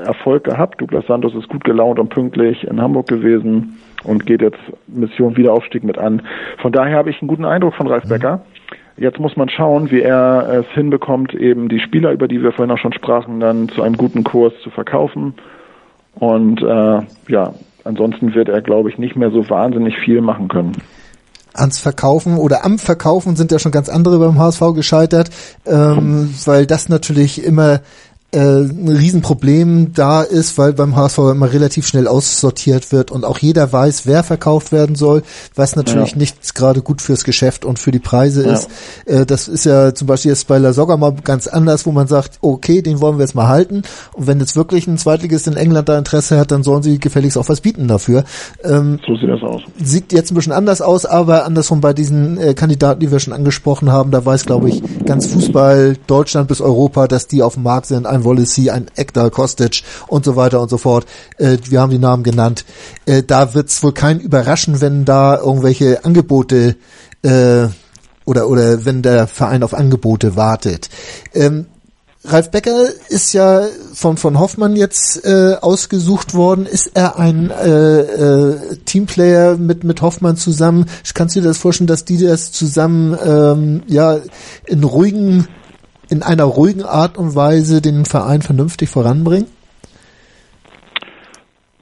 Erfolg 0.05 0.45
gehabt. 0.45 0.79
Douglas 0.79 1.05
Santos 1.05 1.35
ist 1.35 1.49
gut 1.49 1.63
gelaunt 1.63 1.99
und 1.99 2.09
pünktlich 2.09 2.63
in 2.65 2.81
Hamburg 2.81 3.07
gewesen 3.07 3.77
und 4.05 4.25
geht 4.25 4.41
jetzt 4.41 4.59
Mission 4.87 5.37
Wiederaufstieg 5.37 5.83
mit 5.83 5.97
an. 5.97 6.21
Von 6.61 6.71
daher 6.71 6.97
habe 6.97 7.09
ich 7.09 7.21
einen 7.21 7.27
guten 7.27 7.45
Eindruck 7.45 7.75
von 7.75 7.87
Ralf 7.87 8.05
mhm. 8.05 8.09
Becker. 8.09 8.41
Jetzt 8.97 9.19
muss 9.19 9.35
man 9.35 9.49
schauen, 9.49 9.91
wie 9.91 10.01
er 10.01 10.47
es 10.61 10.73
hinbekommt, 10.73 11.33
eben 11.33 11.67
die 11.67 11.79
Spieler, 11.79 12.11
über 12.11 12.29
die 12.29 12.41
wir 12.41 12.53
vorhin 12.53 12.73
auch 12.73 12.79
schon 12.79 12.93
sprachen, 12.93 13.41
dann 13.41 13.67
zu 13.69 13.81
einem 13.81 13.97
guten 13.97 14.23
Kurs 14.23 14.53
zu 14.63 14.69
verkaufen. 14.69 15.33
Und 16.13 16.61
äh, 16.61 17.01
ja, 17.27 17.53
ansonsten 17.83 18.33
wird 18.33 18.47
er, 18.47 18.61
glaube 18.61 18.89
ich, 18.89 18.97
nicht 18.97 19.17
mehr 19.17 19.31
so 19.31 19.49
wahnsinnig 19.49 19.97
viel 19.97 20.21
machen 20.21 20.47
können 20.47 20.73
ans 21.57 21.79
Verkaufen 21.79 22.37
oder 22.37 22.65
am 22.65 22.77
Verkaufen 22.77 23.35
sind 23.35 23.51
ja 23.51 23.59
schon 23.59 23.71
ganz 23.71 23.89
andere 23.89 24.19
beim 24.19 24.37
HSV 24.37 24.73
gescheitert, 24.75 25.29
ähm, 25.65 26.33
weil 26.45 26.65
das 26.65 26.89
natürlich 26.89 27.43
immer 27.43 27.79
ein 28.39 28.87
Riesenproblem 28.87 29.93
da 29.93 30.21
ist, 30.21 30.57
weil 30.57 30.73
beim 30.73 30.95
HSV 30.95 31.17
immer 31.19 31.51
relativ 31.51 31.87
schnell 31.87 32.07
aussortiert 32.07 32.91
wird 32.91 33.11
und 33.11 33.23
auch 33.23 33.37
jeder 33.37 33.71
weiß, 33.71 34.05
wer 34.05 34.23
verkauft 34.23 34.71
werden 34.71 34.95
soll, 34.95 35.23
was 35.55 35.75
natürlich 35.75 36.11
ja. 36.11 36.17
nicht 36.17 36.55
gerade 36.55 36.81
gut 36.81 37.01
fürs 37.01 37.23
Geschäft 37.23 37.65
und 37.65 37.79
für 37.79 37.91
die 37.91 37.99
Preise 37.99 38.45
ja. 38.45 38.53
ist. 38.53 38.69
Äh, 39.05 39.25
das 39.25 39.47
ist 39.47 39.65
ja 39.65 39.93
zum 39.93 40.07
Beispiel 40.07 40.31
jetzt 40.31 40.47
bei 40.47 40.57
La 40.57 40.73
Soga 40.73 40.97
mal 40.97 41.13
ganz 41.23 41.47
anders, 41.47 41.85
wo 41.85 41.91
man 41.91 42.07
sagt, 42.07 42.39
okay, 42.41 42.81
den 42.81 43.01
wollen 43.01 43.17
wir 43.17 43.23
jetzt 43.23 43.35
mal 43.35 43.47
halten 43.47 43.83
und 44.13 44.27
wenn 44.27 44.39
jetzt 44.39 44.55
wirklich 44.55 44.87
ein 44.87 44.97
Zweitligist 44.97 45.47
in 45.47 45.55
England 45.55 45.87
da 45.87 45.97
Interesse 45.97 46.37
hat, 46.37 46.51
dann 46.51 46.63
sollen 46.63 46.83
sie 46.83 46.99
gefälligst 46.99 47.37
auch 47.37 47.49
was 47.49 47.61
bieten 47.61 47.87
dafür. 47.87 48.25
Ähm, 48.63 48.99
so 49.05 49.15
sieht 49.15 49.29
das 49.29 49.41
aus. 49.41 49.61
Sieht 49.81 50.11
jetzt 50.11 50.31
ein 50.31 50.35
bisschen 50.35 50.51
anders 50.51 50.81
aus, 50.81 51.05
aber 51.05 51.45
andersrum 51.45 51.81
bei 51.81 51.93
diesen 51.93 52.37
äh, 52.37 52.53
Kandidaten, 52.53 52.99
die 52.99 53.11
wir 53.11 53.19
schon 53.19 53.33
angesprochen 53.33 53.91
haben, 53.91 54.11
da 54.11 54.25
weiß, 54.25 54.45
glaube 54.45 54.69
ich, 54.69 54.81
ganz 55.05 55.27
Fußball, 55.27 55.97
Deutschland 56.07 56.47
bis 56.47 56.61
Europa, 56.61 57.07
dass 57.07 57.27
die 57.27 57.41
auf 57.41 57.53
dem 57.53 57.63
Markt 57.63 57.87
sind, 57.87 58.05
ein 58.31 58.69
ein 58.69 58.85
Ekdal 58.95 59.29
Kostic 59.31 59.83
und 60.07 60.25
so 60.25 60.35
weiter 60.35 60.61
und 60.61 60.69
so 60.69 60.77
fort. 60.77 61.05
Äh, 61.37 61.57
wir 61.65 61.81
haben 61.81 61.91
die 61.91 61.99
Namen 61.99 62.23
genannt. 62.23 62.65
Äh, 63.05 63.23
da 63.23 63.53
wird 63.53 63.69
es 63.69 63.83
wohl 63.83 63.93
kein 63.93 64.19
überraschen, 64.19 64.81
wenn 64.81 65.05
da 65.05 65.37
irgendwelche 65.37 66.03
Angebote 66.03 66.75
äh, 67.21 67.67
oder 68.25 68.49
oder 68.49 68.85
wenn 68.85 69.01
der 69.01 69.27
Verein 69.27 69.63
auf 69.63 69.73
Angebote 69.73 70.35
wartet. 70.35 70.89
Ähm, 71.33 71.67
Ralf 72.27 72.49
Becker 72.49 72.87
ist 73.09 73.33
ja 73.33 73.67
von, 73.93 74.17
von 74.17 74.39
Hoffmann 74.39 74.75
jetzt 74.75 75.23
äh, 75.25 75.57
ausgesucht 75.61 76.33
worden. 76.33 76.65
Ist 76.65 76.91
er 76.95 77.19
ein 77.19 77.51
äh, 77.51 77.99
äh, 77.99 78.77
Teamplayer 78.85 79.57
mit, 79.57 79.83
mit 79.83 80.01
Hoffmann 80.01 80.35
zusammen? 80.35 80.85
Kannst 81.13 81.35
du 81.35 81.41
dir 81.41 81.49
das 81.49 81.59
vorstellen, 81.59 81.87
dass 81.87 82.03
die 82.03 82.17
das 82.17 82.51
zusammen 82.51 83.15
ähm, 83.23 83.83
ja 83.87 84.19
in 84.65 84.83
ruhigen 84.83 85.47
in 86.15 86.23
einer 86.23 86.45
ruhigen 86.45 86.83
Art 86.83 87.17
und 87.17 87.35
Weise 87.35 87.81
den 87.81 88.05
Verein 88.05 88.41
vernünftig 88.41 88.89
voranbringen? 88.89 89.47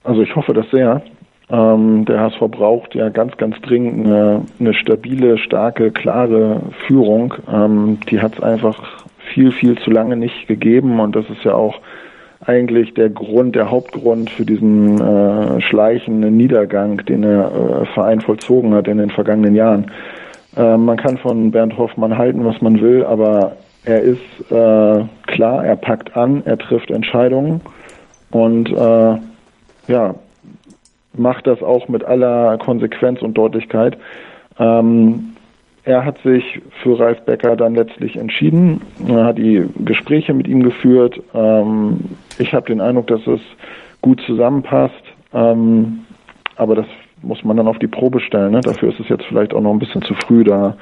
Also 0.04 0.22
ich 0.22 0.36
hoffe 0.36 0.54
das 0.54 0.66
sehr. 0.72 1.02
Ähm, 1.50 2.06
der 2.06 2.20
HSV 2.20 2.40
braucht 2.50 2.96
ja 2.96 3.10
ganz, 3.10 3.38
ganz 3.38 3.60
dringend 3.62 4.08
eine, 4.08 4.42
eine 4.60 4.74
stabile, 4.74 5.38
starke, 5.38 5.92
klare 5.92 6.62
Führung. 6.88 7.34
Ähm, 7.52 8.00
die 8.10 8.22
hat 8.22 8.34
es 8.36 8.44
einfach 8.44 9.06
viel, 9.34 9.52
viel 9.52 9.78
zu 9.78 9.92
lange 9.92 10.16
nicht 10.16 10.48
gegeben 10.48 11.00
und 11.00 11.16
das 11.16 11.30
ist 11.30 11.44
ja 11.44 11.54
auch 11.54 11.80
eigentlich 12.46 12.94
der 12.94 13.10
Grund, 13.10 13.56
der 13.56 13.72
Hauptgrund 13.72 14.30
für 14.30 14.46
diesen 14.46 15.00
äh, 15.00 15.62
schleichenden 15.62 16.36
Niedergang, 16.36 16.98
den 17.06 17.22
der 17.22 17.52
äh, 17.52 17.86
Verein 17.94 18.20
vollzogen 18.20 18.74
hat 18.74 18.88
in 18.88 18.98
den 18.98 19.10
vergangenen 19.10 19.56
Jahren. 19.56 19.92
Äh, 20.58 20.78
man 20.78 20.98
kann 20.98 21.18
von 21.18 21.52
Bernd 21.52 21.78
Hoffmann 21.78 22.18
halten, 22.18 22.44
was 22.46 22.62
man 22.62 22.82
will, 22.82 23.06
aber 23.06 23.56
er 23.86 24.02
ist 24.02 24.52
äh, 24.52 25.06
klar, 25.28 25.66
er 25.66 25.76
packt 25.76 26.16
an, 26.16 26.44
er 26.46 26.58
trifft 26.58 26.92
Entscheidungen 26.92 27.62
und 28.32 28.70
äh, 28.72 29.18
ja, 29.88 30.16
macht 31.14 31.48
das 31.48 31.62
auch 31.62 31.88
mit 31.90 32.04
aller 32.04 32.58
Konsequenz 32.58 33.22
und 33.22 33.34
Deutlichkeit. 33.36 33.98
Ähm, 34.58 35.34
er 35.86 36.06
hat 36.06 36.18
sich 36.20 36.62
für 36.82 36.98
Ralf 36.98 37.22
Becker 37.26 37.58
dann 37.58 37.76
letztlich 37.76 38.16
entschieden, 38.16 38.82
er 39.06 39.26
hat 39.26 39.38
die 39.38 39.66
Gespräche 39.84 40.34
mit 40.34 40.48
ihm 40.48 40.64
geführt. 40.64 41.22
Ähm, 41.34 42.00
ich 42.40 42.54
habe 42.54 42.68
den 42.68 42.80
Eindruck, 42.80 43.08
dass 43.08 43.28
es 43.28 43.42
gut 44.02 44.22
zusammenpasst, 44.26 45.04
ähm, 45.34 46.06
aber 46.56 46.76
das 46.76 46.86
muss 47.22 47.44
man 47.44 47.58
dann 47.58 47.68
auf 47.68 47.80
die 47.80 47.88
Probe 47.88 48.22
stellen. 48.22 48.52
Ne? 48.52 48.62
Dafür 48.62 48.90
ist 48.90 49.00
es 49.00 49.10
jetzt 49.10 49.26
vielleicht 49.26 49.54
auch 49.54 49.62
noch 49.62 49.72
ein 49.72 49.80
bisschen 49.80 50.02
zu 50.04 50.14
früh, 50.14 50.44
da 50.44 50.78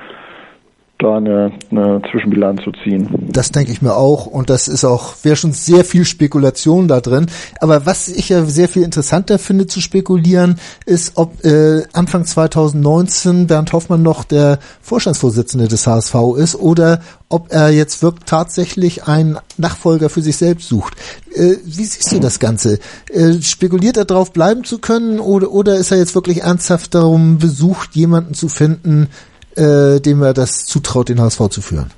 da 1.02 1.18
eine, 1.18 1.52
eine 1.72 2.02
Zwischenbilanz 2.12 2.62
zu 2.64 2.72
ziehen. 2.84 3.10
Das 3.32 3.52
denke 3.52 3.72
ich 3.72 3.82
mir 3.82 3.96
auch 3.96 4.26
und 4.26 4.50
das 4.50 4.68
ist 4.68 4.86
auch, 4.86 5.16
wäre 5.24 5.36
schon 5.36 5.54
sehr 5.54 5.84
viel 5.84 6.06
Spekulation 6.06 6.88
da 6.88 7.02
drin. 7.02 7.28
Aber 7.60 7.86
was 7.86 8.08
ich 8.08 8.30
ja 8.30 8.46
sehr 8.46 8.70
viel 8.70 8.84
interessanter 8.84 9.40
finde 9.40 9.68
zu 9.68 9.82
spekulieren, 9.82 10.60
ist, 10.86 11.14
ob 11.16 11.44
äh, 11.44 11.84
Anfang 11.94 12.26
2019 12.26 13.48
Bernd 13.48 13.74
Hoffmann 13.74 14.04
noch 14.04 14.24
der 14.24 14.60
Vorstandsvorsitzende 14.82 15.68
des 15.68 15.88
HSV 15.88 16.16
ist 16.38 16.56
oder 16.56 17.02
ob 17.30 17.52
er 17.52 17.70
jetzt 17.70 18.04
wirkt 18.04 18.28
tatsächlich 18.28 19.08
einen 19.08 19.38
Nachfolger 19.58 20.10
für 20.10 20.22
sich 20.22 20.38
selbst 20.38 20.68
sucht. 20.68 20.96
Äh, 21.34 21.56
wie 21.64 21.86
siehst 21.86 22.12
du 22.12 22.20
das 22.20 22.40
Ganze? 22.40 22.80
Äh, 23.10 23.42
spekuliert 23.42 23.98
er 23.98 24.06
darauf 24.06 24.34
bleiben 24.34 24.64
zu 24.64 24.80
können 24.80 25.20
oder, 25.20 25.52
oder 25.52 25.76
ist 25.76 25.92
er 25.92 25.98
jetzt 25.98 26.14
wirklich 26.14 26.44
ernsthaft 26.44 26.94
darum 26.94 27.38
besucht, 27.38 27.96
jemanden 27.96 28.34
zu 28.34 28.50
finden, 28.50 29.08
äh, 29.56 30.00
dem 30.00 30.22
er 30.22 30.34
das 30.34 30.66
zutraut, 30.66 31.10
den 31.10 31.22
HSV 31.22 31.50
zu 31.50 31.62
führen? 31.62 31.92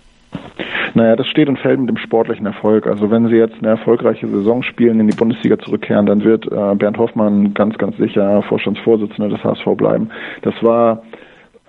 Naja, 0.96 1.16
das 1.16 1.28
steht 1.28 1.50
und 1.50 1.58
fällt 1.58 1.80
mit 1.80 1.90
dem 1.90 1.98
sportlichen 1.98 2.46
Erfolg. 2.46 2.86
Also 2.86 3.10
wenn 3.10 3.28
sie 3.28 3.36
jetzt 3.36 3.56
eine 3.60 3.70
erfolgreiche 3.70 4.28
Saison 4.28 4.62
spielen, 4.62 5.00
in 5.00 5.08
die 5.08 5.16
Bundesliga 5.16 5.58
zurückkehren, 5.58 6.06
dann 6.06 6.24
wird 6.24 6.46
äh, 6.46 6.76
Bernd 6.76 6.98
Hoffmann 6.98 7.54
ganz, 7.54 7.78
ganz 7.78 7.98
sicher 7.98 8.44
Vorstandsvorsitzender 8.44 9.30
des 9.30 9.44
HSV 9.44 9.66
bleiben. 9.76 10.10
Das 10.44 10.54
war, 10.62 11.02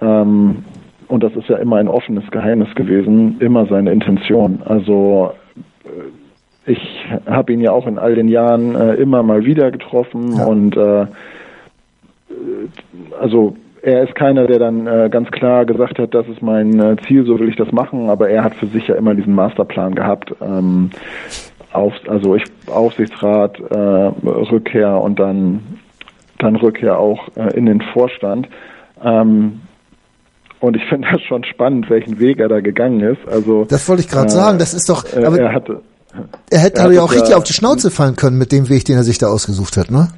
ähm, 0.02 0.64
und 1.08 1.22
das 1.22 1.34
ist 1.36 1.48
ja 1.48 1.56
immer 1.56 1.76
ein 1.76 1.88
offenes 1.88 2.30
Geheimnis 2.30 2.74
gewesen, 2.74 3.36
immer 3.40 3.66
seine 3.66 3.92
Intention. 3.92 4.62
Also 4.64 5.32
äh, 5.84 6.70
ich 6.70 7.06
habe 7.26 7.52
ihn 7.52 7.60
ja 7.60 7.72
auch 7.72 7.86
in 7.86 7.98
all 7.98 8.14
den 8.14 8.28
Jahren 8.28 8.74
äh, 8.74 8.94
immer 8.94 9.22
mal 9.22 9.46
wieder 9.46 9.70
getroffen 9.70 10.36
ja. 10.36 10.44
und 10.44 10.76
äh, 10.76 11.06
also 13.18 13.56
er 13.84 14.04
ist 14.04 14.14
keiner, 14.14 14.46
der 14.46 14.58
dann 14.58 14.86
äh, 14.86 15.08
ganz 15.10 15.30
klar 15.30 15.66
gesagt 15.66 15.98
hat, 15.98 16.14
das 16.14 16.26
ist 16.28 16.40
mein 16.40 16.78
äh, 16.80 16.96
Ziel, 17.06 17.26
so 17.26 17.38
will 17.38 17.50
ich 17.50 17.56
das 17.56 17.70
machen, 17.70 18.08
aber 18.08 18.30
er 18.30 18.42
hat 18.42 18.54
für 18.54 18.66
sich 18.66 18.88
ja 18.88 18.94
immer 18.94 19.14
diesen 19.14 19.34
Masterplan 19.34 19.94
gehabt. 19.94 20.34
Ähm, 20.40 20.90
auf, 21.72 21.92
also 22.08 22.34
ich 22.34 22.44
Aufsichtsrat, 22.66 23.60
äh, 23.60 23.74
Rückkehr 23.74 25.00
und 25.00 25.18
dann 25.18 25.60
dann 26.38 26.56
Rückkehr 26.56 26.98
auch 26.98 27.28
äh, 27.36 27.56
in 27.56 27.66
den 27.66 27.82
Vorstand. 27.92 28.48
Ähm, 29.02 29.60
und 30.60 30.76
ich 30.76 30.84
finde 30.88 31.08
das 31.12 31.20
schon 31.22 31.44
spannend, 31.44 31.90
welchen 31.90 32.18
Weg 32.18 32.38
er 32.40 32.48
da 32.48 32.60
gegangen 32.60 33.00
ist. 33.00 33.28
Also 33.28 33.64
das 33.66 33.86
wollte 33.88 34.02
ich 34.02 34.08
gerade 34.08 34.28
äh, 34.28 34.30
sagen. 34.30 34.58
Das 34.58 34.72
ist 34.72 34.88
doch. 34.88 35.04
Aber 35.14 35.38
er 35.38 35.52
hatte. 35.52 35.82
Er 36.48 36.60
hätte 36.60 36.80
er 36.80 36.92
ja 36.92 37.02
auch 37.02 37.12
richtig 37.12 37.34
auf 37.34 37.42
die 37.42 37.52
Schnauze 37.52 37.90
fallen 37.90 38.14
können 38.14 38.38
mit 38.38 38.52
dem 38.52 38.68
Weg, 38.68 38.84
den 38.84 38.96
er 38.96 39.02
sich 39.02 39.18
da 39.18 39.26
ausgesucht 39.26 39.76
hat, 39.76 39.90
ne? 39.90 40.08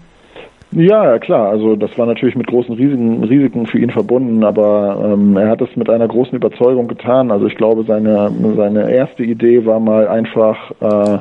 Ja, 0.72 1.18
klar. 1.18 1.48
Also 1.50 1.76
das 1.76 1.96
war 1.96 2.06
natürlich 2.06 2.34
mit 2.34 2.48
großen 2.48 2.74
Risiken, 2.74 3.22
Risiken 3.24 3.66
für 3.66 3.78
ihn 3.78 3.90
verbunden, 3.90 4.44
aber 4.44 5.12
ähm, 5.12 5.36
er 5.36 5.48
hat 5.48 5.60
es 5.60 5.74
mit 5.76 5.88
einer 5.88 6.08
großen 6.08 6.34
Überzeugung 6.34 6.88
getan. 6.88 7.30
Also 7.30 7.46
ich 7.46 7.54
glaube, 7.54 7.84
seine 7.84 8.32
seine 8.56 8.90
erste 8.90 9.22
Idee 9.22 9.64
war 9.64 9.78
mal 9.80 10.08
einfach 10.08 10.72
äh, 10.80 11.18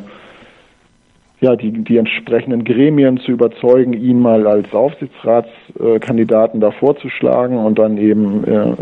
ja 1.41 1.55
die 1.55 1.71
die 1.71 1.97
entsprechenden 1.97 2.63
Gremien 2.63 3.17
zu 3.19 3.31
überzeugen, 3.31 3.93
ihn 3.93 4.19
mal 4.19 4.47
als 4.47 4.73
Aufsichtsratskandidaten 4.73 6.59
da 6.59 6.71
vorzuschlagen 6.71 7.57
und 7.57 7.77
dann 7.77 7.97
eben 7.97 8.43
äh, 8.45 8.73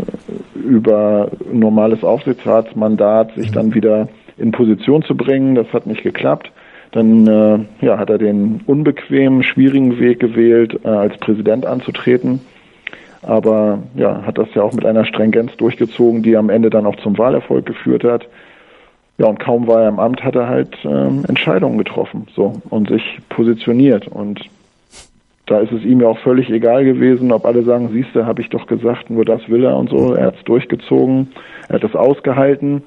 über 0.58 1.28
normales 1.52 2.02
Aufsichtsratsmandat 2.02 3.34
sich 3.34 3.52
dann 3.52 3.74
wieder 3.74 4.08
in 4.38 4.50
Position 4.50 5.02
zu 5.02 5.14
bringen. 5.14 5.54
Das 5.54 5.70
hat 5.74 5.86
nicht 5.86 6.02
geklappt. 6.02 6.50
Dann 6.94 7.26
äh, 7.26 7.58
ja, 7.84 7.98
hat 7.98 8.08
er 8.08 8.18
den 8.18 8.60
unbequemen, 8.66 9.42
schwierigen 9.42 9.98
Weg 9.98 10.20
gewählt, 10.20 10.78
äh, 10.84 10.88
als 10.88 11.18
Präsident 11.18 11.66
anzutreten. 11.66 12.40
Aber 13.20 13.80
ja, 13.96 14.22
hat 14.24 14.38
das 14.38 14.46
ja 14.54 14.62
auch 14.62 14.72
mit 14.72 14.86
einer 14.86 15.04
Stringenz 15.04 15.56
durchgezogen, 15.56 16.22
die 16.22 16.36
am 16.36 16.50
Ende 16.50 16.70
dann 16.70 16.86
auch 16.86 16.94
zum 16.96 17.18
Wahlerfolg 17.18 17.66
geführt 17.66 18.04
hat. 18.04 18.28
Ja, 19.18 19.26
und 19.26 19.40
kaum 19.40 19.66
war 19.66 19.82
er 19.82 19.88
im 19.88 19.98
Amt, 19.98 20.22
hat 20.22 20.36
er 20.36 20.48
halt 20.48 20.76
ähm, 20.84 21.24
Entscheidungen 21.26 21.78
getroffen 21.78 22.28
so 22.36 22.60
und 22.70 22.88
sich 22.88 23.02
positioniert. 23.28 24.06
Und 24.06 24.42
da 25.46 25.58
ist 25.58 25.72
es 25.72 25.82
ihm 25.82 26.00
ja 26.00 26.06
auch 26.06 26.18
völlig 26.18 26.48
egal 26.48 26.84
gewesen, 26.84 27.32
ob 27.32 27.44
alle 27.44 27.64
sagen, 27.64 27.90
siehst 27.92 28.14
du, 28.14 28.24
habe 28.24 28.40
ich 28.40 28.50
doch 28.50 28.68
gesagt, 28.68 29.10
nur 29.10 29.24
das 29.24 29.48
will 29.48 29.64
er 29.64 29.76
und 29.76 29.90
so. 29.90 30.14
Er 30.14 30.26
hat 30.26 30.36
es 30.36 30.44
durchgezogen, 30.44 31.32
er 31.68 31.74
hat 31.76 31.84
es 31.84 31.96
ausgehalten 31.96 32.82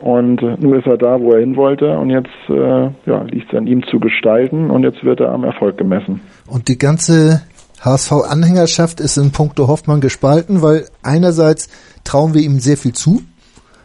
und 0.00 0.42
äh, 0.42 0.56
nun 0.58 0.78
ist 0.78 0.86
er 0.86 0.98
da, 0.98 1.20
wo 1.20 1.32
er 1.32 1.40
hin 1.40 1.56
wollte 1.56 1.98
und 1.98 2.10
jetzt 2.10 2.28
äh, 2.48 2.90
ja, 3.06 3.22
liegt 3.22 3.52
es 3.52 3.58
an 3.58 3.66
ihm 3.66 3.82
zu 3.86 3.98
gestalten 3.98 4.70
und 4.70 4.82
jetzt 4.82 5.04
wird 5.04 5.20
er 5.20 5.32
am 5.32 5.44
Erfolg 5.44 5.78
gemessen. 5.78 6.20
Und 6.46 6.68
die 6.68 6.78
ganze 6.78 7.42
HSV-Anhängerschaft 7.80 9.00
ist 9.00 9.16
in 9.16 9.32
puncto 9.32 9.68
Hoffmann 9.68 10.00
gespalten, 10.00 10.62
weil 10.62 10.86
einerseits 11.02 11.68
trauen 12.04 12.34
wir 12.34 12.42
ihm 12.42 12.58
sehr 12.58 12.76
viel 12.76 12.92
zu, 12.92 13.22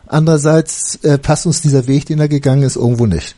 andererseits 0.08 1.04
äh, 1.04 1.18
passt 1.18 1.46
uns 1.46 1.62
dieser 1.62 1.88
Weg, 1.88 2.06
den 2.06 2.20
er 2.20 2.28
gegangen 2.28 2.64
ist, 2.64 2.76
irgendwo 2.76 3.06
nicht. 3.06 3.36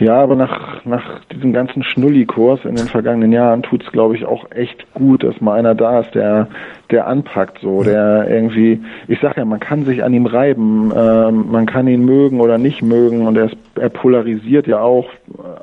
Ja, 0.00 0.22
aber 0.22 0.36
nach, 0.36 0.84
nach 0.84 1.20
diesem 1.32 1.52
ganzen 1.52 1.82
Schnulli-Kurs 1.82 2.64
in 2.64 2.76
den 2.76 2.86
vergangenen 2.86 3.32
Jahren 3.32 3.62
tut's 3.62 3.86
es, 3.86 3.92
glaube 3.92 4.16
ich, 4.16 4.24
auch 4.24 4.50
echt 4.52 4.92
gut, 4.94 5.24
dass 5.24 5.40
mal 5.40 5.58
einer 5.58 5.74
da 5.74 6.00
ist, 6.00 6.14
der, 6.14 6.46
der 6.90 7.06
anpackt, 7.08 7.58
so, 7.60 7.82
der 7.82 8.28
irgendwie, 8.28 8.80
ich 9.08 9.18
sag 9.20 9.36
ja, 9.36 9.44
man 9.44 9.58
kann 9.58 9.84
sich 9.84 10.04
an 10.04 10.14
ihm 10.14 10.26
reiben, 10.26 10.92
äh, 10.92 11.32
man 11.32 11.66
kann 11.66 11.88
ihn 11.88 12.04
mögen 12.04 12.40
oder 12.40 12.58
nicht 12.58 12.82
mögen 12.82 13.26
und 13.26 13.36
er, 13.36 13.46
ist, 13.46 13.56
er 13.74 13.88
polarisiert 13.88 14.68
ja 14.68 14.80
auch, 14.80 15.08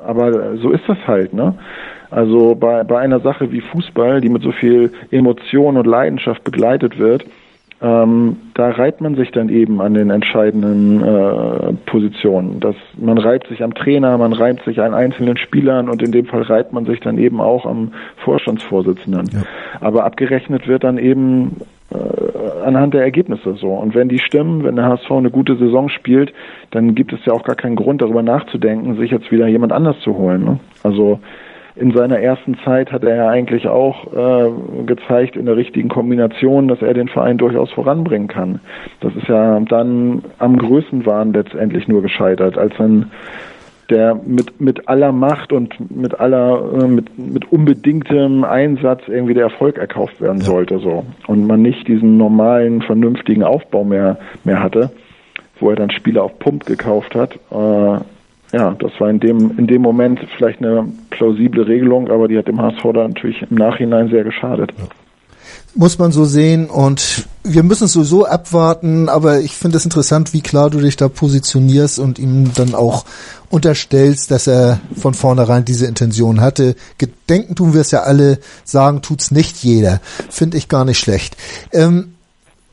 aber 0.06 0.56
so 0.56 0.70
ist 0.70 0.86
das 0.86 0.98
halt, 1.06 1.32
ne? 1.32 1.54
Also 2.10 2.54
bei, 2.54 2.84
bei 2.84 3.00
einer 3.00 3.20
Sache 3.20 3.50
wie 3.50 3.60
Fußball, 3.60 4.20
die 4.20 4.28
mit 4.28 4.42
so 4.42 4.52
viel 4.52 4.92
Emotion 5.10 5.76
und 5.76 5.86
Leidenschaft 5.86 6.44
begleitet 6.44 6.98
wird, 6.98 7.24
ähm, 7.82 8.36
da 8.54 8.70
reibt 8.70 9.02
man 9.02 9.16
sich 9.16 9.32
dann 9.32 9.50
eben 9.50 9.82
an 9.82 9.92
den 9.92 10.08
entscheidenden 10.08 11.02
äh, 11.02 11.72
Positionen. 11.84 12.58
Das, 12.58 12.74
man 12.96 13.18
reibt 13.18 13.48
sich 13.48 13.62
am 13.62 13.74
Trainer, 13.74 14.16
man 14.16 14.32
reibt 14.32 14.64
sich 14.64 14.80
an 14.80 14.94
einzelnen 14.94 15.36
Spielern 15.36 15.90
und 15.90 16.02
in 16.02 16.10
dem 16.10 16.24
Fall 16.24 16.42
reibt 16.42 16.72
man 16.72 16.86
sich 16.86 17.00
dann 17.00 17.18
eben 17.18 17.40
auch 17.40 17.66
am 17.66 17.92
Vorstandsvorsitzenden. 18.24 19.28
Ja. 19.30 19.42
Aber 19.80 20.04
abgerechnet 20.04 20.66
wird 20.66 20.84
dann 20.84 20.96
eben 20.96 21.56
äh, 21.92 22.64
anhand 22.64 22.94
der 22.94 23.02
Ergebnisse 23.02 23.54
so. 23.54 23.74
Und 23.74 23.94
wenn 23.94 24.08
die 24.08 24.20
stimmen, 24.20 24.64
wenn 24.64 24.76
der 24.76 24.86
HSV 24.86 25.10
eine 25.10 25.30
gute 25.30 25.56
Saison 25.56 25.90
spielt, 25.90 26.32
dann 26.70 26.94
gibt 26.94 27.12
es 27.12 27.24
ja 27.26 27.34
auch 27.34 27.44
gar 27.44 27.56
keinen 27.56 27.76
Grund 27.76 28.00
darüber 28.00 28.22
nachzudenken, 28.22 28.96
sich 28.96 29.10
jetzt 29.10 29.30
wieder 29.30 29.48
jemand 29.48 29.72
anders 29.72 30.00
zu 30.00 30.16
holen. 30.16 30.44
Ne? 30.44 30.60
Also 30.82 31.20
in 31.76 31.92
seiner 31.92 32.18
ersten 32.18 32.56
Zeit 32.64 32.90
hat 32.90 33.04
er 33.04 33.16
ja 33.16 33.28
eigentlich 33.28 33.68
auch 33.68 34.06
äh, 34.12 34.50
gezeigt 34.86 35.36
in 35.36 35.46
der 35.46 35.56
richtigen 35.56 35.88
Kombination, 35.88 36.68
dass 36.68 36.80
er 36.80 36.94
den 36.94 37.08
Verein 37.08 37.36
durchaus 37.36 37.70
voranbringen 37.72 38.28
kann. 38.28 38.60
Das 39.00 39.14
ist 39.14 39.28
ja 39.28 39.60
dann 39.60 40.22
am 40.38 40.56
Größenwahn 40.56 41.34
letztendlich 41.34 41.86
nur 41.86 42.02
gescheitert, 42.02 42.56
als 42.56 42.74
dann 42.78 43.10
der 43.90 44.14
mit 44.14 44.60
mit 44.60 44.88
aller 44.88 45.12
Macht 45.12 45.52
und 45.52 45.74
mit 45.94 46.18
aller 46.18 46.82
äh, 46.82 46.88
mit 46.88 47.18
mit 47.18 47.52
unbedingtem 47.52 48.42
Einsatz 48.42 49.02
irgendwie 49.06 49.34
der 49.34 49.44
Erfolg 49.44 49.78
erkauft 49.78 50.20
werden 50.20 50.40
sollte 50.40 50.78
so 50.78 51.04
und 51.28 51.46
man 51.46 51.62
nicht 51.62 51.86
diesen 51.86 52.16
normalen 52.16 52.82
vernünftigen 52.82 53.44
Aufbau 53.44 53.84
mehr 53.84 54.18
mehr 54.44 54.62
hatte, 54.62 54.90
wo 55.60 55.70
er 55.70 55.76
dann 55.76 55.90
Spieler 55.90 56.24
auf 56.24 56.38
Pump 56.38 56.66
gekauft 56.66 57.14
hat. 57.14 57.34
Äh, 57.50 58.00
ja, 58.56 58.74
das 58.78 58.90
war 58.98 59.10
in 59.10 59.20
dem, 59.20 59.58
in 59.58 59.66
dem 59.66 59.82
Moment 59.82 60.18
vielleicht 60.38 60.60
eine 60.60 60.88
plausible 61.10 61.66
Regelung, 61.66 62.08
aber 62.08 62.26
die 62.26 62.38
hat 62.38 62.48
dem 62.48 62.58
HSV 62.58 62.82
da 62.94 63.06
natürlich 63.06 63.42
im 63.42 63.54
Nachhinein 63.54 64.08
sehr 64.08 64.24
geschadet. 64.24 64.72
Ja. 64.78 64.84
Muss 65.74 65.98
man 65.98 66.10
so 66.10 66.24
sehen 66.24 66.70
und 66.70 67.26
wir 67.44 67.62
müssen 67.62 67.84
es 67.84 67.92
sowieso 67.92 68.24
abwarten, 68.24 69.10
aber 69.10 69.40
ich 69.40 69.52
finde 69.52 69.76
es 69.76 69.84
interessant, 69.84 70.32
wie 70.32 70.40
klar 70.40 70.70
du 70.70 70.80
dich 70.80 70.96
da 70.96 71.08
positionierst 71.10 71.98
und 71.98 72.18
ihm 72.18 72.52
dann 72.54 72.74
auch 72.74 73.04
unterstellst, 73.50 74.30
dass 74.30 74.46
er 74.46 74.80
von 74.96 75.12
vornherein 75.12 75.66
diese 75.66 75.86
Intention 75.86 76.40
hatte. 76.40 76.76
Gedenken 76.96 77.56
tun 77.56 77.74
wir 77.74 77.82
es 77.82 77.90
ja 77.90 78.04
alle, 78.04 78.38
sagen 78.64 79.02
tut's 79.02 79.30
nicht 79.30 79.58
jeder. 79.58 80.00
Finde 80.30 80.56
ich 80.56 80.68
gar 80.68 80.86
nicht 80.86 80.98
schlecht. 80.98 81.36
Ähm, 81.72 82.15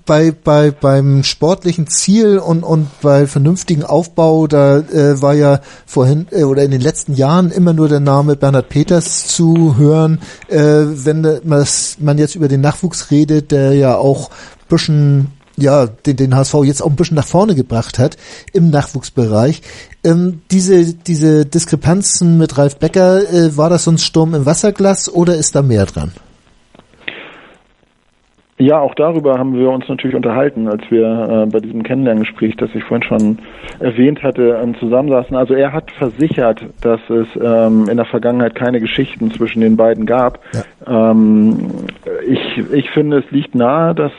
bei, 0.06 0.32
bei, 0.32 0.72
beim 0.72 1.24
sportlichen 1.24 1.88
Ziel 1.88 2.38
und, 2.38 2.64
und 2.64 2.90
bei 3.02 3.28
vernünftigen 3.28 3.84
Aufbau, 3.84 4.48
da 4.48 4.80
äh, 4.80 5.22
war 5.22 5.34
ja 5.34 5.62
vorhin 5.86 6.28
äh, 6.32 6.44
oder 6.44 6.64
in 6.64 6.72
den 6.72 6.82
letzten 6.82 7.14
Jahren 7.14 7.52
immer 7.52 7.74
nur 7.74 7.88
der 7.88 8.00
Name 8.00 8.36
Bernhard 8.36 8.70
Peters 8.70 9.28
zu 9.28 9.78
hören. 9.78 10.20
Äh, 10.48 10.60
wenn 10.60 11.42
man 11.44 12.18
jetzt 12.18 12.36
über 12.36 12.48
den 12.48 12.62
Nachwuchs 12.62 13.12
redet, 13.12 13.52
der 13.52 13.74
ja 13.74 13.96
auch 13.98 14.30
bisschen 14.68 15.32
ja, 15.56 15.86
den, 15.86 16.16
den 16.16 16.36
HSV 16.36 16.56
jetzt 16.64 16.82
auch 16.82 16.90
ein 16.90 16.96
bisschen 16.96 17.16
nach 17.16 17.28
vorne 17.28 17.56
gebracht 17.56 18.00
hat 18.00 18.18
im 18.54 18.70
Nachwuchsbereich. 18.72 19.62
Ähm, 20.04 20.42
diese, 20.52 20.94
diese 20.94 21.46
Diskrepanzen 21.46 22.38
mit 22.38 22.58
Ralf 22.58 22.78
Becker, 22.78 23.32
äh, 23.32 23.56
war 23.56 23.70
das 23.70 23.84
so 23.84 23.92
ein 23.92 24.00
Sturm 24.00 24.34
im 24.34 24.46
Wasserglas 24.46 25.10
oder 25.10 25.38
ist 25.38 25.56
da 25.56 25.62
mehr 25.62 25.86
dran? 25.86 26.12
Ja, 28.64 28.80
auch 28.80 28.96
darüber 28.96 29.38
haben 29.38 29.58
wir 29.58 29.70
uns 29.70 29.90
natürlich 29.90 30.16
unterhalten, 30.16 30.70
als 30.70 30.84
wir 30.90 31.44
äh, 31.44 31.52
bei 31.52 31.60
diesem 31.60 31.84
Kennenlerngespräch, 31.84 32.56
das 32.56 32.70
ich 32.74 32.84
vorhin 32.86 33.04
schon 33.04 33.40
erwähnt 33.80 34.24
hatte, 34.24 34.58
ähm, 34.64 34.74
zusammensaßen. 34.80 35.36
Also 35.36 35.54
er 35.54 35.74
hat 35.74 35.92
versichert, 35.92 36.66
dass 36.80 37.02
es 37.10 37.28
ähm, 37.42 37.90
in 37.90 37.98
der 37.98 38.06
Vergangenheit 38.06 38.56
keine 38.56 38.80
Geschichten 38.80 39.32
zwischen 39.32 39.60
den 39.60 39.76
beiden 39.76 40.06
gab. 40.06 40.40
Ja. 40.54 41.12
Ähm, 41.12 41.72
ich, 42.26 42.58
ich 42.72 42.90
finde, 42.92 43.18
es 43.18 43.32
liegt 43.32 43.54
nahe, 43.54 43.94
dass 43.94 44.14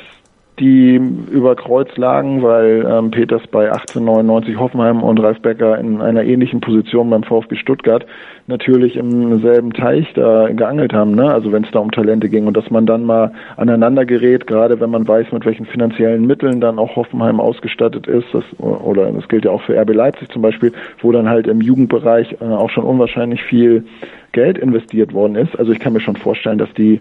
die 0.60 1.00
über 1.30 1.56
Kreuz 1.56 1.88
lagen, 1.96 2.42
weil 2.42 2.86
ähm, 2.88 3.10
Peters 3.10 3.42
bei 3.50 3.72
1899 3.72 4.56
Hoffenheim 4.56 5.02
und 5.02 5.18
Ralf 5.18 5.40
Becker 5.40 5.78
in 5.78 6.00
einer 6.00 6.22
ähnlichen 6.22 6.60
Position 6.60 7.10
beim 7.10 7.24
VfB 7.24 7.56
Stuttgart 7.56 8.06
natürlich 8.46 8.96
im 8.96 9.40
selben 9.40 9.72
Teich 9.72 10.12
da 10.14 10.48
geangelt 10.50 10.92
haben, 10.92 11.14
ne? 11.16 11.32
also 11.32 11.50
wenn 11.50 11.64
es 11.64 11.70
da 11.72 11.80
um 11.80 11.90
Talente 11.90 12.28
ging 12.28 12.46
und 12.46 12.56
dass 12.56 12.70
man 12.70 12.86
dann 12.86 13.04
mal 13.04 13.32
aneinander 13.56 14.04
gerät, 14.04 14.46
gerade 14.46 14.78
wenn 14.80 14.90
man 14.90 15.08
weiß, 15.08 15.32
mit 15.32 15.44
welchen 15.44 15.66
finanziellen 15.66 16.24
Mitteln 16.24 16.60
dann 16.60 16.78
auch 16.78 16.94
Hoffenheim 16.94 17.40
ausgestattet 17.40 18.06
ist, 18.06 18.26
das, 18.32 18.44
oder 18.58 19.10
das 19.10 19.26
gilt 19.28 19.46
ja 19.46 19.50
auch 19.50 19.62
für 19.62 19.76
RB 19.76 19.92
Leipzig 19.92 20.28
zum 20.30 20.42
Beispiel, 20.42 20.72
wo 21.00 21.10
dann 21.10 21.28
halt 21.28 21.48
im 21.48 21.60
Jugendbereich 21.60 22.36
äh, 22.40 22.44
auch 22.44 22.70
schon 22.70 22.84
unwahrscheinlich 22.84 23.42
viel 23.42 23.84
Geld 24.30 24.58
investiert 24.58 25.12
worden 25.14 25.34
ist. 25.34 25.58
Also 25.58 25.72
ich 25.72 25.80
kann 25.80 25.94
mir 25.94 26.00
schon 26.00 26.16
vorstellen, 26.16 26.58
dass 26.58 26.72
die 26.74 27.00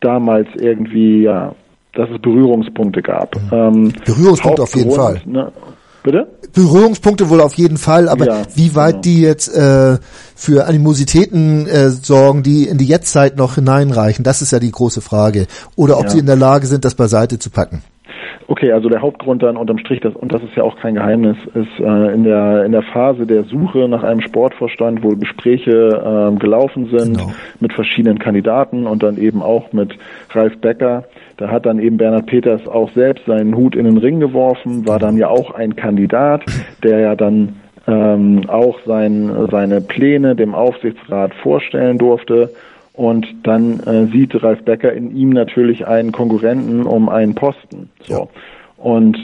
damals 0.00 0.48
irgendwie 0.56 1.22
ja 1.22 1.54
dass 1.94 2.08
es 2.10 2.20
Berührungspunkte 2.20 3.02
gab. 3.02 3.36
Ähm, 3.52 3.92
Berührungspunkte 4.04 4.62
auf 4.62 4.74
jeden 4.76 4.92
Fall. 4.92 5.20
Ne, 5.24 5.52
bitte? 6.02 6.26
Berührungspunkte 6.52 7.28
wohl 7.28 7.40
auf 7.40 7.54
jeden 7.54 7.76
Fall, 7.76 8.08
aber 8.08 8.26
ja, 8.26 8.42
wie 8.54 8.74
weit 8.74 8.92
genau. 8.92 9.02
die 9.02 9.20
jetzt 9.20 9.48
äh, 9.48 9.98
für 10.34 10.66
Animositäten 10.66 11.66
äh, 11.66 11.90
sorgen, 11.90 12.42
die 12.42 12.64
in 12.64 12.78
die 12.78 12.86
Jetztzeit 12.86 13.36
noch 13.36 13.56
hineinreichen, 13.56 14.24
das 14.24 14.42
ist 14.42 14.52
ja 14.52 14.58
die 14.58 14.70
große 14.70 15.00
Frage. 15.00 15.46
Oder 15.76 15.98
ob 15.98 16.04
ja. 16.04 16.10
sie 16.10 16.18
in 16.18 16.26
der 16.26 16.36
Lage 16.36 16.66
sind, 16.66 16.84
das 16.84 16.94
beiseite 16.94 17.38
zu 17.38 17.50
packen. 17.50 17.82
Okay, 18.46 18.72
also 18.72 18.88
der 18.88 19.02
Hauptgrund 19.02 19.42
dann 19.42 19.56
unterm 19.56 19.78
Strich, 19.78 20.00
das, 20.00 20.14
und 20.14 20.32
das 20.32 20.42
ist 20.42 20.54
ja 20.56 20.62
auch 20.62 20.76
kein 20.76 20.94
Geheimnis, 20.94 21.36
ist 21.54 21.80
äh, 21.80 22.14
in 22.14 22.24
der 22.24 22.64
in 22.64 22.72
der 22.72 22.82
Phase 22.82 23.26
der 23.26 23.44
Suche 23.44 23.88
nach 23.88 24.02
einem 24.02 24.20
Sportvorstand, 24.20 25.02
wo 25.02 25.16
Gespräche 25.16 26.32
äh, 26.32 26.38
gelaufen 26.38 26.88
sind 26.90 27.18
genau. 27.18 27.32
mit 27.60 27.72
verschiedenen 27.72 28.18
Kandidaten 28.18 28.86
und 28.86 29.02
dann 29.02 29.18
eben 29.18 29.42
auch 29.42 29.72
mit 29.72 29.96
Ralf 30.30 30.58
Becker, 30.58 31.04
da 31.36 31.50
hat 31.50 31.66
dann 31.66 31.78
eben 31.78 31.96
Bernhard 31.96 32.26
Peters 32.26 32.66
auch 32.66 32.90
selbst 32.92 33.24
seinen 33.26 33.54
Hut 33.56 33.76
in 33.76 33.84
den 33.84 33.98
Ring 33.98 34.20
geworfen, 34.20 34.86
war 34.86 34.98
dann 34.98 35.16
ja 35.16 35.28
auch 35.28 35.54
ein 35.54 35.76
Kandidat, 35.76 36.42
der 36.82 36.98
ja 37.00 37.14
dann 37.14 37.56
ähm, 37.86 38.42
auch 38.48 38.78
sein, 38.86 39.30
seine 39.50 39.80
Pläne 39.80 40.36
dem 40.36 40.54
Aufsichtsrat 40.54 41.32
vorstellen 41.34 41.98
durfte. 41.98 42.50
Und 42.98 43.28
dann 43.44 43.78
äh, 43.86 44.06
sieht 44.06 44.42
Ralf 44.42 44.64
Becker 44.64 44.92
in 44.92 45.14
ihm 45.14 45.30
natürlich 45.30 45.86
einen 45.86 46.10
Konkurrenten 46.10 46.82
um 46.82 47.08
einen 47.08 47.36
Posten. 47.36 47.90
So. 48.02 48.12
Ja. 48.12 48.26
Und 48.76 49.16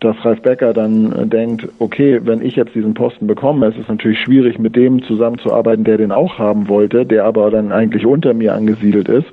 dass 0.00 0.16
Ralf 0.24 0.42
Becker 0.42 0.72
dann 0.72 1.12
äh, 1.12 1.26
denkt, 1.28 1.68
okay, 1.78 2.18
wenn 2.24 2.44
ich 2.44 2.56
jetzt 2.56 2.74
diesen 2.74 2.92
Posten 2.92 3.28
bekomme, 3.28 3.68
ist 3.68 3.78
es 3.78 3.86
natürlich 3.86 4.18
schwierig, 4.18 4.58
mit 4.58 4.74
dem 4.74 5.04
zusammenzuarbeiten, 5.04 5.84
der 5.84 5.98
den 5.98 6.10
auch 6.10 6.40
haben 6.40 6.66
wollte, 6.66 7.06
der 7.06 7.24
aber 7.24 7.52
dann 7.52 7.70
eigentlich 7.70 8.04
unter 8.04 8.34
mir 8.34 8.52
angesiedelt 8.52 9.08
ist. 9.08 9.28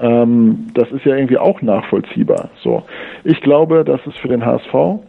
Ähm, 0.00 0.68
das 0.72 0.90
ist 0.90 1.04
ja 1.04 1.14
irgendwie 1.14 1.36
auch 1.36 1.60
nachvollziehbar. 1.60 2.48
So, 2.62 2.84
ich 3.24 3.42
glaube, 3.42 3.84
dass 3.84 4.00
es 4.06 4.16
für 4.16 4.28
den 4.28 4.46
HSV 4.46 5.02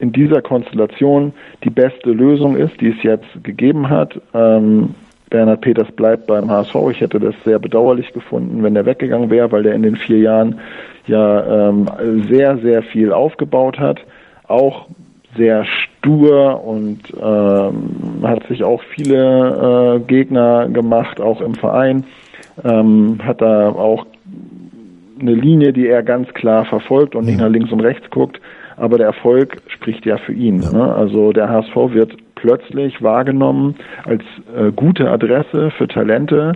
in 0.00 0.12
dieser 0.12 0.42
Konstellation 0.42 1.32
die 1.64 1.70
beste 1.70 2.10
Lösung 2.10 2.56
ist, 2.56 2.78
die 2.82 2.88
es 2.88 3.02
jetzt 3.02 3.42
gegeben 3.42 3.88
hat. 3.88 4.20
Ähm, 4.34 4.90
Bernhard 5.30 5.60
Peters 5.62 5.90
bleibt 5.92 6.26
beim 6.26 6.50
HSV. 6.50 6.74
Ich 6.90 7.00
hätte 7.00 7.18
das 7.18 7.34
sehr 7.44 7.58
bedauerlich 7.58 8.12
gefunden, 8.12 8.62
wenn 8.62 8.76
er 8.76 8.86
weggegangen 8.86 9.30
wäre, 9.30 9.50
weil 9.52 9.66
er 9.66 9.74
in 9.74 9.82
den 9.82 9.96
vier 9.96 10.18
Jahren 10.18 10.60
ja 11.06 11.68
ähm, 11.68 11.88
sehr, 12.28 12.58
sehr 12.58 12.82
viel 12.82 13.12
aufgebaut 13.12 13.78
hat. 13.78 14.00
Auch 14.46 14.86
sehr 15.36 15.64
stur 15.64 16.64
und 16.64 17.00
ähm, 17.20 18.22
hat 18.22 18.46
sich 18.46 18.62
auch 18.62 18.82
viele 18.94 19.96
äh, 19.96 20.00
Gegner 20.00 20.68
gemacht, 20.68 21.20
auch 21.20 21.40
im 21.40 21.54
Verein 21.54 22.04
ähm, 22.62 23.18
hat 23.22 23.40
da 23.40 23.68
auch 23.70 24.06
eine 25.20 25.34
Linie, 25.34 25.72
die 25.72 25.86
er 25.86 26.02
ganz 26.02 26.32
klar 26.34 26.64
verfolgt 26.64 27.14
und 27.14 27.26
nicht 27.26 27.38
nach 27.38 27.48
links 27.48 27.72
und 27.72 27.80
rechts 27.80 28.08
guckt. 28.10 28.40
Aber 28.76 28.98
der 28.98 29.06
Erfolg 29.06 29.62
spricht 29.68 30.04
ja 30.04 30.18
für 30.18 30.32
ihn. 30.32 30.58
Ne? 30.58 30.94
Also 30.94 31.32
der 31.32 31.48
HSV 31.48 31.74
wird 31.92 32.16
plötzlich 32.44 33.02
wahrgenommen 33.02 33.76
als 34.04 34.22
äh, 34.54 34.70
gute 34.70 35.10
Adresse 35.10 35.70
für 35.70 35.88
Talente, 35.88 36.52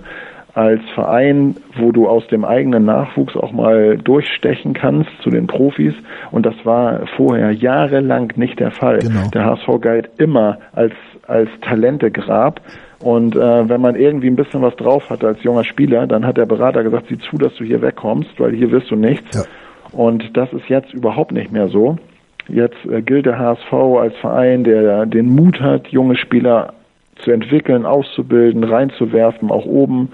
als 0.53 0.83
Verein, 0.95 1.57
wo 1.79 1.93
du 1.93 2.07
aus 2.07 2.27
dem 2.27 2.45
eigenen 2.45 2.85
Nachwuchs 2.85 3.35
auch 3.37 3.53
mal 3.53 3.97
durchstechen 3.97 4.75
kannst 4.75 5.11
zu 5.23 5.31
den 5.31 5.47
Profis. 5.47 5.95
Und 6.31 6.45
das 6.45 6.55
war 6.65 7.07
vorher 7.17 7.53
jahrelang 7.53 8.35
nicht 8.37 8.61
der 8.61 8.71
Fall. 8.71 8.99
Genau. 8.99 9.31
Der 9.33 9.47
HSV 9.47 9.81
galt 9.81 10.11
immer 10.19 10.59
als, 10.73 10.93
als 11.27 11.49
Talentegrab. 11.63 12.61
Und 13.01 13.35
äh, 13.35 13.69
wenn 13.69 13.81
man 13.81 13.97
irgendwie 13.97 14.27
ein 14.27 14.37
bisschen 14.37 14.61
was 14.61 14.77
drauf 14.77 15.09
hatte 15.09 15.27
als 15.27 15.43
junger 15.43 15.65
Spieler, 15.65 16.07
dann 16.07 16.27
hat 16.27 16.37
der 16.37 16.47
Berater 16.47 16.83
gesagt, 16.83 17.07
sieh 17.09 17.19
zu, 17.19 17.39
dass 17.39 17.55
du 17.55 17.65
hier 17.65 17.81
wegkommst, 17.81 18.39
weil 18.39 18.55
hier 18.55 18.71
wirst 18.73 18.91
du 18.91 18.97
nichts. 18.97 19.35
Ja. 19.35 19.99
Und 19.99 20.37
das 20.37 20.53
ist 20.53 20.69
jetzt 20.69 20.93
überhaupt 20.93 21.33
nicht 21.33 21.51
mehr 21.51 21.69
so. 21.69 21.97
Jetzt 22.49 22.79
äh, 22.91 23.03
gilt 23.03 23.27
der 23.27 23.39
HSV 23.39 23.73
als 23.73 24.17
Verein, 24.17 24.65
der 24.65 25.07
den 25.07 25.35
Mut 25.35 25.61
hat, 25.61 25.89
junge 25.89 26.17
Spieler 26.17 26.73
zu 27.23 27.31
entwickeln, 27.31 27.85
auszubilden, 27.85 28.65
reinzuwerfen, 28.65 29.51
auch 29.51 29.67
oben. 29.67 30.11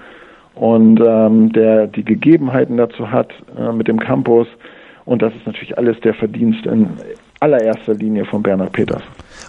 Und 0.55 1.01
ähm, 1.05 1.51
der 1.51 1.87
die 1.87 2.03
Gegebenheiten 2.03 2.77
dazu 2.77 3.11
hat 3.11 3.33
äh, 3.57 3.71
mit 3.71 3.87
dem 3.87 3.99
Campus. 3.99 4.47
Und 5.05 5.21
das 5.21 5.33
ist 5.35 5.45
natürlich 5.45 5.77
alles 5.77 5.99
der 6.01 6.13
Verdienst 6.13 6.65
in 6.65 6.89
allererster 7.39 7.93
Linie 7.93 8.25
von 8.25 8.41
Bernhard 8.41 8.71
Peters. 8.71 9.03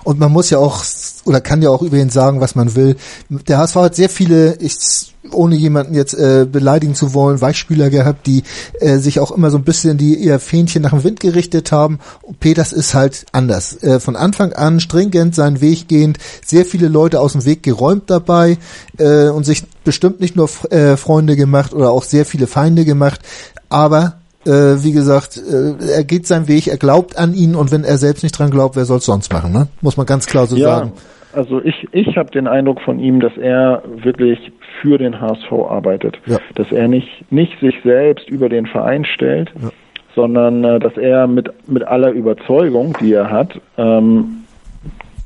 Und 0.07 0.21
man 0.21 0.31
muss 0.31 0.51
ja 0.51 0.59
auch 0.59 0.85
oder 1.25 1.41
kann 1.41 1.63
ja 1.63 1.71
auch 1.71 1.83
über 1.83 1.97
ihn 1.97 2.11
sagen, 2.11 2.41
was 2.41 2.55
man 2.55 2.77
will. 2.77 2.95
Der 3.29 3.59
HSV 3.59 3.75
hat 3.75 3.97
sehr 3.97 4.09
viele, 4.09 4.55
ich, 4.61 5.13
ohne 5.33 5.57
jemanden 5.57 5.95
jetzt 5.95 6.15
äh, 6.15 6.47
beleidigen 6.49 6.95
zu 6.95 7.13
wollen, 7.13 7.41
Weichspieler 7.41 7.91
gehabt, 7.91 8.25
die 8.29 8.45
äh, 8.79 8.99
sich 8.99 9.19
auch 9.19 9.33
immer 9.33 9.51
so 9.51 9.59
ein 9.59 9.65
bisschen 9.65 9.99
die 9.99 10.15
ihr 10.15 10.39
Fähnchen 10.39 10.83
nach 10.83 10.91
dem 10.91 11.03
Wind 11.03 11.19
gerichtet 11.19 11.73
haben. 11.73 11.99
Und 12.23 12.39
Peters 12.39 12.73
ist 12.73 12.95
halt 12.95 13.27
anders. 13.33 13.83
Äh, 13.83 13.99
von 13.99 14.15
Anfang 14.15 14.53
an 14.53 14.79
stringent 14.79 15.35
seinen 15.35 15.61
Weg 15.61 15.89
gehend, 15.89 16.19
sehr 16.45 16.65
viele 16.65 16.87
Leute 16.87 17.19
aus 17.19 17.33
dem 17.33 17.45
Weg 17.45 17.65
geräumt 17.65 18.05
dabei 18.09 18.59
äh, 18.99 19.31
und 19.31 19.43
sich 19.43 19.65
bestimmt 19.83 20.21
nicht 20.21 20.37
nur 20.37 20.49
äh, 20.71 20.97
Freunde 20.97 21.35
gemacht 21.35 21.75
oder 21.75 21.91
auch 21.91 22.05
sehr 22.05 22.25
viele 22.25 22.47
Feinde 22.47 22.85
gemacht, 22.85 23.23
aber 23.71 24.19
äh, 24.47 24.83
wie 24.83 24.93
gesagt, 24.93 25.37
äh, 25.37 25.75
er 25.97 26.05
geht 26.05 26.27
seinen 26.27 26.49
Weg, 26.49 26.69
er 26.69 26.79
glaubt 26.79 27.19
an 27.19 27.35
ihn 27.35 27.55
und 27.55 27.73
wenn 27.73 27.85
er 27.85 27.99
selbst 27.99 28.23
nicht 28.23 28.39
dran 28.39 28.51
glaubt, 28.51 28.77
wer 28.77 28.85
soll 28.85 28.99
es 28.99 29.07
sonst 29.07 29.33
machen, 29.33 29.53
ne? 29.53 29.69
Muss 29.81 29.97
man 29.97 30.07
ganz 30.07 30.27
klar 30.27 30.47
so 30.47 30.57
ja, 30.57 30.79
sagen. 30.79 30.93
Also 31.33 31.61
ich, 31.63 31.87
ich 31.93 32.17
habe 32.17 32.31
den 32.31 32.47
Eindruck 32.47 32.81
von 32.81 32.99
ihm, 32.99 33.21
dass 33.21 33.37
er 33.37 33.83
wirklich 34.03 34.53
für 34.81 34.97
den 34.97 35.21
HSV 35.21 35.53
arbeitet. 35.53 36.17
Ja. 36.27 36.39
Dass 36.55 36.73
er 36.73 36.89
nicht, 36.89 37.31
nicht 37.31 37.59
sich 37.61 37.75
selbst 37.85 38.29
über 38.29 38.49
den 38.49 38.67
Verein 38.67 39.05
stellt, 39.05 39.51
ja. 39.61 39.69
sondern 40.15 40.65
äh, 40.65 40.79
dass 40.79 40.97
er 40.97 41.27
mit, 41.27 41.51
mit 41.69 41.83
aller 41.83 42.11
Überzeugung, 42.11 42.97
die 43.01 43.13
er 43.13 43.31
hat, 43.31 43.61
ähm, 43.77 44.45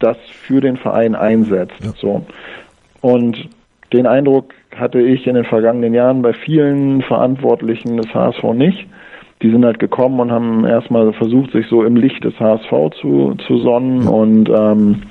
das 0.00 0.16
für 0.42 0.60
den 0.60 0.76
Verein 0.76 1.14
einsetzt. 1.14 1.74
So. 1.98 2.24
Und 3.00 3.48
den 3.92 4.06
Eindruck 4.06 4.54
hatte 4.76 5.00
ich 5.00 5.26
in 5.26 5.34
den 5.34 5.44
vergangenen 5.44 5.94
Jahren 5.94 6.22
bei 6.22 6.32
vielen 6.32 7.02
Verantwortlichen 7.02 7.96
des 7.96 8.14
HSV 8.14 8.42
nicht 8.54 8.86
die 9.42 9.50
sind 9.50 9.64
halt 9.64 9.78
gekommen 9.78 10.20
und 10.20 10.30
haben 10.30 10.66
erstmal 10.66 11.12
versucht, 11.12 11.52
sich 11.52 11.66
so 11.68 11.82
im 11.82 11.96
Licht 11.96 12.22
des 12.24 12.38
HSV 12.38 12.70
zu, 13.00 13.34
zu 13.46 13.58
sonnen 13.58 14.06
und 14.06 14.50
ähm, 14.50 15.02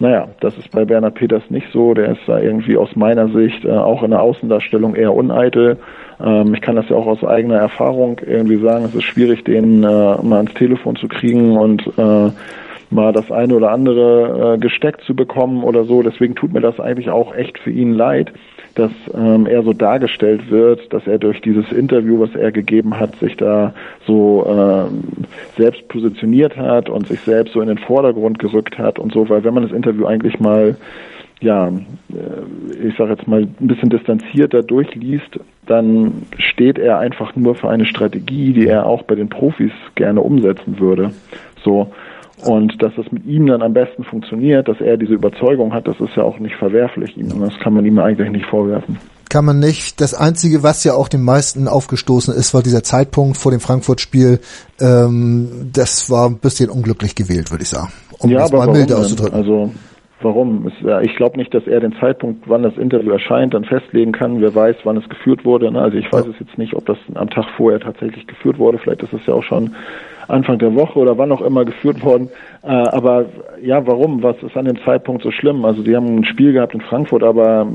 naja, 0.00 0.28
das 0.40 0.56
ist 0.56 0.70
bei 0.70 0.86
Bernhard 0.86 1.14
Peters 1.14 1.42
nicht 1.50 1.66
so. 1.72 1.92
Der 1.92 2.12
ist 2.12 2.22
da 2.26 2.40
irgendwie 2.40 2.78
aus 2.78 2.96
meiner 2.96 3.28
Sicht 3.28 3.66
äh, 3.66 3.70
auch 3.70 4.02
in 4.02 4.10
der 4.10 4.22
Außendarstellung 4.22 4.94
eher 4.94 5.12
uneitel. 5.12 5.76
Ähm, 6.24 6.54
ich 6.54 6.62
kann 6.62 6.76
das 6.76 6.88
ja 6.88 6.96
auch 6.96 7.06
aus 7.06 7.22
eigener 7.22 7.58
Erfahrung 7.58 8.18
irgendwie 8.26 8.56
sagen. 8.56 8.86
Es 8.86 8.94
ist 8.94 9.04
schwierig, 9.04 9.44
den 9.44 9.84
äh, 9.84 9.86
mal 9.86 10.38
ans 10.38 10.54
Telefon 10.54 10.96
zu 10.96 11.06
kriegen 11.06 11.58
und 11.58 11.86
äh, 11.98 12.30
mal 12.90 13.12
das 13.12 13.30
eine 13.30 13.54
oder 13.54 13.70
andere 13.70 14.54
äh, 14.54 14.58
gesteckt 14.58 15.02
zu 15.02 15.14
bekommen 15.14 15.62
oder 15.62 15.84
so. 15.84 16.02
Deswegen 16.02 16.34
tut 16.34 16.52
mir 16.52 16.60
das 16.60 16.80
eigentlich 16.80 17.10
auch 17.10 17.34
echt 17.34 17.58
für 17.58 17.70
ihn 17.70 17.92
leid 17.94 18.32
dass 18.74 18.90
ähm, 19.14 19.46
er 19.46 19.62
so 19.62 19.72
dargestellt 19.72 20.50
wird, 20.50 20.92
dass 20.92 21.06
er 21.06 21.18
durch 21.18 21.40
dieses 21.40 21.70
Interview, 21.72 22.20
was 22.20 22.34
er 22.34 22.52
gegeben 22.52 22.98
hat, 22.98 23.16
sich 23.16 23.36
da 23.36 23.74
so 24.06 24.46
ähm, 24.48 25.02
selbst 25.56 25.86
positioniert 25.88 26.56
hat 26.56 26.88
und 26.88 27.08
sich 27.08 27.20
selbst 27.20 27.52
so 27.52 27.60
in 27.60 27.68
den 27.68 27.78
Vordergrund 27.78 28.38
gerückt 28.38 28.78
hat 28.78 28.98
und 28.98 29.12
so, 29.12 29.28
weil 29.28 29.44
wenn 29.44 29.54
man 29.54 29.64
das 29.64 29.72
Interview 29.72 30.06
eigentlich 30.06 30.38
mal 30.40 30.76
ja, 31.40 31.68
äh, 31.68 32.86
ich 32.86 32.96
sage 32.96 33.12
jetzt 33.12 33.26
mal 33.26 33.42
ein 33.42 33.66
bisschen 33.66 33.88
distanzierter 33.88 34.62
durchliest, 34.62 35.40
dann 35.66 36.22
steht 36.38 36.78
er 36.78 36.98
einfach 36.98 37.34
nur 37.34 37.54
für 37.54 37.70
eine 37.70 37.86
Strategie, 37.86 38.52
die 38.52 38.66
er 38.66 38.86
auch 38.86 39.02
bei 39.02 39.14
den 39.14 39.30
Profis 39.30 39.72
gerne 39.94 40.20
umsetzen 40.20 40.78
würde. 40.78 41.12
So 41.64 41.92
und 42.44 42.82
dass 42.82 42.92
es 42.98 43.10
mit 43.12 43.24
ihm 43.26 43.46
dann 43.46 43.62
am 43.62 43.72
besten 43.72 44.04
funktioniert, 44.04 44.68
dass 44.68 44.80
er 44.80 44.96
diese 44.96 45.14
Überzeugung 45.14 45.72
hat, 45.72 45.86
das 45.86 45.98
ist 46.00 46.16
ja 46.16 46.22
auch 46.22 46.38
nicht 46.38 46.56
verwerflich 46.56 47.16
ihm. 47.16 47.28
Das 47.40 47.58
kann 47.60 47.74
man 47.74 47.84
ihm 47.84 47.98
eigentlich 47.98 48.30
nicht 48.30 48.46
vorwerfen. 48.46 48.98
kann 49.28 49.44
man 49.44 49.58
nicht. 49.58 50.00
Das 50.00 50.14
Einzige, 50.14 50.62
was 50.62 50.84
ja 50.84 50.94
auch 50.94 51.08
den 51.08 51.22
meisten 51.22 51.68
aufgestoßen 51.68 52.34
ist, 52.34 52.54
war 52.54 52.62
dieser 52.62 52.82
Zeitpunkt 52.82 53.36
vor 53.36 53.52
dem 53.52 53.60
Frankfurt-Spiel. 53.60 54.40
Ähm, 54.80 55.70
das 55.72 56.10
war 56.10 56.28
ein 56.28 56.38
bisschen 56.38 56.70
unglücklich 56.70 57.14
gewählt, 57.14 57.50
würde 57.50 57.62
ich 57.62 57.68
sagen. 57.68 57.92
Um 58.18 58.30
ja, 58.30 58.40
das 58.40 58.52
mal 58.52 58.66
milde 58.68 58.96
auszudrücken. 58.96 59.34
Also 59.34 59.70
Warum? 60.22 60.70
Ich 61.02 61.16
glaube 61.16 61.38
nicht, 61.38 61.54
dass 61.54 61.66
er 61.66 61.80
den 61.80 61.94
Zeitpunkt, 61.94 62.46
wann 62.46 62.62
das 62.62 62.76
Interview 62.76 63.12
erscheint, 63.12 63.54
dann 63.54 63.64
festlegen 63.64 64.12
kann. 64.12 64.40
Wer 64.40 64.54
weiß, 64.54 64.76
wann 64.84 64.98
es 64.98 65.08
geführt 65.08 65.46
wurde. 65.46 65.70
Ne? 65.72 65.80
Also 65.80 65.96
ich 65.96 66.12
weiß 66.12 66.26
es 66.26 66.38
jetzt 66.38 66.58
nicht, 66.58 66.74
ob 66.74 66.84
das 66.84 66.98
am 67.14 67.30
Tag 67.30 67.46
vorher 67.56 67.80
tatsächlich 67.80 68.26
geführt 68.26 68.58
wurde. 68.58 68.78
Vielleicht 68.78 69.02
ist 69.02 69.14
es 69.14 69.24
ja 69.26 69.32
auch 69.32 69.42
schon 69.42 69.74
Anfang 70.30 70.58
der 70.58 70.74
Woche 70.74 70.98
oder 70.98 71.18
wann 71.18 71.32
auch 71.32 71.42
immer 71.42 71.64
geführt 71.64 72.02
worden. 72.04 72.28
Äh, 72.62 72.68
aber 72.68 73.26
ja, 73.62 73.86
warum? 73.86 74.22
Was 74.22 74.42
ist 74.42 74.56
an 74.56 74.66
dem 74.66 74.78
Zeitpunkt 74.84 75.22
so 75.22 75.30
schlimm? 75.30 75.64
Also 75.64 75.82
die 75.82 75.96
haben 75.96 76.18
ein 76.18 76.24
Spiel 76.24 76.52
gehabt 76.52 76.74
in 76.74 76.80
Frankfurt, 76.80 77.22
aber 77.22 77.66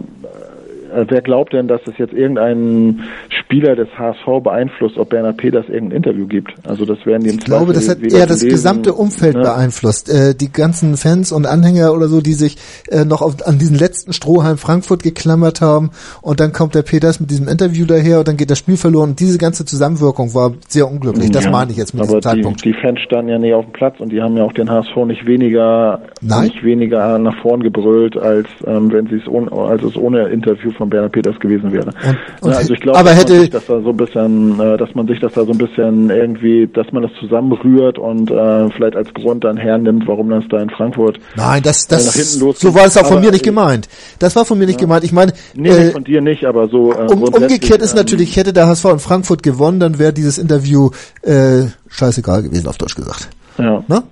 äh, 0.96 1.06
wer 1.08 1.22
glaubt 1.22 1.54
denn, 1.54 1.68
dass 1.68 1.82
es 1.88 1.98
jetzt 1.98 2.14
irgendeinen 2.14 3.04
Spieler 3.46 3.76
des 3.76 3.88
HSV 3.98 4.44
beeinflusst, 4.44 4.98
ob 4.98 5.10
Bernhard 5.10 5.38
Peters 5.38 5.66
irgendein 5.68 5.98
Interview 5.98 6.28
gibt? 6.28 6.54
Also 6.68 6.86
das 6.86 7.06
werden 7.06 7.24
die 7.24 7.30
im 7.30 7.38
Ich 7.38 7.46
glaube, 7.46 7.74
das 7.74 7.88
hat 7.88 8.02
eher 8.02 8.26
das 8.26 8.42
lesen. 8.42 8.50
gesamte 8.50 8.94
Umfeld 8.94 9.36
ne? 9.36 9.44
beeinflusst. 9.44 10.10
Äh, 10.10 10.34
die 10.36 10.52
ganzen 10.52 10.98
Fans 10.98 11.32
und 11.32 11.46
Anhänger 11.46 11.94
oder 11.94 12.08
so, 12.08 12.22
die 12.22 12.34
sich 12.34 12.58
äh, 12.90 13.06
noch 13.06 13.22
auf, 13.22 13.36
an 13.46 13.60
diesen 13.60 13.78
letzten 13.78 14.14
Strohhalm 14.14 14.58
Frankfurt 14.58 15.04
geklammert 15.04 15.62
haben 15.62 15.92
und 16.22 16.40
dann 16.40 16.54
kommt 16.54 16.76
der 16.76 16.82
Peters 16.82 17.20
mit 17.20 17.30
diesem 17.30 17.48
Interview 17.48 17.86
daher 17.86 18.20
und 18.20 18.28
dann 18.28 18.38
geht 18.38 18.50
das 18.50 18.58
Spiel 18.58 18.78
verloren. 18.78 19.12
Und 19.12 19.20
diese 19.20 19.38
ganze 19.38 19.64
Zusammenwirkung 19.66 20.34
war 20.34 20.54
sehr 20.68 20.90
unglücklich. 20.90 21.32
Das 21.32 21.46
ja, 21.46 21.52
meine 21.52 21.72
ich 21.72 21.78
jetzt 21.78 21.94
mit 21.94 22.04
aber 22.04 22.20
diesem 22.20 22.22
Zeitpunkt. 22.24 22.66
Die, 22.66 22.72
die 22.72 22.80
Fans 22.82 23.00
standen 23.02 23.30
ja 23.30 23.38
nicht 23.38 23.54
auf 23.54 23.66
dem 23.66 23.74
Platz 23.74 24.00
und 24.00 24.12
die 24.12 24.22
haben 24.22 24.36
ja 24.38 24.44
auch 24.44 24.54
den 24.54 24.70
HSV 24.70 24.96
nicht 25.06 25.26
weniger, 25.28 26.02
Nein? 26.22 26.46
nicht 26.46 26.64
weniger 26.64 27.20
nach 27.20 27.36
vorn 27.42 27.62
gebrüllt, 27.62 28.18
als 28.18 28.48
ähm, 28.66 28.92
wenn 28.92 29.08
sie 29.08 29.18
es 29.18 29.28
ohne, 29.28 29.52
als 29.52 29.84
es 29.84 29.96
ohne 29.96 30.30
Interview 30.30 30.72
von 30.72 30.90
Bernhard 30.90 31.12
Peters 31.12 31.40
gewesen 31.40 31.72
wäre. 31.72 31.86
Und, 31.86 32.16
und 32.42 32.52
ja, 32.52 32.58
also 32.58 32.74
ich 32.74 32.80
glaube, 32.80 32.98
dass, 32.98 33.28
man 33.28 33.35
sich 33.42 33.50
das 33.50 33.66
da 33.66 33.82
so 33.82 33.90
ein 33.90 33.98
bisschen, 33.98 34.60
äh, 34.60 34.78
dass 34.78 34.94
man 34.96 35.08
sich 35.08 35.20
das 35.20 35.34
da 35.34 35.46
so 35.46 35.52
ein 35.52 35.58
bisschen 35.58 36.10
irgendwie, 36.10 36.68
dass 36.68 36.92
man 36.92 37.04
das 37.04 37.12
zusammenrührt 37.20 37.98
und 37.98 38.32
äh, 38.32 38.70
vielleicht 38.72 38.96
als 38.96 39.14
Grund 39.14 39.44
dann 39.44 39.58
hernimmt, 39.58 40.08
warum 40.08 40.30
das 40.30 40.44
da 40.50 40.60
in 40.60 40.70
Frankfurt 40.70 41.20
Nein, 41.36 41.64
das, 41.64 41.88
das, 41.88 42.34
so 42.34 42.76
war 42.76 42.86
es 42.86 42.98
auch 42.98 43.06
von 43.06 43.18
aber, 43.18 43.26
mir 43.26 43.32
nicht 43.32 43.44
gemeint. 43.44 43.88
Das 44.20 44.36
war 44.36 44.46
von 44.46 44.58
mir 44.58 44.66
nicht 44.66 44.80
ja. 44.80 44.86
gemeint. 44.86 45.04
Ich 45.04 45.12
meine, 45.12 45.34
nee, 45.54 45.70
äh, 45.70 45.92
von 45.92 46.04
dir 46.04 46.22
nicht, 46.22 46.46
aber 46.46 46.68
so. 46.68 46.94
Äh, 46.94 47.08
um, 47.12 47.24
umgekehrt 47.24 47.82
ist 47.82 47.92
ähm, 47.92 47.98
natürlich, 47.98 48.36
hätte 48.36 48.54
der 48.54 48.68
HSV 48.68 48.86
in 48.86 49.00
Frankfurt 49.00 49.44
gewonnen, 49.44 49.80
dann 49.80 50.00
wäre 50.00 50.14
dieses 50.14 50.38
Interview 50.38 50.90
äh, 51.22 51.66
scheißegal 51.90 52.44
gewesen, 52.44 52.68
auf 52.68 52.78
Deutsch 52.78 52.96
gesagt. 52.96 53.30
Ja. 53.58 53.84
Ne? 53.88 54.04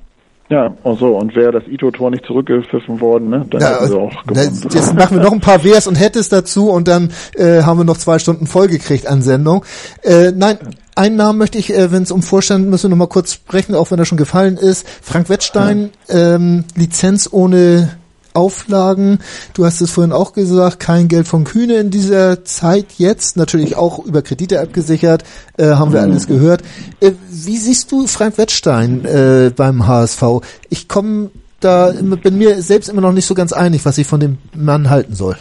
Ja, 0.54 0.72
und 0.84 0.99
so. 0.99 1.18
Und 1.18 1.36
wäre 1.36 1.51
das 1.51 1.64
Ito-Tor 1.68 2.12
nicht 2.12 2.28
zurückgepfiffen 2.28 3.01
worden, 3.01 3.32
ne, 3.32 3.43
dann 3.49 3.60
ja, 3.60 3.82
hätten 3.82 3.91
wir 3.91 4.01
auch 4.01 4.24
gewonnen. 4.24 4.62
Jetzt 4.72 4.93
machen 4.93 5.18
wir 5.18 5.24
noch 5.24 5.32
ein 5.32 5.39
paar 5.39 5.64
Wehrs 5.64 5.88
und 5.88 5.95
Hättes 5.95 6.30
dazu 6.30 6.70
und 6.70 6.88
dann 6.88 7.12
äh, 7.36 7.64
haben 7.64 7.80
wir 7.80 7.86
noch 7.86 7.97
zwei 7.97 8.20
Stunden 8.20 8.45
vollgekriegt 8.45 9.08
an 9.08 9.24
Sendung. 9.24 9.66
Äh, 10.04 10.32
nein, 10.32 10.60
einen 10.95 11.16
Namen 11.16 11.39
möchte 11.39 11.58
ich, 11.58 11.74
äh, 11.74 11.91
wenn 11.91 12.04
es 12.04 12.12
um 12.12 12.22
Vorstand, 12.22 12.70
müssen 12.70 12.84
wir 12.84 12.89
noch 12.91 12.97
mal 12.97 13.08
kurz 13.08 13.34
sprechen, 13.34 13.74
auch 13.74 13.89
wenn 13.89 13.97
er 13.97 14.06
schon 14.06 14.20
gefallen 14.20 14.58
ist. 14.58 14.88
Frank 15.01 15.28
Wettstein, 15.28 15.89
ja. 16.08 16.36
ähm, 16.36 16.66
Lizenz 16.76 17.28
ohne 17.32 17.89
Auflagen. 18.34 19.20
Du 19.54 19.66
hast 19.66 19.82
es 19.82 19.92
vorhin 19.92 20.14
auch 20.14 20.34
gesagt, 20.34 20.80
kein 20.80 21.08
Geld 21.08 21.28
von 21.28 21.44
Kühne 21.44 21.76
in 21.76 21.90
dieser 21.90 22.44
Zeit 22.46 22.86
jetzt, 22.98 23.38
natürlich 23.38 23.76
auch 23.76 24.04
über 24.06 24.22
Kredite 24.22 24.62
abgesichert, 24.62 25.24
äh, 25.58 25.66
haben 25.66 25.94
wir 25.94 26.02
mhm. 26.02 26.12
alles 26.12 26.28
gehört. 26.28 26.62
Äh, 27.00 27.12
wie 27.30 27.58
siehst 27.58 27.92
du 27.92 28.08
Frank 28.08 28.38
Wettstein 28.38 29.06
äh, 29.06 29.52
beim 29.56 29.88
HSV? 29.88 30.24
Ich 30.70 30.88
komme 30.88 31.32
da, 31.60 31.92
bin 31.92 32.38
mir 32.38 32.62
selbst 32.62 32.90
immer 32.90 33.02
noch 33.02 33.14
nicht 33.14 33.26
so 33.26 33.36
ganz 33.36 33.54
einig, 33.54 33.86
was 33.86 33.98
ich 33.98 34.06
von 34.06 34.20
dem 34.20 34.38
Mann 34.56 34.90
halten 34.90 35.14
soll. 35.14 35.38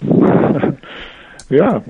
Ja, 1.50 1.82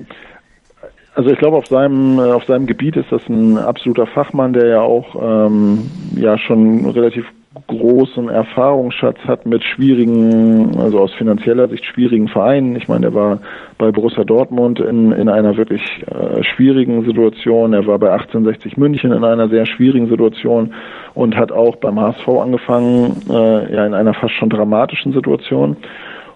also 1.15 1.31
ich 1.31 1.37
glaube, 1.37 1.57
auf 1.57 1.67
seinem 1.67 2.17
äh, 2.17 2.31
auf 2.31 2.45
seinem 2.45 2.65
Gebiet 2.65 2.95
ist 2.95 3.11
das 3.11 3.21
ein 3.27 3.57
absoluter 3.57 4.07
Fachmann, 4.07 4.53
der 4.53 4.67
ja 4.67 4.81
auch 4.81 5.15
ähm, 5.21 5.91
ja 6.15 6.37
schon 6.37 6.85
relativ 6.85 7.25
großen 7.67 8.29
Erfahrungsschatz 8.29 9.17
hat 9.25 9.47
mit 9.47 9.63
schwierigen, 9.63 10.77
also 10.77 10.99
aus 10.99 11.13
finanzieller 11.15 11.67
Sicht 11.67 11.83
schwierigen 11.83 12.27
Vereinen. 12.27 12.75
Ich 12.75 12.87
meine, 12.87 13.07
er 13.07 13.13
war 13.15 13.39
bei 13.79 13.91
Borussia 13.91 14.23
Dortmund 14.23 14.79
in, 14.79 15.11
in 15.11 15.29
einer 15.29 15.57
wirklich 15.57 15.81
äh, 16.07 16.43
schwierigen 16.43 17.05
Situation. 17.05 17.73
Er 17.73 17.87
war 17.87 17.97
bei 17.97 18.11
1860 18.11 18.77
München 18.77 19.11
in 19.11 19.23
einer 19.23 19.49
sehr 19.49 19.65
schwierigen 19.65 20.09
Situation 20.09 20.73
und 21.15 21.35
hat 21.35 21.51
auch 21.51 21.77
beim 21.77 21.99
HSV 21.99 22.27
angefangen, 22.27 23.15
äh, 23.29 23.73
ja, 23.73 23.85
in 23.85 23.95
einer 23.95 24.13
fast 24.13 24.35
schon 24.35 24.49
dramatischen 24.49 25.13
Situation. 25.13 25.75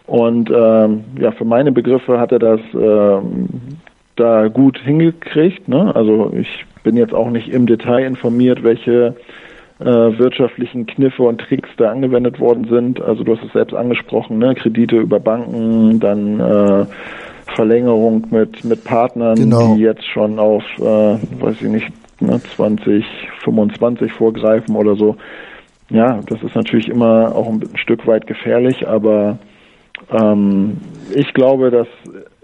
Und 0.08 0.50
äh, 0.50 0.54
ja, 1.22 1.32
für 1.38 1.46
meine 1.46 1.72
Begriffe 1.72 2.20
hat 2.20 2.32
er 2.32 2.40
das 2.40 2.60
äh, 2.74 3.26
da 4.16 4.48
gut 4.48 4.80
hingekriegt. 4.80 5.68
Ne? 5.68 5.96
Also 5.96 6.34
ich 6.36 6.66
bin 6.84 6.98
jetzt 6.98 7.14
auch 7.14 7.30
nicht 7.30 7.50
im 7.50 7.68
Detail 7.68 8.06
informiert, 8.06 8.64
welche 8.64 9.16
äh, 9.80 9.86
wirtschaftlichen 9.86 10.86
Kniffe 10.86 11.24
und 11.24 11.42
Tricks 11.42 11.70
da 11.78 11.92
angewendet 11.92 12.40
worden 12.40 12.68
sind. 12.70 13.02
Also 13.02 13.24
du 13.24 13.36
hast 13.36 13.44
es 13.44 13.54
selbst 13.54 13.74
angesprochen, 13.74 14.38
ne? 14.38 14.56
Kredite 14.56 14.98
über 14.98 15.20
Banken, 15.20 16.00
dann 16.00 16.40
äh, 16.40 16.86
Verlängerung 17.56 18.28
mit 18.32 18.64
mit 18.64 18.84
Partnern, 18.84 19.36
genau. 19.36 19.76
die 19.76 19.82
jetzt 19.82 20.06
schon 20.06 20.40
auf, 20.40 20.64
äh, 20.80 20.84
weiß 20.84 21.62
ich 21.62 21.70
nicht, 21.70 21.92
ne, 22.22 22.42
2025 22.56 24.12
vorgreifen 24.12 24.76
oder 24.76 24.96
so. 24.96 25.16
Ja, 25.90 26.22
das 26.28 26.42
ist 26.42 26.56
natürlich 26.56 26.90
immer 26.90 27.36
auch 27.36 27.48
ein 27.48 27.62
Stück 27.76 28.08
weit 28.08 28.26
gefährlich, 28.26 28.88
aber 28.88 29.38
ähm, 30.12 30.78
ich 31.14 31.34
glaube, 31.34 31.70
dass 31.72 31.88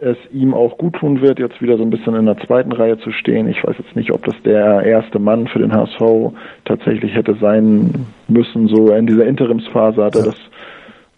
es 0.01 0.17
ihm 0.31 0.53
auch 0.53 0.77
gut 0.77 0.95
tun 0.95 1.21
wird, 1.21 1.39
jetzt 1.39 1.61
wieder 1.61 1.77
so 1.77 1.83
ein 1.83 1.89
bisschen 1.89 2.15
in 2.15 2.25
der 2.25 2.37
zweiten 2.37 2.71
Reihe 2.71 2.97
zu 2.99 3.11
stehen. 3.11 3.47
Ich 3.47 3.63
weiß 3.63 3.75
jetzt 3.77 3.95
nicht, 3.95 4.11
ob 4.11 4.23
das 4.25 4.35
der 4.43 4.83
erste 4.83 5.19
Mann 5.19 5.47
für 5.47 5.59
den 5.59 5.73
HSV 5.73 6.33
tatsächlich 6.65 7.13
hätte 7.13 7.35
sein 7.35 8.07
müssen. 8.27 8.67
So 8.67 8.93
in 8.93 9.07
dieser 9.07 9.25
Interimsphase 9.25 10.03
hat 10.03 10.15
er 10.15 10.23
das 10.23 10.37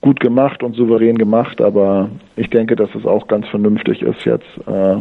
gut 0.01 0.19
gemacht 0.19 0.63
und 0.63 0.75
souverän 0.75 1.17
gemacht, 1.17 1.61
aber 1.61 2.09
ich 2.35 2.49
denke, 2.49 2.75
dass 2.75 2.93
es 2.95 3.05
auch 3.05 3.27
ganz 3.27 3.47
vernünftig 3.47 4.01
ist 4.01 4.25
jetzt. 4.25 4.47
Äh, 4.67 4.97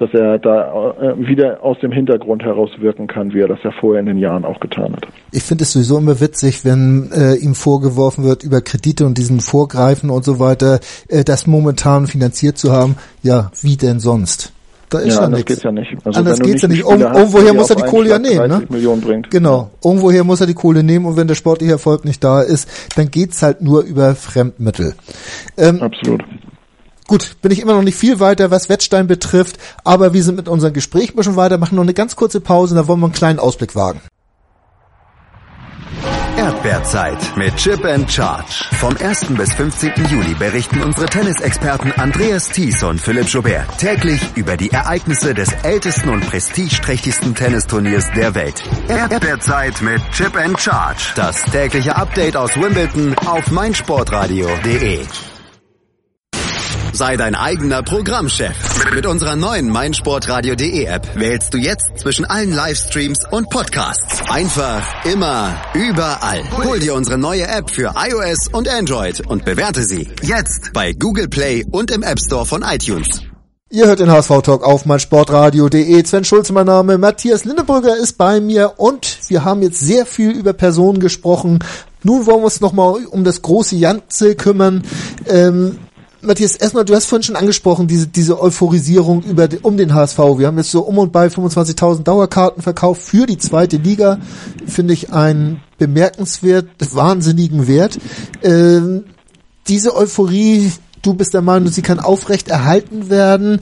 dass 0.00 0.14
er 0.14 0.38
da 0.38 0.92
äh, 0.92 1.28
wieder 1.28 1.62
aus 1.62 1.78
dem 1.80 1.92
Hintergrund 1.92 2.42
heraus 2.42 2.70
wirken 2.78 3.06
kann, 3.06 3.34
wie 3.34 3.40
er 3.40 3.48
das 3.48 3.58
ja 3.62 3.70
vorher 3.80 4.00
in 4.00 4.06
den 4.06 4.18
Jahren 4.18 4.44
auch 4.44 4.58
getan 4.58 4.94
hat. 4.94 5.06
Ich 5.30 5.42
finde 5.42 5.64
es 5.64 5.72
sowieso 5.72 5.98
immer 5.98 6.20
witzig, 6.20 6.64
wenn 6.64 7.10
äh, 7.12 7.34
ihm 7.34 7.54
vorgeworfen 7.54 8.24
wird, 8.24 8.42
über 8.42 8.62
Kredite 8.62 9.04
und 9.04 9.18
diesen 9.18 9.40
Vorgreifen 9.40 10.08
und 10.08 10.24
so 10.24 10.38
weiter, 10.38 10.80
äh, 11.08 11.22
das 11.22 11.46
momentan 11.46 12.06
finanziert 12.06 12.56
zu 12.56 12.72
haben. 12.72 12.96
Ja, 13.22 13.50
wie 13.60 13.76
denn 13.76 14.00
sonst? 14.00 14.52
Da 14.88 14.98
ist 14.98 15.14
ja, 15.14 15.22
ja 15.22 15.28
nichts. 15.28 15.44
geht's 15.46 15.62
ja 15.62 15.70
nicht. 15.70 15.94
Also 16.04 16.18
anders 16.18 16.40
geht's 16.40 16.62
ja 16.62 16.68
nicht. 16.68 16.82
Um, 16.82 17.00
irgendwoher 17.00 17.54
muss 17.54 17.70
er 17.70 17.76
die 17.76 17.82
Kohle 17.82 18.08
ja 18.08 18.18
nehmen, 18.18 18.48
ne? 18.48 18.62
Millionen 18.68 19.00
bringt. 19.00 19.30
Genau. 19.30 19.70
Irgendwoher 19.84 20.24
muss 20.24 20.40
er 20.40 20.48
die 20.48 20.54
Kohle 20.54 20.82
nehmen 20.82 21.06
und 21.06 21.16
wenn 21.16 21.28
der 21.28 21.36
sportliche 21.36 21.72
Erfolg 21.72 22.04
nicht 22.04 22.24
da 22.24 22.40
ist, 22.40 22.68
dann 22.96 23.10
geht's 23.10 23.42
halt 23.42 23.60
nur 23.60 23.82
über 23.82 24.16
Fremdmittel. 24.16 24.94
Ähm, 25.56 25.80
Absolut. 25.80 26.24
Gut, 27.10 27.42
bin 27.42 27.50
ich 27.50 27.58
immer 27.58 27.72
noch 27.72 27.82
nicht 27.82 27.98
viel 27.98 28.20
weiter, 28.20 28.52
was 28.52 28.68
Wettstein 28.68 29.08
betrifft, 29.08 29.58
aber 29.82 30.12
wir 30.12 30.22
sind 30.22 30.36
mit 30.36 30.48
unserem 30.48 30.72
Gespräch 30.72 31.10
ein 31.10 31.16
bisschen 31.16 31.34
weiter, 31.34 31.58
machen 31.58 31.74
noch 31.74 31.82
eine 31.82 31.92
ganz 31.92 32.14
kurze 32.14 32.40
Pause, 32.40 32.76
da 32.76 32.86
wollen 32.86 33.00
wir 33.00 33.06
einen 33.06 33.12
kleinen 33.12 33.40
Ausblick 33.40 33.74
wagen. 33.74 34.00
Erdbeerzeit 36.36 37.18
mit 37.36 37.56
Chip 37.56 37.84
and 37.84 38.08
Charge. 38.08 38.64
Vom 38.78 38.96
1. 38.96 39.26
bis 39.30 39.52
15. 39.54 39.92
Juli 40.08 40.34
berichten 40.34 40.84
unsere 40.84 41.06
Tennisexperten 41.06 41.90
Andreas 41.96 42.48
Thies 42.48 42.80
und 42.84 43.00
Philipp 43.00 43.26
Joubert 43.26 43.66
täglich 43.76 44.20
über 44.36 44.56
die 44.56 44.70
Ereignisse 44.70 45.34
des 45.34 45.48
ältesten 45.64 46.10
und 46.10 46.24
prestigeträchtigsten 46.24 47.34
Tennisturniers 47.34 48.08
der 48.14 48.36
Welt. 48.36 48.62
Erdbeerzeit 48.86 49.82
mit 49.82 50.00
Chip 50.12 50.36
and 50.36 50.60
Charge. 50.60 51.10
Das 51.16 51.42
tägliche 51.46 51.96
Update 51.96 52.36
aus 52.36 52.54
Wimbledon 52.54 53.18
auf 53.26 53.50
meinsportradio.de. 53.50 55.00
Sei 56.92 57.16
dein 57.16 57.34
eigener 57.34 57.82
Programmchef. 57.82 58.54
Mit 58.94 59.06
unserer 59.06 59.36
neuen 59.36 59.68
meinsportradio.de 59.68 60.84
App 60.84 61.06
wählst 61.14 61.54
du 61.54 61.58
jetzt 61.58 61.86
zwischen 61.98 62.24
allen 62.24 62.52
Livestreams 62.52 63.18
und 63.30 63.48
Podcasts. 63.48 64.22
Einfach, 64.28 64.82
immer, 65.04 65.56
überall. 65.74 66.42
Hol 66.64 66.80
dir 66.80 66.94
unsere 66.94 67.16
neue 67.16 67.46
App 67.46 67.70
für 67.70 67.94
iOS 67.96 68.48
und 68.48 68.68
Android 68.68 69.20
und 69.26 69.44
bewerte 69.44 69.84
sie 69.84 70.08
jetzt 70.22 70.72
bei 70.72 70.92
Google 70.92 71.28
Play 71.28 71.64
und 71.70 71.90
im 71.90 72.02
App 72.02 72.18
Store 72.18 72.44
von 72.44 72.62
iTunes. 72.62 73.22
Ihr 73.72 73.86
hört 73.86 74.00
den 74.00 74.10
HSV 74.10 74.42
Talk 74.42 74.64
auf 74.64 74.84
meinsportradio.de. 74.84 76.04
Sven 76.04 76.24
Schulz, 76.24 76.50
mein 76.50 76.66
Name. 76.66 76.98
Matthias 76.98 77.44
Lindebrügger 77.44 77.96
ist 77.96 78.18
bei 78.18 78.40
mir 78.40 78.74
und 78.78 79.18
wir 79.28 79.44
haben 79.44 79.62
jetzt 79.62 79.78
sehr 79.78 80.06
viel 80.06 80.32
über 80.32 80.52
Personen 80.52 80.98
gesprochen. 80.98 81.60
Nun 82.02 82.26
wollen 82.26 82.40
wir 82.40 82.46
uns 82.46 82.60
nochmal 82.60 83.04
um 83.06 83.22
das 83.22 83.42
große 83.42 83.76
Janze 83.76 84.34
kümmern. 84.34 84.82
Ähm, 85.28 85.78
Matthias, 86.22 86.56
erstmal, 86.56 86.84
du 86.84 86.94
hast 86.94 87.06
vorhin 87.06 87.22
schon 87.22 87.36
angesprochen, 87.36 87.86
diese, 87.86 88.06
diese 88.06 88.40
Euphorisierung 88.40 89.22
über, 89.22 89.48
um 89.62 89.76
den 89.76 89.94
HSV. 89.94 90.18
Wir 90.36 90.48
haben 90.48 90.58
jetzt 90.58 90.70
so 90.70 90.82
um 90.82 90.98
und 90.98 91.12
bei 91.12 91.26
25.000 91.28 92.02
Dauerkarten 92.02 92.62
verkauft 92.62 93.02
für 93.02 93.26
die 93.26 93.38
zweite 93.38 93.78
Liga. 93.78 94.18
Finde 94.66 94.92
ich 94.92 95.12
einen 95.12 95.62
bemerkenswert 95.78 96.68
wahnsinnigen 96.78 97.66
Wert. 97.66 97.98
Ähm, 98.42 99.04
diese 99.66 99.96
Euphorie 99.96 100.72
du 101.02 101.14
bist 101.14 101.34
der 101.34 101.42
Meinung, 101.42 101.68
sie 101.68 101.82
kann 101.82 101.98
aufrecht 101.98 102.48
erhalten 102.48 103.10
werden. 103.10 103.60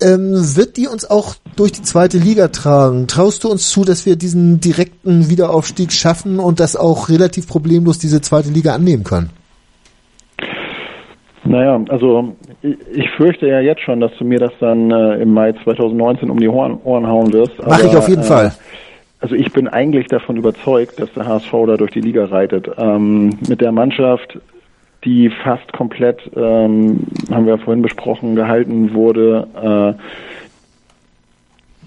Ähm, 0.00 0.56
wird 0.56 0.76
die 0.76 0.88
uns 0.88 1.04
auch 1.04 1.36
durch 1.56 1.72
die 1.72 1.82
zweite 1.82 2.18
Liga 2.18 2.48
tragen? 2.48 3.06
Traust 3.06 3.44
du 3.44 3.48
uns 3.48 3.70
zu, 3.70 3.84
dass 3.84 4.06
wir 4.06 4.16
diesen 4.16 4.60
direkten 4.60 5.28
Wiederaufstieg 5.28 5.92
schaffen 5.92 6.38
und 6.38 6.60
das 6.60 6.76
auch 6.76 7.08
relativ 7.08 7.46
problemlos 7.46 7.98
diese 7.98 8.20
zweite 8.20 8.50
Liga 8.50 8.74
annehmen 8.74 9.04
können? 9.04 9.30
Naja, 11.44 11.80
also 11.88 12.36
ich 12.62 13.10
fürchte 13.10 13.48
ja 13.48 13.60
jetzt 13.60 13.80
schon, 13.80 14.00
dass 14.00 14.14
du 14.18 14.24
mir 14.24 14.38
das 14.38 14.52
dann 14.60 14.90
äh, 14.90 15.22
im 15.22 15.32
Mai 15.32 15.52
2019 15.52 16.28
um 16.30 16.38
die 16.38 16.48
Ohren, 16.48 16.78
Ohren 16.84 17.06
hauen 17.06 17.32
wirst. 17.32 17.54
Mach 17.66 17.82
ich 17.82 17.96
auf 17.96 18.08
jeden 18.08 18.22
äh, 18.22 18.26
Fall. 18.26 18.52
Also 19.20 19.34
ich 19.34 19.52
bin 19.52 19.68
eigentlich 19.68 20.06
davon 20.06 20.36
überzeugt, 20.36 21.00
dass 21.00 21.12
der 21.12 21.26
HSV 21.26 21.52
da 21.66 21.76
durch 21.76 21.92
die 21.92 22.00
Liga 22.00 22.26
reitet. 22.26 22.70
Ähm, 22.78 23.38
mit 23.48 23.60
der 23.60 23.72
Mannschaft, 23.72 24.38
die 25.04 25.30
fast 25.30 25.72
komplett, 25.72 26.20
ähm, 26.36 27.06
haben 27.30 27.46
wir 27.46 27.56
ja 27.56 27.58
vorhin 27.58 27.82
besprochen, 27.82 28.34
gehalten 28.34 28.94
wurde. 28.94 29.96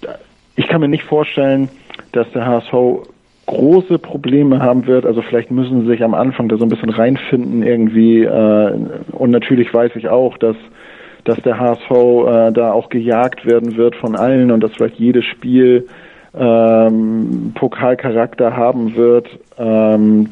Äh, 0.03 0.07
ich 0.55 0.67
kann 0.67 0.81
mir 0.81 0.87
nicht 0.87 1.03
vorstellen, 1.03 1.69
dass 2.11 2.29
der 2.31 2.45
HSV 2.45 2.73
große 3.45 3.99
Probleme 3.99 4.59
haben 4.59 4.87
wird. 4.87 5.05
Also 5.05 5.21
vielleicht 5.21 5.51
müssen 5.51 5.81
sie 5.81 5.87
sich 5.87 6.03
am 6.03 6.13
Anfang 6.13 6.49
da 6.49 6.57
so 6.57 6.65
ein 6.65 6.69
bisschen 6.69 6.89
reinfinden 6.89 7.63
irgendwie. 7.63 8.23
Äh, 8.23 8.77
und 9.11 9.31
natürlich 9.31 9.73
weiß 9.73 9.91
ich 9.95 10.09
auch, 10.09 10.37
dass 10.37 10.55
dass 11.23 11.41
der 11.41 11.57
HSV 11.57 11.89
äh, 11.89 12.51
da 12.51 12.73
auch 12.73 12.89
gejagt 12.89 13.45
werden 13.45 13.77
wird 13.77 13.95
von 13.95 14.15
allen 14.15 14.51
und 14.51 14.61
dass 14.61 14.73
vielleicht 14.73 14.99
jedes 14.99 15.23
Spiel 15.25 15.87
ähm, 16.33 17.53
Pokalcharakter 17.55 18.55
haben 18.55 18.95
wird. 18.95 19.27
Ähm, 19.57 20.29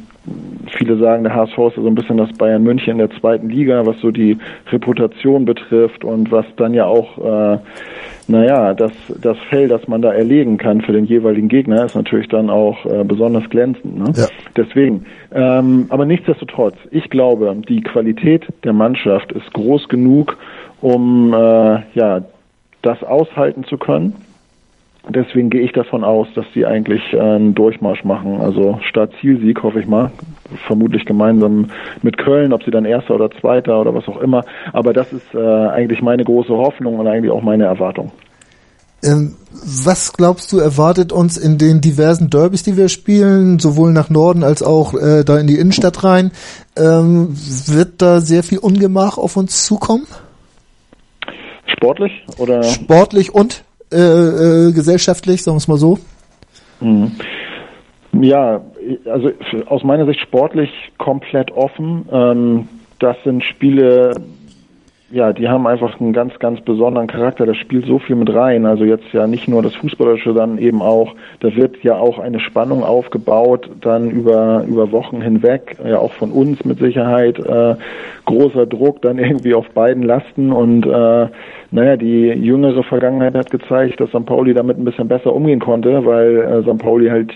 viele 0.78 0.98
sagen, 0.98 1.24
der 1.24 1.36
HSV 1.36 1.58
ist 1.58 1.76
so 1.76 1.88
ein 1.88 1.96
bisschen 1.96 2.18
das 2.18 2.32
Bayern 2.34 2.64
München 2.64 2.94
in 2.94 2.98
der 3.00 3.12
zweiten 3.20 3.50
Liga, 3.50 3.86
was 3.86 4.00
so 4.00 4.12
die 4.12 4.38
Reputation 4.72 5.46
betrifft 5.46 6.04
und 6.04 6.32
was 6.32 6.46
dann 6.58 6.74
ja 6.74 6.86
auch 6.86 7.18
äh, 7.18 7.58
naja, 8.32 8.74
das, 8.74 8.92
das 9.22 9.38
Fell, 9.50 9.68
das 9.68 9.88
man 9.88 10.02
da 10.02 10.14
erlegen 10.14 10.58
kann 10.58 10.82
für 10.82 10.94
den 10.94 11.06
jeweiligen 11.06 11.50
Gegner, 11.50 11.86
ist 11.86 11.96
natürlich 11.96 12.30
dann 12.30 12.50
auch 12.50 12.86
äh, 12.86 13.04
besonders 13.04 13.50
glänzend. 13.50 13.98
Ne? 13.98 14.12
Ja. 14.16 14.28
Deswegen, 14.56 15.06
ähm, 15.32 15.86
aber 15.90 16.06
nichtsdestotrotz, 16.06 16.76
ich 16.92 17.10
glaube, 17.10 17.56
die 17.68 17.82
Qualität 17.82 18.46
der 18.64 18.74
Mannschaft 18.74 19.32
ist 19.32 19.52
groß 19.54 19.90
genug, 19.90 20.38
um 20.82 21.34
äh, 21.34 21.82
ja 21.94 22.22
das 22.82 23.04
aushalten 23.04 23.64
zu 23.66 23.78
können. 23.78 24.16
Deswegen 25.10 25.49
gehe 25.49 25.62
ich 25.62 25.72
davon 25.72 26.04
aus, 26.04 26.28
dass 26.36 26.45
sie 26.54 26.66
eigentlich 26.66 27.02
äh, 27.14 27.20
einen 27.20 27.56
Durchmarsch 27.56 28.04
machen. 28.04 28.39
Also 28.39 28.80
Start-Zielsieg, 28.84 29.64
hoffe 29.64 29.80
ich 29.80 29.88
mal. 29.88 30.12
Vermutlich 30.68 31.06
gemeinsam 31.06 31.72
mit 32.04 32.18
Köln, 32.18 32.54
ob 32.54 32.64
sie 32.64 32.72
dann 32.72 32.86
Erster 32.86 33.16
oder 33.16 33.32
Zweiter 33.32 33.82
oder 33.82 33.95
was 33.95 34.08
auch 34.08 34.22
immer. 34.22 34.45
Aber 34.74 34.93
das 34.93 35.12
ist 35.12 35.34
äh, 35.34 35.39
eigentlich 35.39 36.02
meine 36.02 36.24
große 36.24 36.54
Hoffnung 36.54 36.99
und 36.99 37.08
eigentlich 37.08 37.32
auch 37.32 37.41
meine 37.41 37.66
Erwartung. 37.66 38.12
Ähm, 39.04 39.36
was 39.52 40.14
glaubst 40.14 40.52
du, 40.54 40.60
erwartet 40.60 41.12
uns 41.12 41.38
in 41.38 41.58
den 41.58 41.82
diversen 41.82 42.30
Derbys, 42.30 42.62
die 42.62 42.78
wir 42.78 42.88
spielen, 42.88 43.58
sowohl 43.58 43.91
nach 43.93 44.12
Norden 44.12 44.43
als 44.43 44.62
auch 44.62 44.93
äh, 44.93 45.24
da 45.24 45.39
in 45.39 45.47
die 45.47 45.58
Innenstadt 45.58 46.04
rein? 46.04 46.32
Ähm, 46.78 47.30
wird 47.68 48.02
da 48.04 48.22
sehr 48.22 48.43
viel 48.43 48.60
Ungemach 48.60 49.18
auf 49.18 49.36
uns 49.36 49.66
zukommen? 49.66 50.06
Sportlich 51.66 52.12
oder? 52.38 52.62
Sportlich 52.64 53.34
und 53.34 53.64
äh, 53.92 53.98
äh, 53.98 54.72
gesellschaftlich, 54.72 55.44
sagen 55.44 55.56
wir 55.56 55.60
es 55.60 55.68
mal 55.68 55.78
so? 55.78 56.00
Mhm. 56.80 57.12
Ja, 58.22 58.62
also 59.06 59.32
aus 59.68 59.84
meiner 59.84 60.06
Sicht 60.06 60.20
sportlich 60.22 60.70
komplett 60.98 61.52
offen. 61.52 62.06
Ähm, 62.12 62.68
das 63.00 63.16
sind 63.24 63.44
Spiele, 63.44 64.14
ja, 65.12 65.34
die 65.34 65.49
haben 65.49 65.68
einfach 65.68 65.99
einen 65.99 66.14
ganz, 66.14 66.39
ganz 66.39 66.62
besonderen 66.62 67.07
Charakter. 67.07 67.45
Das 67.45 67.57
spielt 67.57 67.86
so 67.86 67.99
viel 67.99 68.16
mit 68.16 68.34
rein. 68.34 68.66
Also 68.66 68.86
jetzt 68.86 69.12
ja 69.12 69.28
nicht 69.28 69.47
nur 69.47 69.62
das 69.62 69.76
Fußballerische, 69.76 70.34
dann 70.34 70.57
eben 70.57 70.82
auch, 70.82 71.16
da 71.41 71.53
wird 71.55 71.84
ja 71.84 71.95
auch 71.95 72.18
eine 72.18 72.39
Spannung 72.39 72.84
aufgebaut, 72.84 73.70
dann 73.82 74.09
über, 74.09 74.64
über 74.68 74.91
Wochen 74.91 75.22
hinweg, 75.22 75.78
ja 75.86 75.99
auch 75.99 76.14
von 76.14 76.32
uns 76.32 76.64
mit 76.64 76.80
Sicherheit, 76.80 77.39
äh, 77.39 77.76
großer 78.26 78.66
Druck 78.66 79.01
dann 79.01 79.20
irgendwie 79.20 79.53
auf 79.53 79.70
beiden 79.72 80.03
Lasten 80.03 80.51
und 80.53 80.86
äh, 80.86 81.28
naja, 81.72 81.97
die 81.97 82.28
jüngere 82.28 82.84
Vergangenheit 82.84 83.36
hat 83.36 83.51
gezeigt, 83.51 83.99
dass 83.99 84.09
St. 84.09 84.26
Pauli 84.26 84.53
damit 84.53 84.78
ein 84.78 84.86
bisschen 84.86 85.07
besser 85.07 85.34
umgehen 85.34 85.59
konnte, 85.59 86.05
weil 86.05 86.38
äh, 86.38 86.62
St. 86.64 86.78
Pauli 86.78 87.09
halt 87.09 87.34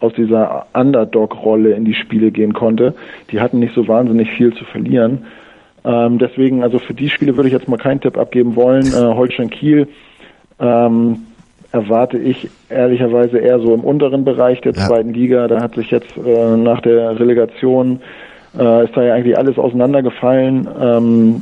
aus 0.00 0.12
dieser 0.14 0.66
Underdog-Rolle 0.74 1.72
in 1.72 1.84
die 1.84 1.94
Spiele 1.94 2.30
gehen 2.30 2.52
konnte. 2.52 2.94
Die 3.32 3.40
hatten 3.40 3.58
nicht 3.58 3.74
so 3.74 3.88
wahnsinnig 3.88 4.30
viel 4.30 4.54
zu 4.54 4.64
verlieren. 4.64 5.24
Ähm, 5.88 6.18
deswegen, 6.18 6.62
also 6.62 6.78
für 6.78 6.92
die 6.92 7.08
Spiele 7.08 7.34
würde 7.36 7.48
ich 7.48 7.54
jetzt 7.54 7.66
mal 7.66 7.78
keinen 7.78 8.00
Tipp 8.00 8.18
abgeben 8.18 8.56
wollen. 8.56 8.86
Äh, 8.88 9.14
Holstein 9.14 9.48
Kiel 9.48 9.88
ähm, 10.60 11.20
erwarte 11.72 12.18
ich 12.18 12.50
ehrlicherweise 12.68 13.38
eher 13.38 13.58
so 13.58 13.72
im 13.72 13.80
unteren 13.80 14.24
Bereich 14.24 14.60
der 14.60 14.74
ja. 14.74 14.86
zweiten 14.86 15.14
Liga. 15.14 15.48
Da 15.48 15.62
hat 15.62 15.76
sich 15.76 15.90
jetzt 15.90 16.14
äh, 16.16 16.56
nach 16.56 16.82
der 16.82 17.18
Relegation 17.18 18.00
äh, 18.58 18.84
ist 18.84 18.96
da 18.96 19.02
ja 19.02 19.14
eigentlich 19.14 19.38
alles 19.38 19.58
auseinandergefallen. 19.58 20.68
Ähm, 20.78 21.40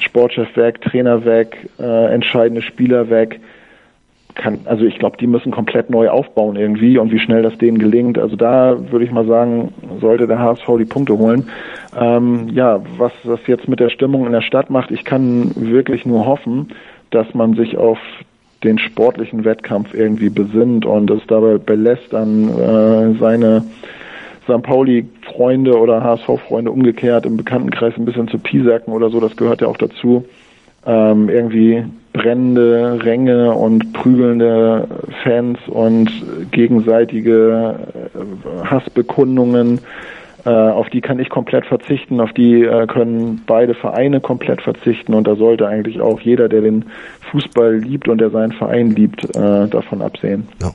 Sportchef 0.00 0.56
weg, 0.56 0.80
Trainer 0.82 1.24
weg, 1.24 1.68
äh, 1.78 2.12
entscheidende 2.12 2.62
Spieler 2.62 3.10
weg. 3.10 3.38
Kann, 4.34 4.60
also 4.64 4.84
ich 4.84 4.98
glaube, 4.98 5.16
die 5.16 5.28
müssen 5.28 5.52
komplett 5.52 5.90
neu 5.90 6.08
aufbauen 6.08 6.56
irgendwie 6.56 6.98
und 6.98 7.12
wie 7.12 7.20
schnell 7.20 7.42
das 7.42 7.56
denen 7.56 7.78
gelingt. 7.78 8.18
Also 8.18 8.34
da 8.34 8.76
würde 8.90 9.04
ich 9.04 9.12
mal 9.12 9.26
sagen, 9.26 9.72
sollte 10.00 10.26
der 10.26 10.40
HSV 10.40 10.64
die 10.78 10.84
Punkte 10.84 11.16
holen. 11.16 11.48
Ähm, 11.98 12.48
ja, 12.52 12.80
was 12.98 13.12
das 13.22 13.40
jetzt 13.46 13.68
mit 13.68 13.78
der 13.78 13.90
Stimmung 13.90 14.26
in 14.26 14.32
der 14.32 14.40
Stadt 14.40 14.70
macht, 14.70 14.90
ich 14.90 15.04
kann 15.04 15.52
wirklich 15.54 16.04
nur 16.04 16.26
hoffen, 16.26 16.70
dass 17.10 17.32
man 17.34 17.54
sich 17.54 17.76
auf 17.76 17.98
den 18.64 18.78
sportlichen 18.78 19.44
Wettkampf 19.44 19.94
irgendwie 19.94 20.30
besinnt 20.30 20.84
und 20.84 21.10
es 21.10 21.20
dabei 21.28 21.58
belässt, 21.58 22.14
an 22.14 22.48
äh, 22.48 23.18
seine 23.18 23.62
St. 24.44 24.62
Pauli-Freunde 24.62 25.78
oder 25.78 26.02
HSV-Freunde 26.02 26.70
umgekehrt 26.70 27.26
im 27.26 27.36
Bekanntenkreis 27.36 27.94
ein 27.96 28.04
bisschen 28.04 28.28
zu 28.28 28.38
piesacken 28.38 28.92
oder 28.92 29.10
so, 29.10 29.20
das 29.20 29.36
gehört 29.36 29.60
ja 29.60 29.68
auch 29.68 29.76
dazu. 29.76 30.24
Ähm, 30.86 31.28
irgendwie 31.28 31.84
brennende 32.12 33.04
Ränge 33.04 33.52
und 33.52 33.92
prügelnde 33.92 34.86
Fans 35.22 35.58
und 35.66 36.10
gegenseitige 36.52 37.76
äh, 38.14 38.64
Hassbekundungen, 38.64 39.80
äh, 40.44 40.50
auf 40.50 40.88
die 40.90 41.00
kann 41.00 41.18
ich 41.18 41.28
komplett 41.28 41.66
verzichten, 41.66 42.20
auf 42.20 42.32
die 42.32 42.62
äh, 42.62 42.86
können 42.86 43.42
beide 43.46 43.74
Vereine 43.74 44.20
komplett 44.20 44.62
verzichten 44.62 45.14
und 45.14 45.26
da 45.26 45.36
sollte 45.36 45.66
eigentlich 45.66 46.00
auch 46.00 46.20
jeder, 46.20 46.48
der 46.48 46.60
den 46.60 46.84
Fußball 47.30 47.78
liebt 47.78 48.08
und 48.08 48.18
der 48.18 48.30
seinen 48.30 48.52
Verein 48.52 48.90
liebt, 48.90 49.24
äh, 49.36 49.66
davon 49.68 50.02
absehen. 50.02 50.46
Ja. 50.62 50.70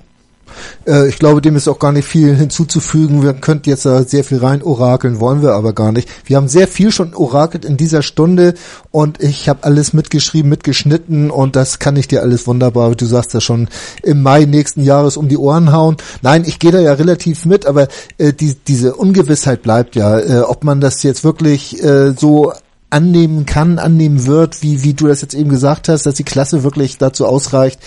Äh, 0.86 1.08
ich 1.08 1.20
glaube, 1.20 1.42
dem 1.42 1.56
ist 1.56 1.68
auch 1.68 1.80
gar 1.80 1.92
nicht 1.92 2.08
viel 2.08 2.36
hinzuzufügen. 2.36 3.24
Wir 3.24 3.34
könnten 3.34 3.70
jetzt 3.70 3.86
da 3.86 4.04
sehr 4.04 4.24
viel 4.24 4.40
rein 4.40 4.62
orakeln, 4.62 5.20
wollen 5.20 5.42
wir 5.42 5.54
aber 5.54 5.74
gar 5.74 5.92
nicht. 5.92 6.10
Wir 6.26 6.38
haben 6.38 6.48
sehr 6.48 6.68
viel 6.68 6.92
schon 6.92 7.14
orakelt 7.14 7.66
in 7.66 7.78
dieser 7.78 8.02
Stunde 8.02 8.54
und 8.92 9.22
ich 9.22 9.50
habe 9.50 9.64
alles 9.64 9.94
mitgeschrieben, 9.94 10.50
mitgeschnitten 10.50 11.32
und 11.32 11.56
das 11.56 11.80
kann 11.80 11.96
ich 11.96 12.08
dir 12.08 12.22
alles 12.22 12.48
wunderbar, 12.48 12.96
du 12.96 13.06
sagst 13.06 13.34
ja 13.34 13.42
schon, 13.42 13.68
im 14.04 14.22
Mai 14.22 14.46
nächsten 14.46 14.84
Jahres 14.84 15.18
um 15.18 15.28
die 15.28 15.38
Ohren 15.38 15.72
hauen. 15.72 15.98
Nein, 16.22 16.44
ich 16.46 16.60
gehe 16.60 16.72
da 16.72 16.80
ja 16.80 16.94
relativ 16.94 17.46
mit, 17.46 17.66
aber 17.66 17.88
äh, 18.18 18.34
die, 18.34 18.56
diese 18.56 18.96
Ungewissheit 18.96 19.62
bleibt 19.62 19.96
ja, 19.96 20.20
äh, 20.20 20.40
ob 20.42 20.64
man 20.64 20.82
das 20.82 21.04
jetzt 21.04 21.24
wirklich 21.24 21.82
äh, 21.84 22.14
so 22.18 22.54
annehmen 22.90 23.46
kann, 23.46 23.80
annehmen 23.80 24.26
wird, 24.26 24.64
wie, 24.64 24.84
wie 24.84 24.94
du 24.94 25.08
das 25.08 25.22
jetzt 25.22 25.34
eben 25.34 25.50
gesagt 25.50 25.90
hast, 25.90 26.06
dass 26.06 26.16
die 26.16 26.24
Klasse 26.24 26.64
wirklich 26.64 26.98
dazu 26.98 27.26
ausreicht, 27.26 27.80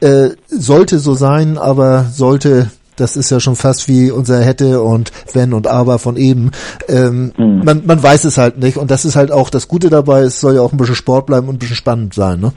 äh, 0.00 0.30
sollte 0.48 0.98
so 0.98 1.14
sein, 1.14 1.56
aber 1.56 2.04
sollte, 2.04 2.70
das 2.96 3.16
ist 3.16 3.30
ja 3.30 3.40
schon 3.40 3.56
fast 3.56 3.88
wie 3.88 4.10
unser 4.10 4.40
hätte 4.40 4.82
und 4.82 5.12
wenn 5.32 5.54
und 5.54 5.66
aber 5.66 5.98
von 5.98 6.16
eben. 6.16 6.50
Ähm, 6.88 7.32
mhm. 7.36 7.62
man, 7.64 7.86
man 7.86 8.02
weiß 8.02 8.24
es 8.24 8.36
halt 8.36 8.58
nicht 8.58 8.76
und 8.76 8.90
das 8.90 9.04
ist 9.04 9.16
halt 9.16 9.32
auch 9.32 9.48
das 9.48 9.68
Gute 9.68 9.88
dabei, 9.88 10.22
es 10.22 10.40
soll 10.40 10.56
ja 10.56 10.60
auch 10.60 10.72
ein 10.72 10.78
bisschen 10.78 10.94
Sport 10.94 11.26
bleiben 11.26 11.48
und 11.48 11.54
ein 11.54 11.58
bisschen 11.58 11.76
spannend 11.76 12.14
sein, 12.14 12.40
ne? 12.40 12.52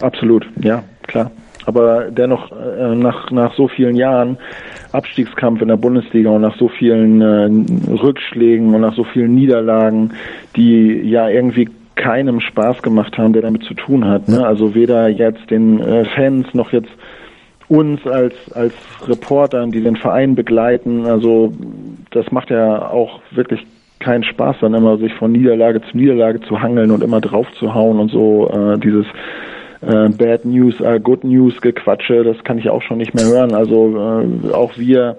Absolut, 0.00 0.46
ja, 0.60 0.84
klar. 1.02 1.30
Aber 1.68 2.10
dennoch, 2.10 2.50
äh, 2.50 2.94
nach, 2.94 3.30
nach 3.30 3.54
so 3.54 3.68
vielen 3.68 3.94
Jahren 3.94 4.38
Abstiegskampf 4.92 5.60
in 5.60 5.68
der 5.68 5.76
Bundesliga 5.76 6.30
und 6.30 6.40
nach 6.40 6.56
so 6.56 6.68
vielen 6.68 7.20
äh, 7.20 7.92
Rückschlägen 7.92 8.74
und 8.74 8.80
nach 8.80 8.94
so 8.94 9.04
vielen 9.04 9.34
Niederlagen, 9.34 10.12
die 10.56 10.98
ja 11.02 11.28
irgendwie 11.28 11.68
keinem 11.94 12.40
Spaß 12.40 12.80
gemacht 12.80 13.18
haben, 13.18 13.34
der 13.34 13.42
damit 13.42 13.64
zu 13.64 13.74
tun 13.74 14.06
hat. 14.06 14.28
Ne? 14.28 14.46
Also 14.46 14.74
weder 14.74 15.08
jetzt 15.08 15.50
den 15.50 15.78
äh, 15.80 16.06
Fans 16.06 16.46
noch 16.54 16.72
jetzt 16.72 16.88
uns 17.68 18.06
als 18.06 18.32
als 18.54 18.72
Reportern, 19.06 19.70
die 19.70 19.82
den 19.82 19.96
Verein 19.96 20.34
begleiten. 20.34 21.04
Also 21.04 21.52
das 22.12 22.32
macht 22.32 22.48
ja 22.48 22.90
auch 22.90 23.20
wirklich 23.32 23.66
keinen 23.98 24.24
Spaß, 24.24 24.56
dann 24.62 24.72
immer 24.72 24.96
sich 24.96 25.12
von 25.16 25.32
Niederlage 25.32 25.82
zu 25.82 25.98
Niederlage 25.98 26.40
zu 26.40 26.62
hangeln 26.62 26.92
und 26.92 27.02
immer 27.02 27.20
drauf 27.20 27.46
zu 27.58 27.74
hauen 27.74 27.98
und 27.98 28.10
so 28.10 28.48
äh, 28.48 28.78
dieses 28.78 29.04
äh, 29.80 30.08
Bad 30.08 30.44
News, 30.44 30.80
äh, 30.80 31.00
Good 31.00 31.24
News 31.24 31.60
Gequatsche, 31.60 32.24
das 32.24 32.42
kann 32.44 32.58
ich 32.58 32.68
auch 32.70 32.82
schon 32.82 32.98
nicht 32.98 33.14
mehr 33.14 33.26
hören. 33.26 33.54
Also 33.54 34.22
äh, 34.44 34.52
auch 34.52 34.76
wir 34.76 35.16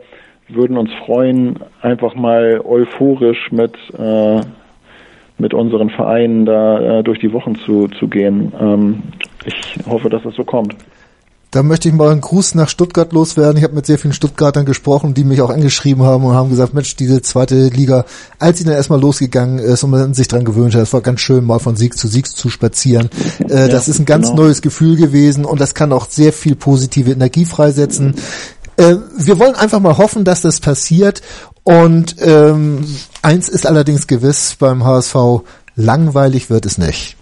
würden 0.47 0.78
uns 0.78 0.91
freuen, 1.05 1.60
einfach 1.82 2.16
mal 2.16 2.62
euphorisch 2.64 3.51
mit 3.51 3.76
äh, 3.97 4.41
mit 5.39 5.53
unseren 5.53 5.89
Vereinen 5.89 6.45
da 6.45 6.99
äh, 6.99 7.03
durch 7.03 7.20
die 7.20 7.32
Wochen 7.32 7.55
zu, 7.55 7.88
zu 7.88 8.07
gehen. 8.07 8.51
Ähm, 8.60 9.03
ich 9.45 9.80
hoffe, 9.88 10.10
dass 10.10 10.26
es 10.26 10.36
so 10.36 10.43
kommt. 10.43 10.76
Da 11.51 11.63
möchte 11.63 11.89
ich 11.89 11.95
mal 11.95 12.11
einen 12.11 12.21
Gruß 12.21 12.53
nach 12.53 12.69
Stuttgart 12.69 13.11
loswerden. 13.11 13.57
Ich 13.57 13.63
habe 13.63 13.73
mit 13.73 13.87
sehr 13.87 13.97
vielen 13.97 14.13
Stuttgartern 14.13 14.65
gesprochen, 14.65 15.15
die 15.15 15.23
mich 15.23 15.41
auch 15.41 15.49
angeschrieben 15.49 16.03
haben 16.03 16.23
und 16.23 16.35
haben 16.35 16.51
gesagt, 16.51 16.75
Mensch, 16.75 16.95
diese 16.95 17.23
zweite 17.23 17.69
Liga, 17.69 18.05
als 18.37 18.59
sie 18.59 18.65
dann 18.65 18.75
erstmal 18.75 19.01
losgegangen 19.01 19.57
ist 19.57 19.83
und 19.83 19.89
man 19.89 20.13
sich 20.13 20.27
dran 20.27 20.45
gewöhnt 20.45 20.75
hat, 20.75 20.83
es 20.83 20.93
war 20.93 21.01
ganz 21.01 21.21
schön, 21.21 21.43
mal 21.43 21.57
von 21.57 21.75
Sieg 21.75 21.97
zu 21.97 22.07
Sieg 22.07 22.27
zu 22.27 22.49
spazieren. 22.49 23.09
Äh, 23.49 23.61
ja, 23.61 23.67
das 23.67 23.87
ist 23.87 23.97
ein 23.97 24.05
ganz 24.05 24.27
genau. 24.27 24.43
neues 24.43 24.61
Gefühl 24.61 24.95
gewesen 24.95 25.43
und 25.43 25.59
das 25.59 25.73
kann 25.73 25.91
auch 25.91 26.07
sehr 26.07 26.33
viel 26.33 26.55
positive 26.55 27.11
Energie 27.11 27.45
freisetzen. 27.45 28.13
Äh, 28.77 28.97
wir 29.17 29.39
wollen 29.39 29.55
einfach 29.55 29.79
mal 29.79 29.97
hoffen, 29.97 30.25
dass 30.25 30.41
das 30.41 30.59
passiert 30.59 31.23
und 31.63 32.15
ähm, 32.19 32.85
eins 33.23 33.49
ist 33.49 33.65
allerdings 33.65 34.05
gewiss 34.05 34.55
beim 34.59 34.83
HSV, 34.83 35.15
langweilig 35.75 36.51
wird 36.51 36.67
es 36.67 36.77
nicht. 36.77 37.18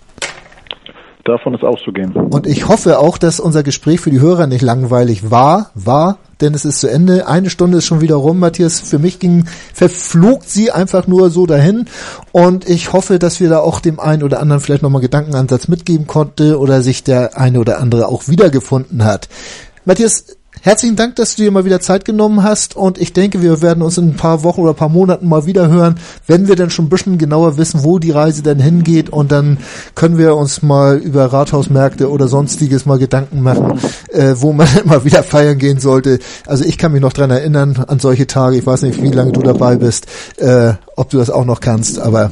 Davon 1.27 1.53
ist 1.53 1.63
auszugehen. 1.63 2.13
Und 2.13 2.47
ich 2.47 2.69
hoffe 2.69 2.99
auch, 2.99 3.17
dass 3.17 3.41
unser 3.41 3.61
Gespräch 3.61 3.99
für 3.99 4.11
die 4.11 4.21
Hörer 4.21 4.47
nicht 4.47 4.61
langweilig 4.61 5.29
war, 5.29 5.71
war, 5.75 6.19
denn 6.39 6.53
es 6.53 6.63
ist 6.63 6.79
zu 6.79 6.87
Ende. 6.87 7.27
Eine 7.27 7.49
Stunde 7.49 7.79
ist 7.79 7.85
schon 7.85 7.99
wieder 7.99 8.15
rum, 8.15 8.39
Matthias. 8.39 8.79
Für 8.79 8.97
mich 8.97 9.19
ging, 9.19 9.45
verflog 9.73 10.43
sie 10.45 10.71
einfach 10.71 11.05
nur 11.05 11.29
so 11.29 11.45
dahin. 11.45 11.85
Und 12.31 12.69
ich 12.69 12.93
hoffe, 12.93 13.19
dass 13.19 13.41
wir 13.41 13.49
da 13.49 13.59
auch 13.59 13.81
dem 13.81 13.99
einen 13.99 14.23
oder 14.23 14.39
anderen 14.39 14.61
vielleicht 14.61 14.83
nochmal 14.83 15.01
Gedankenansatz 15.01 15.67
mitgeben 15.67 16.07
konnte 16.07 16.59
oder 16.59 16.81
sich 16.81 17.03
der 17.03 17.37
eine 17.37 17.59
oder 17.59 17.79
andere 17.79 18.07
auch 18.07 18.29
wiedergefunden 18.29 19.03
hat. 19.03 19.27
Matthias, 19.83 20.36
Herzlichen 20.67 20.97
Dank, 20.97 21.15
dass 21.15 21.33
du 21.33 21.43
dir 21.43 21.51
mal 21.51 21.63
wieder 21.63 21.79
Zeit 21.79 22.03
genommen 22.03 22.43
hast 22.43 22.75
und 22.75 22.97
ich 22.97 23.13
denke, 23.13 23.41
wir 23.41 23.61
werden 23.61 23.81
uns 23.81 23.97
in 23.97 24.09
ein 24.09 24.15
paar 24.17 24.43
Wochen 24.43 24.59
oder 24.59 24.71
ein 24.71 24.75
paar 24.75 24.89
Monaten 24.89 25.25
mal 25.25 25.45
wieder 25.45 25.69
hören, 25.69 25.95
wenn 26.27 26.49
wir 26.49 26.57
dann 26.57 26.71
schon 26.71 26.87
ein 26.87 26.89
bisschen 26.89 27.17
genauer 27.17 27.57
wissen, 27.57 27.85
wo 27.85 27.99
die 27.99 28.11
Reise 28.11 28.43
denn 28.43 28.59
hingeht 28.59 29.09
und 29.09 29.31
dann 29.31 29.59
können 29.95 30.17
wir 30.17 30.35
uns 30.35 30.63
mal 30.63 30.97
über 30.97 31.27
Rathausmärkte 31.27 32.11
oder 32.11 32.27
sonstiges 32.27 32.85
mal 32.85 32.97
Gedanken 32.99 33.39
machen, 33.39 33.79
äh, 34.11 34.33
wo 34.35 34.51
man 34.51 34.67
mal 34.83 35.05
wieder 35.05 35.23
feiern 35.23 35.57
gehen 35.57 35.79
sollte. 35.79 36.19
Also 36.45 36.65
ich 36.65 36.77
kann 36.77 36.91
mich 36.91 36.99
noch 36.99 37.13
dran 37.13 37.31
erinnern 37.31 37.85
an 37.87 37.99
solche 37.99 38.27
Tage, 38.27 38.57
ich 38.57 38.65
weiß 38.65 38.81
nicht, 38.81 39.01
wie 39.01 39.11
lange 39.11 39.31
du 39.31 39.43
dabei 39.43 39.77
bist, 39.77 40.07
äh, 40.35 40.73
ob 40.97 41.09
du 41.11 41.17
das 41.17 41.29
auch 41.29 41.45
noch 41.45 41.61
kannst, 41.61 41.97
aber 41.97 42.29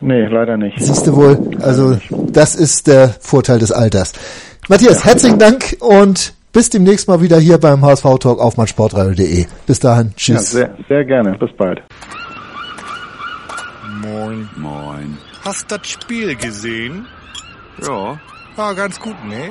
Nee, 0.00 0.26
leider 0.26 0.56
nicht. 0.56 0.80
Siehst 0.80 1.06
du 1.06 1.14
wohl, 1.14 1.38
also 1.62 1.96
das 2.10 2.56
ist 2.56 2.88
der 2.88 3.14
Vorteil 3.20 3.60
des 3.60 3.70
Alters. 3.70 4.14
Matthias, 4.68 5.04
herzlichen 5.04 5.38
Dank 5.38 5.76
und 5.78 6.34
bis 6.56 6.70
demnächst 6.70 7.06
mal 7.06 7.20
wieder 7.20 7.38
hier 7.38 7.58
beim 7.58 7.84
HSV 7.84 8.18
Talk 8.18 8.40
auf 8.40 8.56
meinsportradio.de. 8.56 9.44
Bis 9.66 9.78
dahin, 9.78 10.14
tschüss. 10.16 10.54
Ja, 10.54 10.58
sehr, 10.58 10.76
sehr 10.88 11.04
gerne. 11.04 11.36
Bis 11.36 11.52
bald. 11.54 11.82
Moin. 14.00 14.48
Moin. 14.56 15.18
Hast 15.44 15.70
das 15.70 15.86
Spiel 15.86 16.34
gesehen? 16.34 17.04
Ja. 17.86 18.18
War 18.56 18.74
ganz 18.74 18.98
gut, 18.98 19.22
ne? 19.28 19.50